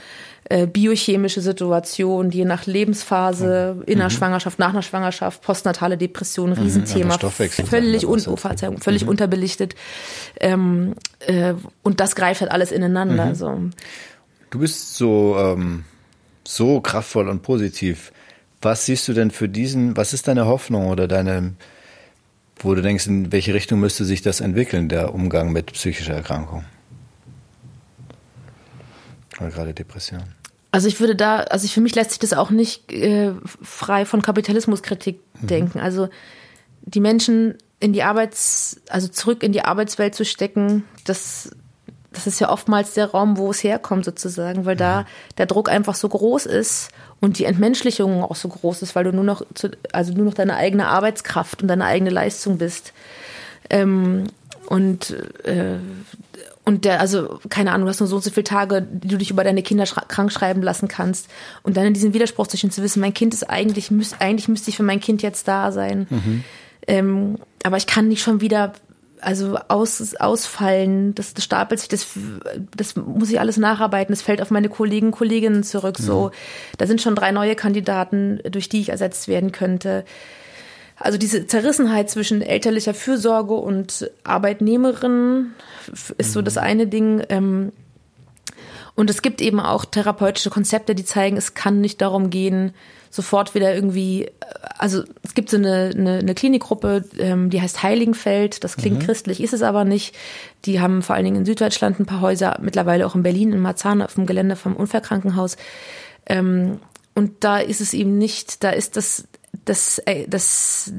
äh, 0.45 0.66
biochemische 0.66 1.41
Situation, 1.41 2.31
je 2.31 2.45
nach 2.45 2.66
Lebensphase, 2.66 3.77
mhm. 3.77 3.83
in 3.85 3.99
der 3.99 4.09
mhm. 4.09 4.12
Schwangerschaft, 4.12 4.59
nach 4.59 4.70
einer 4.70 4.83
Schwangerschaft, 4.83 5.43
postnatale 5.43 5.97
Depression, 5.97 6.51
mhm. 6.51 6.57
Riesenthema, 6.57 7.18
völlig, 7.18 8.07
un 8.07 8.20
oh, 8.27 8.37
Verzeihung, 8.37 8.79
völlig 8.79 9.05
mhm. 9.05 9.09
unterbelichtet. 9.09 9.75
Ähm, 10.39 10.97
äh, 11.27 11.55
und 11.83 12.01
das 12.01 12.14
greift 12.14 12.43
halt 12.43 12.53
alles 12.53 12.72
ineinander. 12.72 13.35
So. 13.35 13.59
Du 14.55 14.61
bist 14.61 14.94
so, 14.94 15.36
ähm, 15.36 15.82
so 16.46 16.80
kraftvoll 16.80 17.28
und 17.28 17.42
positiv. 17.42 18.12
Was 18.62 18.86
siehst 18.86 19.09
du 19.09 19.12
denn 19.12 19.32
für 19.32 19.48
diesen, 19.48 19.96
was 19.96 20.12
ist 20.12 20.28
deine 20.28 20.46
Hoffnung 20.46 20.86
oder 20.86 21.09
deine, 21.09 21.55
wo 22.61 22.72
du 22.76 22.80
denkst, 22.80 23.09
in 23.09 23.32
welche 23.32 23.52
Richtung 23.52 23.80
müsste 23.80 24.05
sich 24.05 24.22
das 24.22 24.40
entwickeln, 24.40 24.88
der 24.88 25.12
Umgang 25.12 25.50
mit 25.50 25.72
psychischer 25.72 26.14
Erkrankung? 26.14 26.64
Oder 29.40 29.50
gerade 29.50 29.74
Depression. 29.74 30.22
Also 30.70 30.86
ich 30.86 31.00
würde 31.00 31.16
da, 31.16 31.38
also 31.38 31.66
für 31.66 31.80
mich 31.80 31.96
lässt 31.96 32.11
sich 32.11 32.20
das 32.20 32.32
auch 32.32 32.50
nicht 32.50 32.92
äh, 32.92 33.32
frei 33.61 34.07
von 34.07 34.22
Kapitalismuskritik 34.22 35.18
mhm. 35.40 35.46
denken. 35.48 35.80
Also 35.80 36.11
die 36.82 37.00
Menschen 37.00 37.59
in 37.80 37.92
die 37.92 38.05
Arbeits, 38.05 38.80
also 38.88 39.09
zurück 39.09 39.42
in 39.42 39.50
die 39.50 39.64
Arbeitswelt 39.64 40.14
zu 40.14 40.24
stecken, 40.24 40.84
das 41.02 41.50
das 42.14 42.26
ist 42.26 42.40
ja 42.40 42.50
oftmals 42.50 42.94
der 42.94 43.10
Raum, 43.10 43.36
wo 43.36 43.50
es 43.50 43.62
herkommt 43.62 44.04
sozusagen, 44.04 44.64
weil 44.64 44.76
da 44.76 45.06
der 45.38 45.46
Druck 45.46 45.68
einfach 45.68 45.94
so 45.94 46.08
groß 46.08 46.46
ist 46.46 46.90
und 47.20 47.38
die 47.38 47.44
Entmenschlichung 47.44 48.22
auch 48.22 48.36
so 48.36 48.48
groß 48.48 48.82
ist, 48.82 48.94
weil 48.94 49.04
du 49.04 49.12
nur 49.12 49.24
noch, 49.24 49.42
zu, 49.54 49.70
also 49.92 50.12
nur 50.12 50.24
noch 50.24 50.34
deine 50.34 50.56
eigene 50.56 50.86
Arbeitskraft 50.86 51.62
und 51.62 51.68
deine 51.68 51.84
eigene 51.84 52.10
Leistung 52.10 52.58
bist. 52.58 52.92
Ähm, 53.70 54.24
und 54.66 55.10
äh, 55.44 55.78
und 56.66 56.86
der, 56.86 57.00
also, 57.00 57.40
keine 57.50 57.72
Ahnung, 57.72 57.84
du 57.84 57.90
hast 57.90 58.00
nur 58.00 58.06
so 58.06 58.16
und 58.16 58.24
so 58.24 58.30
viele 58.30 58.44
Tage, 58.44 58.80
die 58.80 59.08
du 59.08 59.18
dich 59.18 59.30
über 59.30 59.44
deine 59.44 59.62
Kinder 59.62 59.84
krank 59.84 60.32
schreiben 60.32 60.62
lassen 60.62 60.88
kannst. 60.88 61.28
Und 61.62 61.76
dann 61.76 61.84
in 61.84 61.92
diesem 61.92 62.14
Widerspruch 62.14 62.46
zwischen 62.46 62.70
zu 62.70 62.82
wissen, 62.82 63.00
mein 63.00 63.12
Kind 63.12 63.34
ist 63.34 63.50
eigentlich, 63.50 63.90
müß, 63.90 64.16
eigentlich 64.18 64.48
müsste 64.48 64.70
ich 64.70 64.78
für 64.78 64.82
mein 64.82 65.00
Kind 65.00 65.20
jetzt 65.20 65.46
da 65.46 65.72
sein. 65.72 66.06
Mhm. 66.08 66.44
Ähm, 66.86 67.38
aber 67.62 67.76
ich 67.76 67.86
kann 67.86 68.08
nicht 68.08 68.22
schon 68.22 68.40
wieder 68.40 68.72
also 69.25 69.59
aus, 69.68 70.14
ausfallen, 70.16 71.14
das, 71.14 71.35
das 71.35 71.45
stapelt 71.45 71.81
sich, 71.81 71.89
das, 71.89 72.07
das 72.77 72.97
muss 72.97 73.31
ich 73.31 73.41
alles 73.41 73.57
nacharbeiten, 73.57 74.12
das 74.12 74.22
fällt 74.22 74.43
auf 74.43 74.51
meine 74.51 74.68
Kollegen, 74.68 75.11
Kolleginnen 75.11 75.62
zurück. 75.62 75.99
So, 75.99 76.31
da 76.79 76.87
sind 76.87 77.01
schon 77.01 77.14
drei 77.14 77.33
neue 77.33 77.57
Kandidaten, 77.57 78.41
durch 78.51 78.68
die 78.68 78.81
ich 78.81 78.91
ersetzt 78.91 79.29
werden 79.29 79.53
könnte. 79.53 80.05
Also 80.97 81.18
diese 81.18 81.47
Zerrissenheit 81.47 82.09
zwischen 82.09 82.41
elterlicher 82.41 82.95
Fürsorge 82.95 83.55
und 83.55 84.11
Arbeitnehmerin 84.22 85.53
ist 86.18 86.33
so 86.33 86.41
das 86.41 86.57
eine 86.57 86.87
Ding. 86.87 87.22
Ähm, 87.29 87.72
und 88.95 89.11
es 89.11 89.22
gibt 89.22 89.41
eben 89.41 89.59
auch 89.59 89.85
therapeutische 89.85 90.51
Konzepte, 90.51 90.95
die 90.95 91.05
zeigen, 91.05 91.37
es 91.37 91.55
kann 91.55 91.81
nicht 91.81 92.01
darum 92.01 92.31
gehen, 92.31 92.75
sofort 93.14 93.54
wieder 93.54 93.72
irgendwie, 93.72 94.28
also 94.76 95.04
es 95.22 95.34
gibt 95.34 95.48
so 95.48 95.56
eine, 95.56 95.92
eine, 95.94 96.18
eine 96.18 96.34
Klinikgruppe, 96.34 97.04
ähm, 97.18 97.48
die 97.48 97.62
heißt 97.62 97.84
Heiligenfeld, 97.84 98.64
das 98.64 98.76
klingt 98.76 98.98
mhm. 98.98 99.06
christlich, 99.06 99.40
ist 99.40 99.52
es 99.52 99.62
aber 99.62 99.84
nicht. 99.84 100.16
Die 100.64 100.80
haben 100.80 101.00
vor 101.00 101.14
allen 101.14 101.24
Dingen 101.24 101.36
in 101.36 101.44
Süddeutschland 101.44 102.00
ein 102.00 102.06
paar 102.06 102.20
Häuser, 102.20 102.58
mittlerweile 102.60 103.06
auch 103.06 103.14
in 103.14 103.22
Berlin, 103.22 103.52
in 103.52 103.60
Marzahn 103.60 104.02
auf 104.02 104.14
dem 104.14 104.26
Gelände 104.26 104.56
vom 104.56 104.74
Unfallkrankenhaus. 104.74 105.56
Ähm, 106.26 106.80
und 107.14 107.44
da 107.44 107.58
ist 107.58 107.80
es 107.80 107.94
eben 107.94 108.18
nicht, 108.18 108.64
da 108.64 108.70
ist 108.70 108.96
das, 108.96 109.28
das, 109.64 110.00
äh, 110.06 110.26
das, 110.26 110.92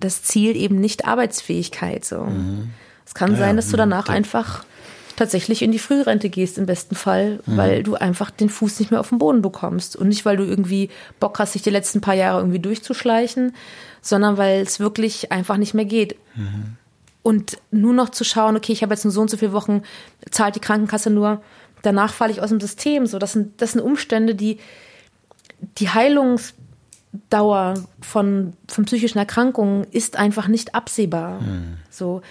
das 0.00 0.24
Ziel 0.24 0.56
eben 0.56 0.80
nicht 0.80 1.06
Arbeitsfähigkeit. 1.06 2.04
So. 2.04 2.24
Mhm. 2.24 2.70
Es 3.06 3.14
kann 3.14 3.32
ja, 3.32 3.38
sein, 3.38 3.54
dass 3.54 3.70
du 3.70 3.76
danach 3.76 4.08
einfach 4.08 4.64
tatsächlich 5.16 5.62
in 5.62 5.72
die 5.72 5.78
Frührente 5.78 6.28
gehst 6.28 6.58
im 6.58 6.66
besten 6.66 6.94
Fall, 6.94 7.40
mhm. 7.46 7.56
weil 7.56 7.82
du 7.82 7.94
einfach 7.94 8.30
den 8.30 8.48
Fuß 8.48 8.78
nicht 8.78 8.90
mehr 8.90 9.00
auf 9.00 9.08
den 9.08 9.18
Boden 9.18 9.42
bekommst. 9.42 9.96
Und 9.96 10.08
nicht, 10.08 10.24
weil 10.24 10.36
du 10.36 10.44
irgendwie 10.44 10.90
Bock 11.18 11.38
hast, 11.38 11.54
dich 11.54 11.62
die 11.62 11.70
letzten 11.70 12.00
paar 12.00 12.14
Jahre 12.14 12.40
irgendwie 12.40 12.58
durchzuschleichen, 12.58 13.54
sondern 14.00 14.36
weil 14.36 14.60
es 14.60 14.78
wirklich 14.78 15.32
einfach 15.32 15.56
nicht 15.56 15.74
mehr 15.74 15.84
geht. 15.84 16.16
Mhm. 16.34 16.76
Und 17.22 17.58
nur 17.72 17.92
noch 17.92 18.10
zu 18.10 18.22
schauen, 18.22 18.56
okay, 18.56 18.72
ich 18.72 18.82
habe 18.82 18.94
jetzt 18.94 19.04
nur 19.04 19.12
so 19.12 19.20
und 19.20 19.30
so 19.30 19.36
viele 19.36 19.52
Wochen, 19.52 19.82
zahlt 20.30 20.54
die 20.54 20.60
Krankenkasse 20.60 21.10
nur, 21.10 21.42
danach 21.82 22.12
falle 22.12 22.32
ich 22.32 22.40
aus 22.40 22.50
dem 22.50 22.60
System. 22.60 23.06
So, 23.06 23.18
das 23.18 23.32
sind, 23.32 23.60
das 23.60 23.72
sind 23.72 23.80
Umstände, 23.80 24.34
die 24.34 24.58
die 25.78 25.88
Heilungsdauer 25.88 27.74
von, 28.00 28.52
von 28.68 28.84
psychischen 28.84 29.18
Erkrankungen 29.18 29.86
ist 29.90 30.16
einfach 30.16 30.48
nicht 30.48 30.74
absehbar. 30.74 31.40
Mhm. 31.40 31.78
So. 31.90 32.22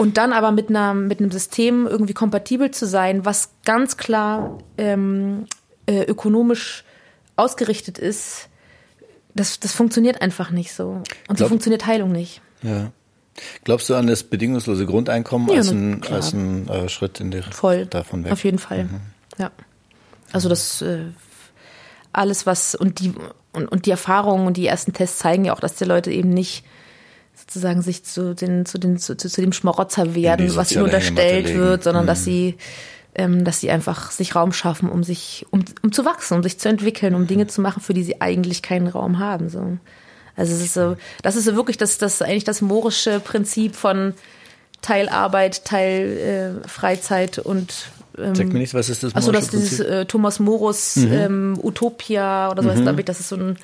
Und 0.00 0.16
dann 0.16 0.32
aber 0.32 0.50
mit, 0.50 0.70
einer, 0.70 0.94
mit 0.94 1.20
einem 1.20 1.30
System 1.30 1.86
irgendwie 1.86 2.14
kompatibel 2.14 2.70
zu 2.70 2.86
sein, 2.86 3.26
was 3.26 3.50
ganz 3.66 3.98
klar 3.98 4.56
ähm, 4.78 5.44
äh, 5.84 6.04
ökonomisch 6.04 6.84
ausgerichtet 7.36 7.98
ist, 7.98 8.48
das, 9.34 9.60
das 9.60 9.72
funktioniert 9.72 10.22
einfach 10.22 10.52
nicht 10.52 10.72
so. 10.72 11.02
Und 11.28 11.38
so 11.38 11.46
funktioniert 11.48 11.86
Heilung 11.86 12.12
nicht. 12.12 12.40
Ja. 12.62 12.92
Glaubst 13.64 13.90
du 13.90 13.94
an 13.94 14.06
das 14.06 14.22
bedingungslose 14.22 14.86
Grundeinkommen 14.86 15.50
ja, 15.50 15.56
als 15.56 15.70
ein, 15.70 16.02
als 16.10 16.32
ein 16.32 16.66
äh, 16.68 16.88
Schritt 16.88 17.20
in 17.20 17.30
die 17.30 17.42
Voll, 17.42 17.84
davon 17.84 18.24
weg? 18.24 18.32
Auf 18.32 18.42
jeden 18.42 18.58
Fall. 18.58 18.84
Mhm. 18.84 19.00
Ja. 19.36 19.50
Also 20.32 20.48
das 20.48 20.80
äh, 20.80 21.08
alles, 22.14 22.46
was 22.46 22.74
und 22.74 23.00
die 23.00 23.12
und, 23.52 23.66
und 23.66 23.84
die 23.84 23.90
Erfahrungen 23.90 24.46
und 24.46 24.56
die 24.56 24.66
ersten 24.66 24.94
Tests 24.94 25.18
zeigen 25.18 25.44
ja 25.44 25.52
auch, 25.52 25.60
dass 25.60 25.74
die 25.74 25.84
Leute 25.84 26.10
eben 26.10 26.30
nicht 26.30 26.64
sozusagen 27.40 27.82
sich 27.82 28.04
zu, 28.04 28.34
den, 28.34 28.66
zu, 28.66 28.78
den, 28.78 28.98
zu, 28.98 29.16
zu 29.16 29.28
dem 29.40 29.52
Schmarotzer 29.52 30.14
werden, 30.14 30.54
was 30.56 30.72
ihnen 30.72 30.84
unterstellt 30.84 31.54
wird, 31.54 31.84
sondern 31.84 32.04
mhm. 32.04 32.08
dass 32.08 32.24
sie 32.24 32.56
ähm, 33.14 33.44
dass 33.44 33.60
sie 33.60 33.70
einfach 33.70 34.10
sich 34.10 34.34
Raum 34.34 34.52
schaffen, 34.52 34.88
um 34.88 35.02
sich, 35.02 35.44
um, 35.50 35.64
um 35.82 35.92
zu 35.92 36.04
wachsen, 36.04 36.34
um 36.34 36.42
sich 36.42 36.58
zu 36.58 36.68
entwickeln, 36.68 37.14
um 37.14 37.26
Dinge 37.26 37.48
zu 37.48 37.60
machen, 37.60 37.82
für 37.82 37.92
die 37.92 38.04
sie 38.04 38.20
eigentlich 38.20 38.62
keinen 38.62 38.86
Raum 38.86 39.18
haben. 39.18 39.48
So. 39.48 39.78
Also 40.36 40.54
es 40.54 40.62
ist 40.62 40.74
so, 40.74 40.96
das 41.22 41.36
ist 41.36 41.44
so 41.44 41.56
wirklich 41.56 41.76
das, 41.76 41.98
das 41.98 42.22
eigentlich 42.22 42.44
das 42.44 42.62
morische 42.62 43.20
Prinzip 43.20 43.74
von 43.74 44.14
Teil 44.80 45.08
Arbeit, 45.08 45.64
Teil 45.64 46.62
äh, 46.64 46.68
Freizeit 46.68 47.38
und 47.38 47.88
ähm, 48.16 48.34
Sag 48.34 48.46
mir 48.46 48.60
nicht, 48.60 48.74
was 48.74 48.88
ist 48.88 49.02
das? 49.02 49.14
Achso, 49.14 49.32
das 49.32 49.44
ist 49.44 49.52
dieses 49.52 49.80
äh, 49.80 50.06
Thomas 50.06 50.38
Morus 50.38 50.96
mhm. 50.96 51.12
ähm, 51.12 51.60
Utopia 51.62 52.50
oder 52.50 52.62
so, 52.62 52.70
mhm. 52.70 52.82
glaube 52.82 53.00
ich, 53.00 53.06
das 53.06 53.20
ist 53.20 53.28
so 53.28 53.36
ein 53.36 53.58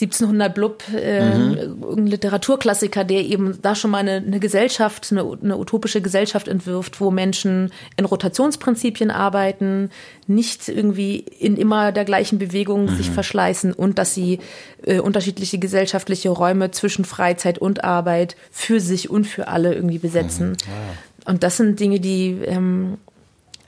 1700 0.00 0.54
Blub, 0.54 0.82
äh, 0.94 1.34
mhm. 1.34 1.84
ein 1.98 2.06
Literaturklassiker, 2.06 3.04
der 3.04 3.24
eben 3.24 3.60
da 3.60 3.74
schon 3.74 3.90
mal 3.90 3.98
eine, 3.98 4.16
eine 4.16 4.40
Gesellschaft, 4.40 5.08
eine, 5.10 5.24
eine, 5.42 5.58
utopische 5.58 6.00
Gesellschaft 6.00 6.48
entwirft, 6.48 7.00
wo 7.00 7.10
Menschen 7.10 7.70
in 7.96 8.04
Rotationsprinzipien 8.04 9.10
arbeiten, 9.10 9.90
nicht 10.26 10.68
irgendwie 10.68 11.18
in 11.18 11.56
immer 11.56 11.92
der 11.92 12.04
gleichen 12.04 12.38
Bewegung 12.38 12.84
mhm. 12.84 12.96
sich 12.96 13.10
verschleißen 13.10 13.72
und 13.72 13.98
dass 13.98 14.14
sie 14.14 14.38
äh, 14.84 15.00
unterschiedliche 15.00 15.58
gesellschaftliche 15.58 16.30
Räume 16.30 16.70
zwischen 16.70 17.04
Freizeit 17.04 17.58
und 17.58 17.84
Arbeit 17.84 18.36
für 18.50 18.80
sich 18.80 19.10
und 19.10 19.26
für 19.26 19.48
alle 19.48 19.74
irgendwie 19.74 19.98
besetzen. 19.98 20.50
Mhm. 20.50 20.56
Ja. 20.66 21.30
Und 21.30 21.42
das 21.42 21.58
sind 21.58 21.78
Dinge, 21.78 22.00
die 22.00 22.38
ähm, 22.46 22.96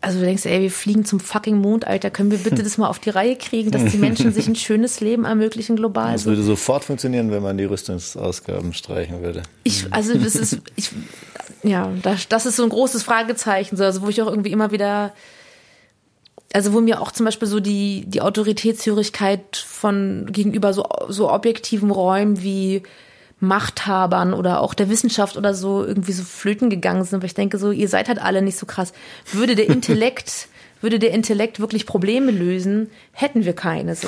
also 0.03 0.19
du 0.19 0.25
denkst, 0.25 0.45
ey, 0.47 0.61
wir 0.61 0.71
fliegen 0.71 1.05
zum 1.05 1.21
fucking 1.21 1.57
Mond, 1.57 1.87
Alter, 1.87 2.11
können 2.11 2.31
wir 2.31 2.39
bitte 2.39 2.63
das 2.65 2.77
mal 2.77 2.89
auf 2.89 2.99
die 2.99 3.11
Reihe 3.11 3.37
kriegen, 3.37 3.71
dass 3.71 3.85
die 3.85 3.99
Menschen 3.99 4.33
sich 4.33 4.49
ein 4.49 4.57
schönes 4.57 5.01
Leben 5.01 5.25
ermöglichen 5.25 5.77
global? 5.77 6.13
Das 6.13 6.27
würde 6.27 6.43
sofort 6.43 6.85
funktionieren, 6.85 7.31
wenn 7.31 7.43
man 7.43 7.57
die 7.57 7.65
Rüstungsausgaben 7.65 8.75
streichen 8.75 9.23
würde. 9.23 9.45
Ich, 9.63 9.87
also 9.93 10.15
das 10.19 10.35
ist, 10.35 10.59
ich, 10.77 10.91
ja, 11.63 11.91
das, 12.03 12.29
das 12.29 12.47
ist 12.47 12.57
so 12.57 12.65
ein 12.65 12.69
großes 12.69 13.05
Fragezeichen, 13.05 13.77
so, 13.77 13.85
also 13.85 14.03
wo 14.03 14.09
ich 14.09 14.21
auch 14.21 14.27
irgendwie 14.27 14.51
immer 14.51 14.73
wieder, 14.73 15.15
also 16.53 16.73
wo 16.73 16.81
mir 16.81 17.01
auch 17.01 17.13
zum 17.13 17.25
Beispiel 17.25 17.47
so 17.47 17.61
die, 17.61 18.05
die 18.07 18.21
Autoritätshörigkeit 18.21 19.57
von 19.57 20.27
gegenüber 20.33 20.73
so, 20.73 20.85
so 21.09 21.31
objektiven 21.31 21.93
Räumen 21.93 22.43
wie 22.43 22.83
Machthabern 23.43 24.35
oder 24.35 24.61
auch 24.61 24.73
der 24.73 24.89
Wissenschaft 24.89 25.37
oder 25.37 25.53
so 25.53 25.85
irgendwie 25.85 26.13
so 26.13 26.23
flöten 26.23 26.71
gegangen 26.71 27.03
sind. 27.03 27.17
Aber 27.17 27.27
ich 27.27 27.35
denke 27.35 27.59
so, 27.59 27.73
ihr 27.73 27.89
seid 27.89 28.07
halt 28.07 28.23
alle 28.23 28.41
nicht 28.41 28.57
so 28.57 28.67
krass. 28.67 28.93
Würde 29.33 29.57
der 29.57 29.67
Intellekt, 29.69 30.47
würde 30.81 31.01
der 31.01 31.11
Intellekt 31.11 31.59
wirklich 31.59 31.85
Probleme 31.85 32.31
lösen, 32.31 32.89
hätten 33.11 33.45
wir 33.45 33.53
keine 33.53 33.97
so. 33.97 34.07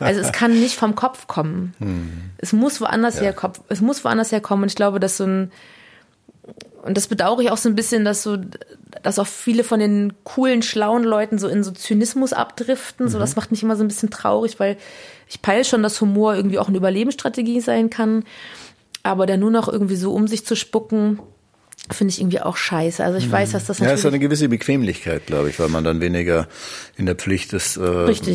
Also 0.00 0.20
es 0.20 0.32
kann 0.32 0.58
nicht 0.58 0.74
vom 0.74 0.96
Kopf 0.96 1.28
kommen. 1.28 1.74
Hm. 1.78 2.10
Es 2.38 2.52
muss 2.52 2.80
woanders 2.80 3.16
ja. 3.16 3.22
herkommen. 3.22 3.56
Es 3.68 3.80
muss 3.80 4.04
woanders 4.04 4.32
herkommen. 4.32 4.64
Und 4.64 4.70
ich 4.70 4.76
glaube, 4.76 4.98
dass 4.98 5.16
so 5.16 5.24
ein, 5.26 5.52
und 6.82 6.96
das 6.96 7.06
bedauere 7.06 7.38
ich 7.38 7.52
auch 7.52 7.58
so 7.58 7.68
ein 7.68 7.76
bisschen, 7.76 8.04
dass 8.04 8.24
so, 8.24 8.36
dass 9.04 9.20
auch 9.20 9.28
viele 9.28 9.62
von 9.62 9.78
den 9.78 10.12
coolen, 10.24 10.62
schlauen 10.62 11.04
Leuten 11.04 11.38
so 11.38 11.46
in 11.46 11.62
so 11.62 11.70
Zynismus 11.70 12.32
abdriften. 12.32 13.08
So, 13.08 13.18
mhm. 13.18 13.20
das 13.20 13.36
macht 13.36 13.52
mich 13.52 13.62
immer 13.62 13.76
so 13.76 13.84
ein 13.84 13.88
bisschen 13.88 14.10
traurig, 14.10 14.58
weil 14.58 14.76
ich 15.28 15.40
peile 15.40 15.64
schon, 15.64 15.84
dass 15.84 16.00
Humor 16.00 16.34
irgendwie 16.34 16.58
auch 16.58 16.66
eine 16.66 16.78
Überlebensstrategie 16.78 17.60
sein 17.60 17.88
kann 17.88 18.24
aber 19.02 19.26
der 19.26 19.36
nur 19.36 19.50
noch 19.50 19.68
irgendwie 19.68 19.96
so 19.96 20.12
um 20.12 20.28
sich 20.28 20.46
zu 20.46 20.56
spucken, 20.56 21.18
finde 21.90 22.12
ich 22.12 22.20
irgendwie 22.20 22.40
auch 22.40 22.56
scheiße. 22.56 23.02
Also 23.02 23.18
ich 23.18 23.30
weiß, 23.30 23.52
dass 23.52 23.66
das 23.66 23.80
ja, 23.80 23.86
es 23.86 24.00
ist 24.00 24.06
eine 24.06 24.20
gewisse 24.20 24.48
Bequemlichkeit, 24.48 25.26
glaube 25.26 25.50
ich, 25.50 25.58
weil 25.58 25.68
man 25.68 25.82
dann 25.82 26.00
weniger 26.00 26.46
in 26.96 27.06
der 27.06 27.16
Pflicht 27.16 27.52
ist, 27.52 27.76
äh, 27.76 27.80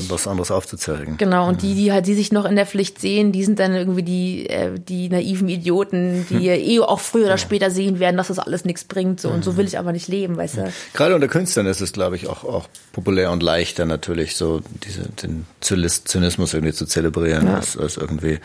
was 0.09 0.28
anderes 0.28 0.51
aufzuzeigen. 0.51 1.15
Genau. 1.18 1.47
Und 1.47 1.61
die, 1.61 1.74
die 1.74 1.93
halt, 1.93 2.07
die 2.07 2.13
sich 2.13 2.34
noch 2.34 2.43
in 2.43 2.57
der 2.57 2.65
Pflicht 2.65 2.99
sehen, 2.99 3.32
die 3.32 3.45
sind 3.45 3.59
dann 3.59 3.74
irgendwie 3.74 4.03
die, 4.03 4.49
äh, 4.49 4.78
die 4.78 5.07
naiven 5.07 5.47
Idioten, 5.47 6.26
die 6.30 6.51
hm. 6.51 6.61
eh 6.61 6.80
auch 6.82 6.99
früher 6.99 7.24
oder 7.24 7.32
ja. 7.32 7.38
später 7.38 7.72
sehen 7.72 7.99
werden, 7.99 8.18
dass 8.18 8.28
das 8.28 8.39
alles 8.39 8.65
nichts 8.65 8.84
bringt. 8.84 9.22
So 9.22 9.30
und 9.30 9.45
so 9.45 9.55
will 9.55 9.65
ich 9.65 9.80
aber 9.80 9.93
nicht 9.93 10.09
leben, 10.09 10.36
weißt 10.36 10.57
du. 10.57 10.74
Gerade 10.93 11.15
unter 11.15 11.30
Künstlern 11.30 11.68
ist 11.68 11.80
es, 11.80 11.93
glaube 11.93 12.18
ich, 12.18 12.28
auch 12.28 12.43
auch 12.43 12.68
populär 12.91 13.32
und 13.32 13.41
leichter 13.41 13.86
natürlich, 13.86 14.36
so 14.36 14.61
diese 14.84 15.07
den 15.24 15.45
Zynismus 15.61 16.53
irgendwie 16.53 16.74
zu 16.74 16.86
zelebrieren, 16.86 17.47
ja. 17.47 17.55
als, 17.55 17.78
als 17.78 17.95
irgendwie 17.95 18.39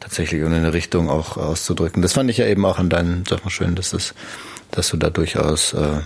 tatsächlich 0.00 0.40
in 0.40 0.52
eine 0.52 0.72
Richtung 0.72 1.08
auch 1.08 1.36
auszudrücken. 1.36 2.02
Das 2.02 2.14
fand 2.14 2.30
ich 2.30 2.38
ja 2.38 2.46
eben 2.46 2.64
auch 2.64 2.78
an 2.78 2.88
deinen 2.88 3.24
Sachen 3.26 3.50
schön, 3.50 3.74
dass, 3.74 3.92
es, 3.92 4.14
dass 4.70 4.88
du 4.88 4.96
da 4.96 5.10
durchaus 5.10 5.74
äh, 5.74 6.00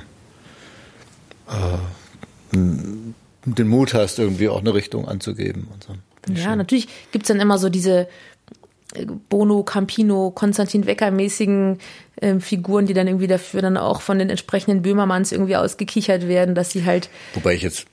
äh, 1.48 1.78
den 2.52 3.68
Mut 3.68 3.94
hast, 3.94 4.18
irgendwie 4.18 4.48
auch 4.48 4.60
eine 4.60 4.74
Richtung 4.74 5.08
anzugeben. 5.08 5.68
Und 5.72 5.84
so. 5.84 5.94
Ja, 6.32 6.50
schön. 6.50 6.58
natürlich 6.58 6.88
gibt's 7.12 7.28
dann 7.28 7.40
immer 7.40 7.58
so 7.58 7.68
diese 7.68 8.08
äh, 8.94 9.06
Bono, 9.28 9.62
Campino, 9.62 10.30
Konstantin 10.30 10.86
Wecker-mäßigen 10.86 11.78
äh, 12.16 12.38
Figuren, 12.40 12.86
die 12.86 12.94
dann 12.94 13.06
irgendwie 13.06 13.26
dafür 13.26 13.62
dann 13.62 13.76
auch 13.76 14.00
von 14.00 14.18
den 14.18 14.30
entsprechenden 14.30 14.82
Böhmermanns 14.82 15.32
irgendwie 15.32 15.56
ausgekichert 15.56 16.28
werden, 16.28 16.54
dass 16.54 16.70
sie 16.70 16.84
halt. 16.84 17.08
Wobei 17.34 17.54
ich 17.54 17.62
jetzt 17.62 17.86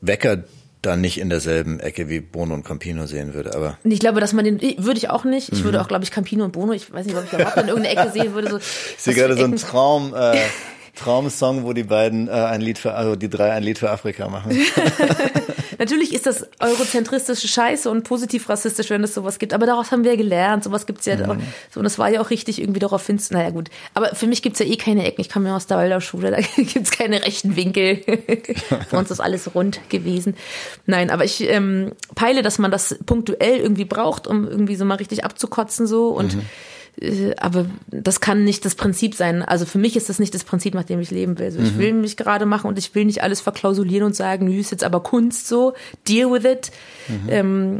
Wecker 0.00 0.44
da 0.82 0.96
nicht 0.96 1.18
in 1.18 1.30
derselben 1.30 1.80
Ecke 1.80 2.08
wie 2.08 2.20
Bono 2.20 2.54
und 2.54 2.64
Campino 2.64 3.06
sehen 3.06 3.34
würde. 3.34 3.54
Aber 3.54 3.78
ich 3.84 4.00
glaube, 4.00 4.20
dass 4.20 4.32
man 4.32 4.44
den 4.44 4.60
würde 4.60 4.98
ich 4.98 5.08
auch 5.08 5.24
nicht. 5.24 5.52
Ich 5.52 5.60
mhm. 5.60 5.64
würde 5.64 5.80
auch, 5.80 5.88
glaube 5.88 6.04
ich, 6.04 6.10
Campino 6.10 6.44
und 6.44 6.52
Bono. 6.52 6.72
Ich 6.72 6.92
weiß 6.92 7.06
nicht, 7.06 7.16
ob 7.16 7.24
ich 7.24 7.32
überhaupt 7.32 7.56
in 7.56 7.68
irgendeiner 7.68 8.00
Ecke 8.00 8.12
sehen 8.12 8.34
würde. 8.34 8.50
So, 8.50 8.56
ich 8.58 8.64
sehe 8.98 9.14
gerade 9.14 9.36
so 9.36 9.44
einen 9.44 9.56
Traum. 9.56 10.14
Äh, 10.14 10.36
Traumsong, 10.94 11.64
wo 11.64 11.72
die 11.72 11.84
beiden 11.84 12.28
äh, 12.28 12.32
ein 12.32 12.60
Lied 12.60 12.78
für, 12.78 12.92
also 12.92 13.16
die 13.16 13.30
drei 13.30 13.52
ein 13.52 13.62
Lied 13.62 13.78
für 13.78 13.90
Afrika 13.90 14.28
machen. 14.28 14.50
Natürlich 15.82 16.14
ist 16.14 16.26
das 16.26 16.46
eurozentristische 16.60 17.48
Scheiße 17.48 17.90
und 17.90 18.04
positiv 18.04 18.48
rassistisch, 18.48 18.88
wenn 18.90 19.02
es 19.02 19.14
sowas 19.14 19.40
gibt. 19.40 19.52
Aber 19.52 19.66
daraus 19.66 19.90
haben 19.90 20.04
wir 20.04 20.16
gelernt. 20.16 20.62
Sowas 20.62 20.86
gibt's 20.86 21.06
ja 21.06 21.16
mhm. 21.16 21.24
auch. 21.24 21.36
So, 21.72 21.80
und 21.80 21.84
das 21.84 21.98
war 21.98 22.08
ja 22.08 22.20
auch 22.20 22.30
richtig 22.30 22.60
irgendwie 22.60 22.78
darauf 22.78 23.04
hin. 23.04 23.20
Naja, 23.30 23.50
gut. 23.50 23.68
Aber 23.92 24.14
für 24.14 24.28
mich 24.28 24.42
gibt's 24.42 24.60
ja 24.60 24.66
eh 24.66 24.76
keine 24.76 25.04
Ecken. 25.04 25.20
Ich 25.20 25.28
komme 25.28 25.48
ja 25.48 25.56
aus 25.56 25.66
der 25.66 25.78
Waldorfschule. 25.78 26.30
Da 26.30 26.62
gibt's 26.62 26.92
keine 26.92 27.24
rechten 27.24 27.56
Winkel. 27.56 27.96
für 28.88 28.96
uns 28.96 29.10
ist 29.10 29.18
alles 29.18 29.56
rund 29.56 29.80
gewesen. 29.88 30.36
Nein, 30.86 31.10
aber 31.10 31.24
ich 31.24 31.42
ähm, 31.50 31.90
peile, 32.14 32.42
dass 32.42 32.60
man 32.60 32.70
das 32.70 32.96
punktuell 33.04 33.58
irgendwie 33.58 33.84
braucht, 33.84 34.28
um 34.28 34.46
irgendwie 34.46 34.76
so 34.76 34.84
mal 34.84 34.94
richtig 34.94 35.24
abzukotzen 35.24 35.88
so 35.88 36.10
und 36.10 36.36
mhm 36.36 36.42
aber 37.38 37.66
das 37.88 38.20
kann 38.20 38.44
nicht 38.44 38.64
das 38.64 38.74
Prinzip 38.74 39.14
sein. 39.14 39.42
Also 39.42 39.64
für 39.66 39.78
mich 39.78 39.96
ist 39.96 40.08
das 40.08 40.18
nicht 40.18 40.34
das 40.34 40.44
Prinzip, 40.44 40.74
nach 40.74 40.84
dem 40.84 41.00
ich 41.00 41.10
leben 41.10 41.38
will. 41.38 41.46
Also 41.46 41.58
ich 41.58 41.74
mhm. 41.74 41.78
will 41.78 41.92
mich 41.94 42.16
gerade 42.16 42.46
machen 42.46 42.68
und 42.68 42.78
ich 42.78 42.94
will 42.94 43.04
nicht 43.04 43.22
alles 43.22 43.40
verklausulieren 43.40 44.06
und 44.06 44.14
sagen, 44.14 44.46
nö, 44.46 44.58
ist 44.58 44.70
jetzt 44.70 44.84
aber 44.84 45.02
Kunst 45.02 45.48
so, 45.48 45.74
deal 46.06 46.30
with 46.30 46.44
it. 46.44 46.70
Mhm. 47.08 47.28
Ähm, 47.28 47.78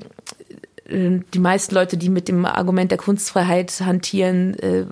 äh, 0.86 1.20
die 1.34 1.38
meisten 1.38 1.74
Leute, 1.74 1.96
die 1.96 2.08
mit 2.08 2.28
dem 2.28 2.44
Argument 2.44 2.90
der 2.90 2.98
Kunstfreiheit 2.98 3.72
hantieren, 3.80 4.54
äh, 4.58 4.86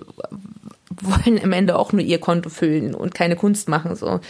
wollen 1.01 1.41
am 1.43 1.51
Ende 1.51 1.77
auch 1.77 1.93
nur 1.93 2.01
ihr 2.01 2.19
Konto 2.19 2.49
füllen 2.49 2.93
und 2.95 3.13
keine 3.13 3.35
Kunst 3.35 3.69
machen. 3.69 3.95
So. 3.95 4.13
Hm. 4.13 4.21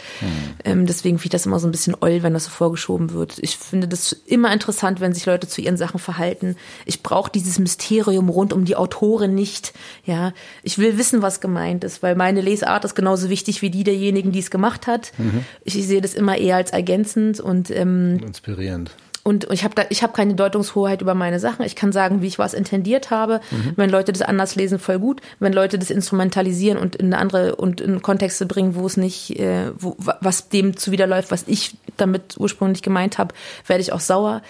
Ähm, 0.64 0.86
deswegen 0.86 1.18
finde 1.18 1.26
ich 1.26 1.30
das 1.32 1.46
immer 1.46 1.58
so 1.58 1.68
ein 1.68 1.72
bisschen 1.72 1.96
oll, 2.00 2.22
wenn 2.22 2.34
das 2.34 2.44
so 2.44 2.50
vorgeschoben 2.50 3.12
wird. 3.12 3.38
Ich 3.40 3.56
finde 3.56 3.88
das 3.88 4.12
immer 4.12 4.52
interessant, 4.52 5.00
wenn 5.00 5.12
sich 5.12 5.26
Leute 5.26 5.48
zu 5.48 5.60
ihren 5.60 5.76
Sachen 5.76 5.98
verhalten. 5.98 6.56
Ich 6.86 7.02
brauche 7.02 7.30
dieses 7.30 7.58
Mysterium 7.58 8.28
rund 8.28 8.52
um 8.52 8.64
die 8.64 8.76
Autorin 8.76 9.34
nicht. 9.34 9.72
Ja, 10.04 10.32
ich 10.62 10.78
will 10.78 10.98
wissen, 10.98 11.22
was 11.22 11.40
gemeint 11.40 11.84
ist, 11.84 12.02
weil 12.02 12.14
meine 12.14 12.40
Lesart 12.40 12.84
ist 12.84 12.94
genauso 12.94 13.28
wichtig 13.28 13.62
wie 13.62 13.70
die 13.70 13.84
derjenigen, 13.84 14.32
die 14.32 14.40
es 14.40 14.50
gemacht 14.50 14.86
hat. 14.86 15.12
Mhm. 15.18 15.44
Ich, 15.64 15.78
ich 15.78 15.86
sehe 15.86 16.00
das 16.00 16.14
immer 16.14 16.36
eher 16.36 16.56
als 16.56 16.70
ergänzend 16.70 17.40
und 17.40 17.70
ähm, 17.70 18.20
inspirierend. 18.24 18.92
Und 19.24 19.46
ich 19.52 19.62
habe 19.62 19.86
ich 19.90 20.02
hab 20.02 20.14
keine 20.14 20.34
Deutungshoheit 20.34 21.00
über 21.00 21.14
meine 21.14 21.38
Sachen. 21.38 21.64
Ich 21.64 21.76
kann 21.76 21.92
sagen, 21.92 22.22
wie 22.22 22.26
ich 22.26 22.40
was 22.40 22.54
intendiert 22.54 23.10
habe. 23.10 23.40
Mhm. 23.52 23.72
Wenn 23.76 23.88
Leute 23.88 24.12
das 24.12 24.22
anders 24.22 24.56
lesen, 24.56 24.80
voll 24.80 24.98
gut. 24.98 25.20
Wenn 25.38 25.52
Leute 25.52 25.78
das 25.78 25.90
instrumentalisieren 25.90 26.76
und 26.76 26.96
in 26.96 27.14
andere 27.14 27.54
und 27.54 27.80
in 27.80 28.02
Kontexte 28.02 28.46
bringen, 28.46 28.74
wo 28.74 28.84
es 28.84 28.96
nicht, 28.96 29.38
äh, 29.38 29.70
wo, 29.78 29.96
was 29.98 30.48
dem 30.48 30.76
zuwiderläuft, 30.76 31.30
was 31.30 31.44
ich 31.46 31.76
damit 31.96 32.36
ursprünglich 32.36 32.82
gemeint 32.82 33.18
habe, 33.18 33.32
werde 33.66 33.80
ich 33.80 33.92
auch 33.92 34.00
sauer 34.00 34.42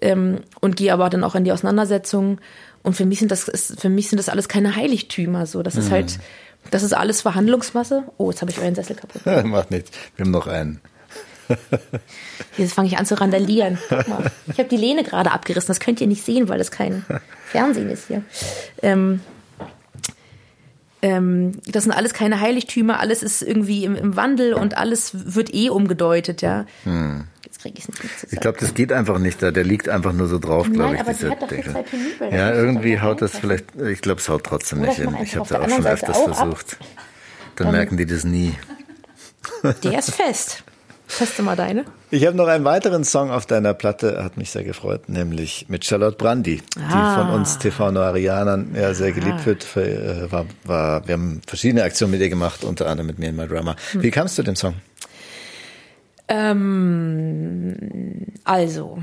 ähm, 0.00 0.40
und 0.60 0.74
gehe 0.74 0.92
aber 0.92 1.08
dann 1.08 1.22
auch 1.22 1.36
in 1.36 1.44
die 1.44 1.52
Auseinandersetzung. 1.52 2.40
Und 2.82 2.94
für 2.94 3.06
mich 3.06 3.20
sind 3.20 3.30
das, 3.30 3.46
ist, 3.46 3.80
für 3.80 3.88
mich 3.88 4.08
sind 4.08 4.18
das 4.18 4.28
alles 4.28 4.48
keine 4.48 4.74
Heiligtümer. 4.74 5.46
So, 5.46 5.62
das 5.62 5.74
mhm. 5.74 5.80
ist 5.80 5.90
halt, 5.92 6.18
das 6.72 6.82
ist 6.82 6.94
alles 6.94 7.20
Verhandlungsmasse. 7.20 8.02
Oh, 8.18 8.30
jetzt 8.30 8.42
habe 8.42 8.50
ich 8.50 8.58
euren 8.58 8.74
Sessel 8.74 8.96
kaputt. 8.96 9.22
Macht 9.44 9.70
nichts. 9.70 9.92
Wir 10.16 10.24
haben 10.24 10.32
noch 10.32 10.48
einen. 10.48 10.80
Jetzt 12.56 12.74
fange 12.74 12.88
ich 12.88 12.98
an 12.98 13.06
zu 13.06 13.20
randalieren. 13.20 13.78
Guck 13.88 14.08
mal. 14.08 14.30
Ich 14.46 14.58
habe 14.58 14.68
die 14.68 14.76
Lehne 14.76 15.04
gerade 15.04 15.30
abgerissen. 15.32 15.68
Das 15.68 15.80
könnt 15.80 16.00
ihr 16.00 16.06
nicht 16.06 16.24
sehen, 16.24 16.48
weil 16.48 16.58
das 16.58 16.70
kein 16.70 17.04
Fernsehen 17.46 17.90
ist 17.90 18.08
hier. 18.08 18.22
Ähm, 18.82 19.20
ähm, 21.02 21.52
das 21.66 21.84
sind 21.84 21.92
alles 21.92 22.14
keine 22.14 22.40
Heiligtümer. 22.40 23.00
Alles 23.00 23.22
ist 23.22 23.42
irgendwie 23.42 23.84
im, 23.84 23.96
im 23.96 24.16
Wandel 24.16 24.54
und 24.54 24.76
alles 24.76 25.10
wird 25.34 25.54
eh 25.54 25.68
umgedeutet, 25.68 26.42
ja. 26.42 26.66
Hm. 26.84 27.24
Jetzt 27.44 27.60
kriege 27.60 27.78
ich 27.78 27.84
es 27.84 28.02
nicht 28.02 28.32
Ich 28.32 28.40
glaube, 28.40 28.58
das 28.58 28.74
geht 28.74 28.92
einfach 28.92 29.18
nicht 29.18 29.42
da. 29.42 29.50
Der 29.50 29.64
liegt 29.64 29.88
einfach 29.88 30.12
nur 30.12 30.26
so 30.26 30.38
drauf, 30.38 30.70
glaube 30.72 30.94
ich. 30.94 31.00
Aber 31.00 31.12
diese 31.12 31.30
hat 31.30 31.42
doch 31.42 31.48
Deckel. 31.48 31.84
Ja, 32.32 32.52
irgendwie 32.52 33.00
haut 33.00 33.22
das 33.22 33.38
vielleicht. 33.38 33.66
Ich 33.76 34.00
glaube, 34.00 34.20
es 34.20 34.28
haut 34.28 34.44
trotzdem 34.44 34.80
Oder 34.80 34.88
nicht 34.88 34.98
hin. 34.98 35.16
Ich 35.22 35.36
habe 35.36 35.48
da 35.48 35.60
auch 35.60 35.68
schon 35.68 35.86
öfters 35.86 36.18
versucht. 36.18 36.78
Dann 37.56 37.68
ähm, 37.68 37.72
merken 37.74 37.96
die 37.96 38.06
das 38.06 38.24
nie. 38.24 38.54
Der 39.84 39.98
ist 39.98 40.14
fest. 40.14 40.64
Teste 41.08 41.42
mal 41.42 41.56
deine. 41.56 41.84
Ich 42.10 42.26
habe 42.26 42.36
noch 42.36 42.48
einen 42.48 42.64
weiteren 42.64 43.04
Song 43.04 43.30
auf 43.30 43.46
deiner 43.46 43.74
Platte, 43.74 44.22
hat 44.22 44.36
mich 44.36 44.50
sehr 44.50 44.64
gefreut, 44.64 45.08
nämlich 45.08 45.66
mit 45.68 45.84
Charlotte 45.84 46.16
Brandy, 46.16 46.62
ah. 46.78 47.14
die 47.16 47.20
von 47.20 47.34
uns 47.34 47.58
TV-Noirianern 47.58 48.74
ja 48.74 48.92
sehr 48.94 49.12
geliebt 49.12 49.40
ah. 49.42 49.46
wird. 49.46 49.76
Äh, 49.76 50.30
war, 50.30 50.46
war, 50.64 51.06
wir 51.06 51.14
haben 51.14 51.40
verschiedene 51.46 51.84
Aktionen 51.84 52.12
mit 52.12 52.20
ihr 52.20 52.28
gemacht, 52.28 52.64
unter 52.64 52.86
anderem 52.86 53.06
mit 53.06 53.18
mir 53.18 53.30
in 53.30 53.36
My 53.36 53.46
Drama. 53.46 53.76
Wie 53.94 54.10
kamst 54.10 54.36
du 54.38 54.42
dem 54.42 54.56
Song? 54.56 54.74
Ähm, 56.28 57.76
also, 58.42 58.98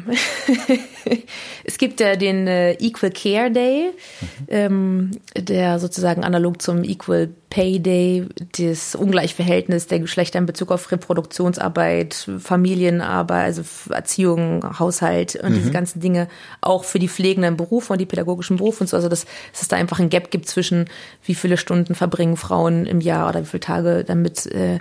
es 1.63 1.77
gibt 1.77 2.01
ja 2.01 2.17
den 2.17 2.47
äh, 2.47 2.73
Equal 2.73 3.11
Care 3.11 3.49
Day, 3.49 3.91
mhm. 3.91 4.27
ähm, 4.49 5.11
der 5.37 5.79
sozusagen 5.79 6.25
analog 6.25 6.61
zum 6.61 6.83
Equal 6.83 7.29
Pay 7.49 7.79
Day 7.79 8.25
das 8.57 8.95
Ungleichverhältnis 8.95 9.87
der 9.87 9.99
Geschlechter 9.99 10.39
in 10.39 10.45
Bezug 10.45 10.71
auf 10.71 10.91
Reproduktionsarbeit, 10.91 12.29
Familienarbeit, 12.39 13.45
also 13.45 13.63
Erziehung, 13.89 14.79
Haushalt 14.79 15.35
und 15.35 15.51
mhm. 15.51 15.55
diese 15.55 15.71
ganzen 15.71 16.01
Dinge 16.01 16.27
auch 16.59 16.83
für 16.83 16.99
die 16.99 17.07
pflegenden 17.07 17.55
Berufe 17.55 17.93
und 17.93 17.99
die 17.99 18.05
pädagogischen 18.05 18.57
Berufe 18.57 18.81
und 18.81 18.87
so. 18.87 18.97
Also, 18.97 19.07
dass, 19.07 19.25
dass 19.51 19.61
es 19.61 19.67
da 19.69 19.77
einfach 19.77 19.99
ein 19.99 20.09
Gap 20.09 20.29
gibt 20.29 20.49
zwischen 20.49 20.89
wie 21.23 21.35
viele 21.35 21.55
Stunden 21.55 21.95
verbringen 21.95 22.35
Frauen 22.35 22.85
im 22.85 22.99
Jahr 22.99 23.29
oder 23.29 23.41
wie 23.41 23.47
viele 23.47 23.61
Tage 23.61 24.03
damit 24.03 24.45
äh, 24.47 24.79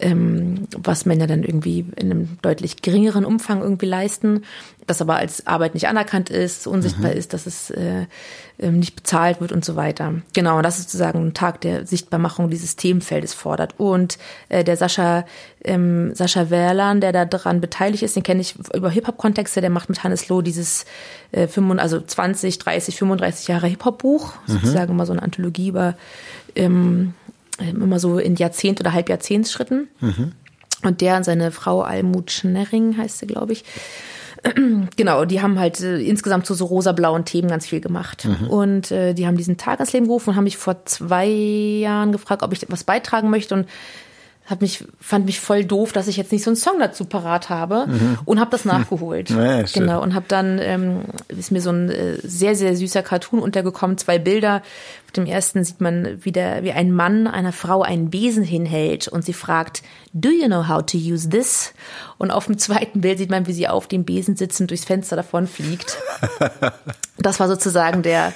ähm, 0.00 0.66
was 0.76 1.06
Männer 1.06 1.26
dann 1.26 1.42
irgendwie 1.42 1.86
in 1.96 2.10
einem 2.10 2.38
deutlich 2.42 2.82
geringeren 2.82 3.24
Umfang 3.24 3.60
irgendwie 3.60 3.86
leisten, 3.86 4.42
das 4.86 5.00
aber 5.00 5.16
als 5.16 5.46
Arbeit 5.46 5.74
nicht 5.74 5.88
anerkannt 5.88 6.30
ist, 6.30 6.66
unsichtbar 6.66 7.12
mhm. 7.12 7.16
ist, 7.16 7.32
dass 7.32 7.46
es 7.46 7.70
äh, 7.70 8.06
ähm, 8.58 8.78
nicht 8.78 8.96
bezahlt 8.96 9.40
wird 9.40 9.52
und 9.52 9.64
so 9.64 9.76
weiter. 9.76 10.14
Genau, 10.34 10.56
und 10.56 10.64
das 10.64 10.78
ist 10.78 10.90
sozusagen 10.90 11.26
ein 11.26 11.34
Tag 11.34 11.60
der 11.60 11.86
Sichtbarmachung 11.86 12.50
dieses 12.50 12.76
Themenfeldes 12.76 13.34
fordert. 13.34 13.74
Und 13.78 14.18
äh, 14.48 14.64
der 14.64 14.76
Sascha, 14.76 15.24
ähm, 15.64 16.14
Sascha 16.14 16.50
Werlan, 16.50 17.00
der 17.00 17.12
da 17.12 17.24
dran 17.24 17.60
beteiligt 17.60 18.02
ist, 18.02 18.16
den 18.16 18.22
kenne 18.22 18.40
ich 18.40 18.56
über 18.74 18.90
Hip-Hop-Kontexte, 18.90 19.60
der 19.60 19.70
macht 19.70 19.88
mit 19.88 20.02
Hannes 20.02 20.28
Loh 20.28 20.42
dieses 20.42 20.86
äh, 21.32 21.46
25, 21.46 21.80
also 21.80 22.00
20, 22.00 22.58
30, 22.58 22.96
35 22.96 23.48
Jahre 23.48 23.66
Hip-Hop-Buch, 23.68 24.34
mhm. 24.46 24.52
sozusagen 24.52 24.96
mal 24.96 25.06
so 25.06 25.12
eine 25.12 25.22
Anthologie 25.22 25.68
über 25.68 25.94
ähm, 26.56 26.64
ähm, 26.64 27.14
immer 27.68 27.98
so 27.98 28.18
in 28.18 28.36
Jahrzehnt- 28.36 28.80
oder 28.80 28.92
Halbjahrzehntsschritten. 28.92 29.88
Mhm. 30.00 30.32
Und 30.82 31.00
der 31.00 31.16
und 31.16 31.24
seine 31.24 31.50
Frau 31.50 31.82
Almut 31.82 32.30
Schnerring 32.30 32.96
heißt 32.96 33.18
sie, 33.18 33.26
glaube 33.26 33.52
ich. 33.52 33.64
Genau, 34.96 35.26
die 35.26 35.42
haben 35.42 35.58
halt 35.58 35.80
äh, 35.80 36.00
insgesamt 36.00 36.46
zu 36.46 36.54
so, 36.54 36.64
so 36.64 36.74
rosa-blauen 36.74 37.26
Themen 37.26 37.48
ganz 37.48 37.66
viel 37.66 37.80
gemacht. 37.80 38.24
Mhm. 38.24 38.46
Und 38.46 38.90
äh, 38.90 39.12
die 39.12 39.26
haben 39.26 39.36
diesen 39.36 39.58
Tag 39.58 39.80
ins 39.80 39.92
Leben 39.92 40.06
gerufen 40.06 40.30
und 40.30 40.36
haben 40.36 40.44
mich 40.44 40.56
vor 40.56 40.86
zwei 40.86 41.26
Jahren 41.26 42.10
gefragt, 42.10 42.42
ob 42.42 42.52
ich 42.52 42.64
was 42.68 42.84
beitragen 42.84 43.28
möchte. 43.28 43.54
Und 43.54 43.68
hat 44.50 44.60
mich, 44.60 44.84
fand 45.00 45.26
mich 45.26 45.38
voll 45.38 45.64
doof, 45.64 45.92
dass 45.92 46.08
ich 46.08 46.16
jetzt 46.16 46.32
nicht 46.32 46.42
so 46.42 46.50
einen 46.50 46.56
Song 46.56 46.80
dazu 46.80 47.04
parat 47.04 47.48
habe 47.48 47.86
mhm. 47.86 48.18
und 48.24 48.40
habe 48.40 48.50
das 48.50 48.64
nachgeholt. 48.64 49.30
Ja, 49.30 49.62
genau 49.62 50.02
und 50.02 50.12
habe 50.14 50.26
dann 50.26 50.58
ähm, 50.58 51.02
ist 51.28 51.52
mir 51.52 51.60
so 51.60 51.70
ein 51.70 51.88
äh, 51.88 52.16
sehr 52.22 52.56
sehr 52.56 52.74
süßer 52.74 53.02
Cartoon 53.02 53.38
untergekommen, 53.38 53.96
zwei 53.96 54.18
Bilder. 54.18 54.62
Auf 55.06 55.12
dem 55.12 55.26
ersten 55.26 55.62
sieht 55.62 55.80
man 55.80 56.18
wie 56.24 56.32
der 56.32 56.64
wie 56.64 56.72
ein 56.72 56.92
Mann 56.92 57.28
einer 57.28 57.52
Frau 57.52 57.82
einen 57.82 58.10
Besen 58.10 58.42
hinhält 58.42 59.06
und 59.06 59.24
sie 59.24 59.32
fragt, 59.32 59.82
"Do 60.12 60.30
you 60.30 60.46
know 60.46 60.66
how 60.66 60.84
to 60.84 60.98
use 60.98 61.28
this?" 61.28 61.72
Und 62.18 62.32
auf 62.32 62.46
dem 62.46 62.58
zweiten 62.58 63.00
Bild 63.00 63.18
sieht 63.18 63.30
man, 63.30 63.46
wie 63.46 63.52
sie 63.52 63.68
auf 63.68 63.86
dem 63.86 64.04
Besen 64.04 64.34
sitzend 64.34 64.70
durchs 64.70 64.84
Fenster 64.84 65.14
davon 65.14 65.46
fliegt. 65.46 65.96
das 67.18 67.38
war 67.38 67.46
sozusagen 67.46 68.02
der 68.02 68.32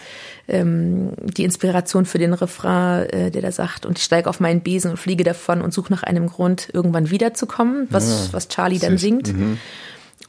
ähm, 0.49 1.13
die 1.23 1.45
Inspiration 1.45 2.07
für 2.07 2.19
den 2.19 2.35
Refrain, 2.35 3.09
äh, 3.11 3.31
der 3.31 3.43
da 3.43 3.53
sagt, 3.53 3.87
und 3.87 3.99
ich 3.99 4.05
steige 4.05 4.29
auf 4.29 4.41
meinen 4.41 4.61
Besen 4.61 4.91
und 4.91 4.97
fliege 4.97 5.25
davon 5.25 5.63
und 5.63 5.73
suche 5.73 5.93
nach 5.93 6.03
einem 6.03 6.29
Grund, 6.29 6.69
irgendwann 6.73 7.11
wiederzukommen, 7.11 7.87
was, 7.91 8.29
ja, 8.29 8.33
was 8.33 8.49
Charlie 8.49 8.79
dann 8.79 8.99
singt. 8.99 9.33
Mhm. 9.33 9.59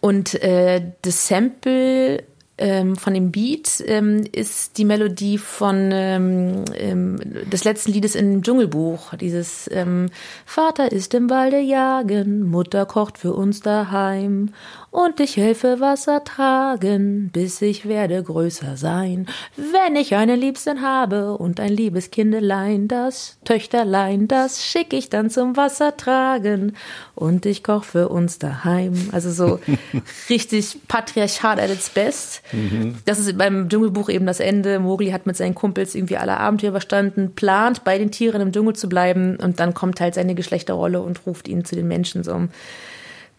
Und 0.01 0.41
äh, 0.43 0.82
das 1.01 1.28
Sample 1.28 2.24
ähm, 2.57 2.95
von 2.95 3.13
dem 3.13 3.32
Beat 3.32 3.84
ähm, 3.86 4.24
ist 4.32 4.78
die 4.78 4.86
Melodie 4.86 5.38
von 5.38 5.89
ähm, 5.91 6.63
ähm, 6.76 7.18
des 7.51 7.66
letzten 7.66 7.91
Liedes 7.91 8.16
im 8.16 8.43
Dschungelbuch. 8.43 9.13
Dieses 9.16 9.70
ähm, 9.74 10.07
Vater 10.45 10.91
ist 10.91 11.13
im 11.13 11.30
Walde 11.30 11.59
jagen, 11.59 12.43
Mutter 12.49 12.86
kocht 12.86 13.18
für 13.18 13.34
uns 13.34 13.59
daheim 13.59 14.53
und 14.96 15.20
ich 15.20 15.36
helfe 15.36 15.82
Wasser 15.82 16.24
tragen, 16.24 17.30
bis 17.34 17.62
ich 17.62 17.86
werde 17.86 18.24
größer 18.24 18.78
sein. 18.78 19.28
Wenn 19.58 19.98
ich 19.98 20.16
einen 20.16 20.39
Liebsten 20.39 20.82
habe 20.82 21.38
und 21.38 21.60
ein 21.60 21.74
liebes 21.74 22.12
Kindelein, 22.12 22.88
das 22.88 23.38
Töchterlein, 23.43 24.30
das 24.30 24.66
schick 24.66 24.93
ich 24.93 25.10
dann 25.10 25.30
zum 25.30 25.58
Wasser 25.58 25.98
tragen 25.98 26.78
und 27.14 27.46
ich 27.46 27.62
koch 27.62 27.84
für 27.84 28.08
uns 28.08 28.39
daheim. 28.39 29.10
Also 29.12 29.32
so 29.32 29.60
richtig 30.30 30.78
patriarchat 30.88 31.60
at 31.60 31.70
its 31.70 31.89
best. 31.89 32.41
Mhm. 32.54 32.96
Das 33.04 33.20
ist 33.20 33.38
beim 33.38 33.68
Dschungelbuch 33.68 34.08
eben 34.08 34.26
das 34.26 34.39
Ende. 34.39 34.80
Mowgli 34.80 35.12
hat 35.12 35.26
mit 35.26 35.36
seinen 35.36 35.56
Kumpels 35.56 35.93
irgendwie 35.93 36.16
alle 36.16 36.38
Abenteuer 36.39 36.72
verstanden, 36.72 37.34
plant 37.36 37.84
bei 37.84 37.98
den 37.98 38.12
Tieren 38.12 38.41
im 38.41 38.54
Dschungel 38.54 38.78
zu 38.78 38.88
bleiben 38.88 39.36
und 39.36 39.60
dann 39.60 39.74
kommt 39.74 40.00
halt 40.00 40.14
seine 40.14 40.36
Geschlechterrolle 40.36 41.02
und 41.02 41.26
ruft 41.26 41.50
ihn 41.50 41.66
zu 41.66 41.76
den 41.76 41.89
Menschen 41.89 42.24
so 42.24 42.48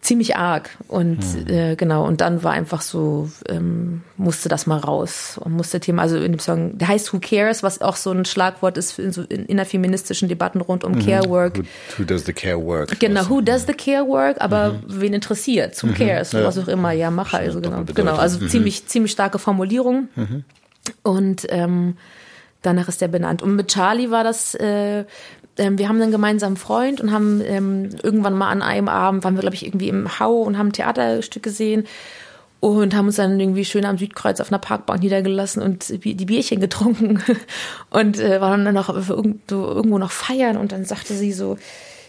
ziemlich 0.01 0.35
arg. 0.35 0.69
Und 0.87 1.19
mhm. 1.19 1.47
äh, 1.47 1.75
genau, 1.75 2.05
und 2.05 2.21
dann 2.21 2.43
war 2.43 2.53
einfach 2.53 2.81
so, 2.81 3.29
ähm, 3.49 4.03
musste 4.15 4.47
das 4.47 4.67
mal 4.67 4.77
raus 4.77 5.39
und 5.43 5.53
musste 5.53 5.79
Thema, 5.79 6.03
also 6.03 6.17
in 6.17 6.31
dem 6.31 6.39
Song, 6.39 6.77
der 6.77 6.87
heißt 6.87 7.11
Who 7.11 7.19
Cares, 7.19 7.63
was 7.63 7.81
auch 7.81 7.95
so 7.95 8.11
ein 8.11 8.25
Schlagwort 8.25 8.77
ist 8.77 8.99
in, 8.99 9.11
so 9.11 9.23
in 9.23 9.45
innerfeministischen 9.45 10.29
Debatten 10.29 10.61
rund 10.61 10.83
um 10.83 10.93
mhm. 10.93 11.05
Care 11.05 11.29
Work. 11.29 11.57
Who, 11.57 11.63
who, 11.97 12.03
does 12.03 12.25
the 12.25 12.33
care 12.33 12.63
work? 12.63 12.99
Genau, 12.99 13.27
who 13.27 13.41
does 13.41 13.65
the 13.65 13.73
care 13.73 14.07
work, 14.07 14.37
aber 14.39 14.73
mhm. 14.73 14.81
wen 14.87 15.13
interessiert? 15.13 15.81
Who 15.81 15.87
mhm. 15.87 15.95
cares? 15.95 16.31
Ja. 16.31 16.43
Was 16.43 16.57
auch 16.57 16.67
immer, 16.67 16.91
ja, 16.91 17.11
mache 17.11 17.37
also 17.37 17.59
genau. 17.59 17.83
Genau, 17.83 18.15
also 18.15 18.39
mhm. 18.39 18.49
ziemlich, 18.49 18.85
ziemlich 18.87 19.11
starke 19.11 19.39
Formulierung. 19.39 20.09
Mhm. 20.15 20.43
Und 21.03 21.47
ähm, 21.49 21.97
danach 22.61 22.87
ist 22.87 23.01
der 23.01 23.07
benannt. 23.07 23.41
Und 23.41 23.55
mit 23.55 23.69
Charlie 23.69 24.11
war 24.11 24.23
das 24.23 24.55
äh, 24.55 25.05
ähm, 25.57 25.77
wir 25.77 25.89
haben 25.89 26.01
einen 26.01 26.11
gemeinsamen 26.11 26.57
Freund 26.57 27.01
und 27.01 27.11
haben 27.11 27.41
ähm, 27.45 27.89
irgendwann 28.03 28.33
mal 28.33 28.49
an 28.49 28.61
einem 28.61 28.87
Abend, 28.87 29.23
waren 29.23 29.35
wir, 29.35 29.41
glaube 29.41 29.55
ich, 29.55 29.65
irgendwie 29.65 29.89
im 29.89 30.19
Hau 30.19 30.41
und 30.41 30.57
haben 30.57 30.67
ein 30.67 30.73
Theaterstück 30.73 31.43
gesehen. 31.43 31.85
und 32.59 32.95
haben 32.95 33.07
uns 33.07 33.17
dann 33.17 33.39
irgendwie 33.39 33.65
schön 33.65 33.85
am 33.85 33.97
Südkreuz 33.97 34.39
auf 34.39 34.51
einer 34.51 34.59
Parkbank 34.59 35.01
niedergelassen 35.01 35.61
und 35.61 36.03
die 36.03 36.25
Bierchen 36.25 36.59
getrunken 36.59 37.21
und 37.91 38.19
äh, 38.19 38.41
waren 38.41 38.65
dann 38.65 38.73
noch 38.73 38.89
irgendwo, 38.89 39.55
irgendwo 39.55 39.97
noch 39.99 40.11
feiern 40.11 40.57
und 40.57 40.71
dann 40.71 40.85
sagte 40.85 41.13
sie 41.13 41.33
so, 41.33 41.57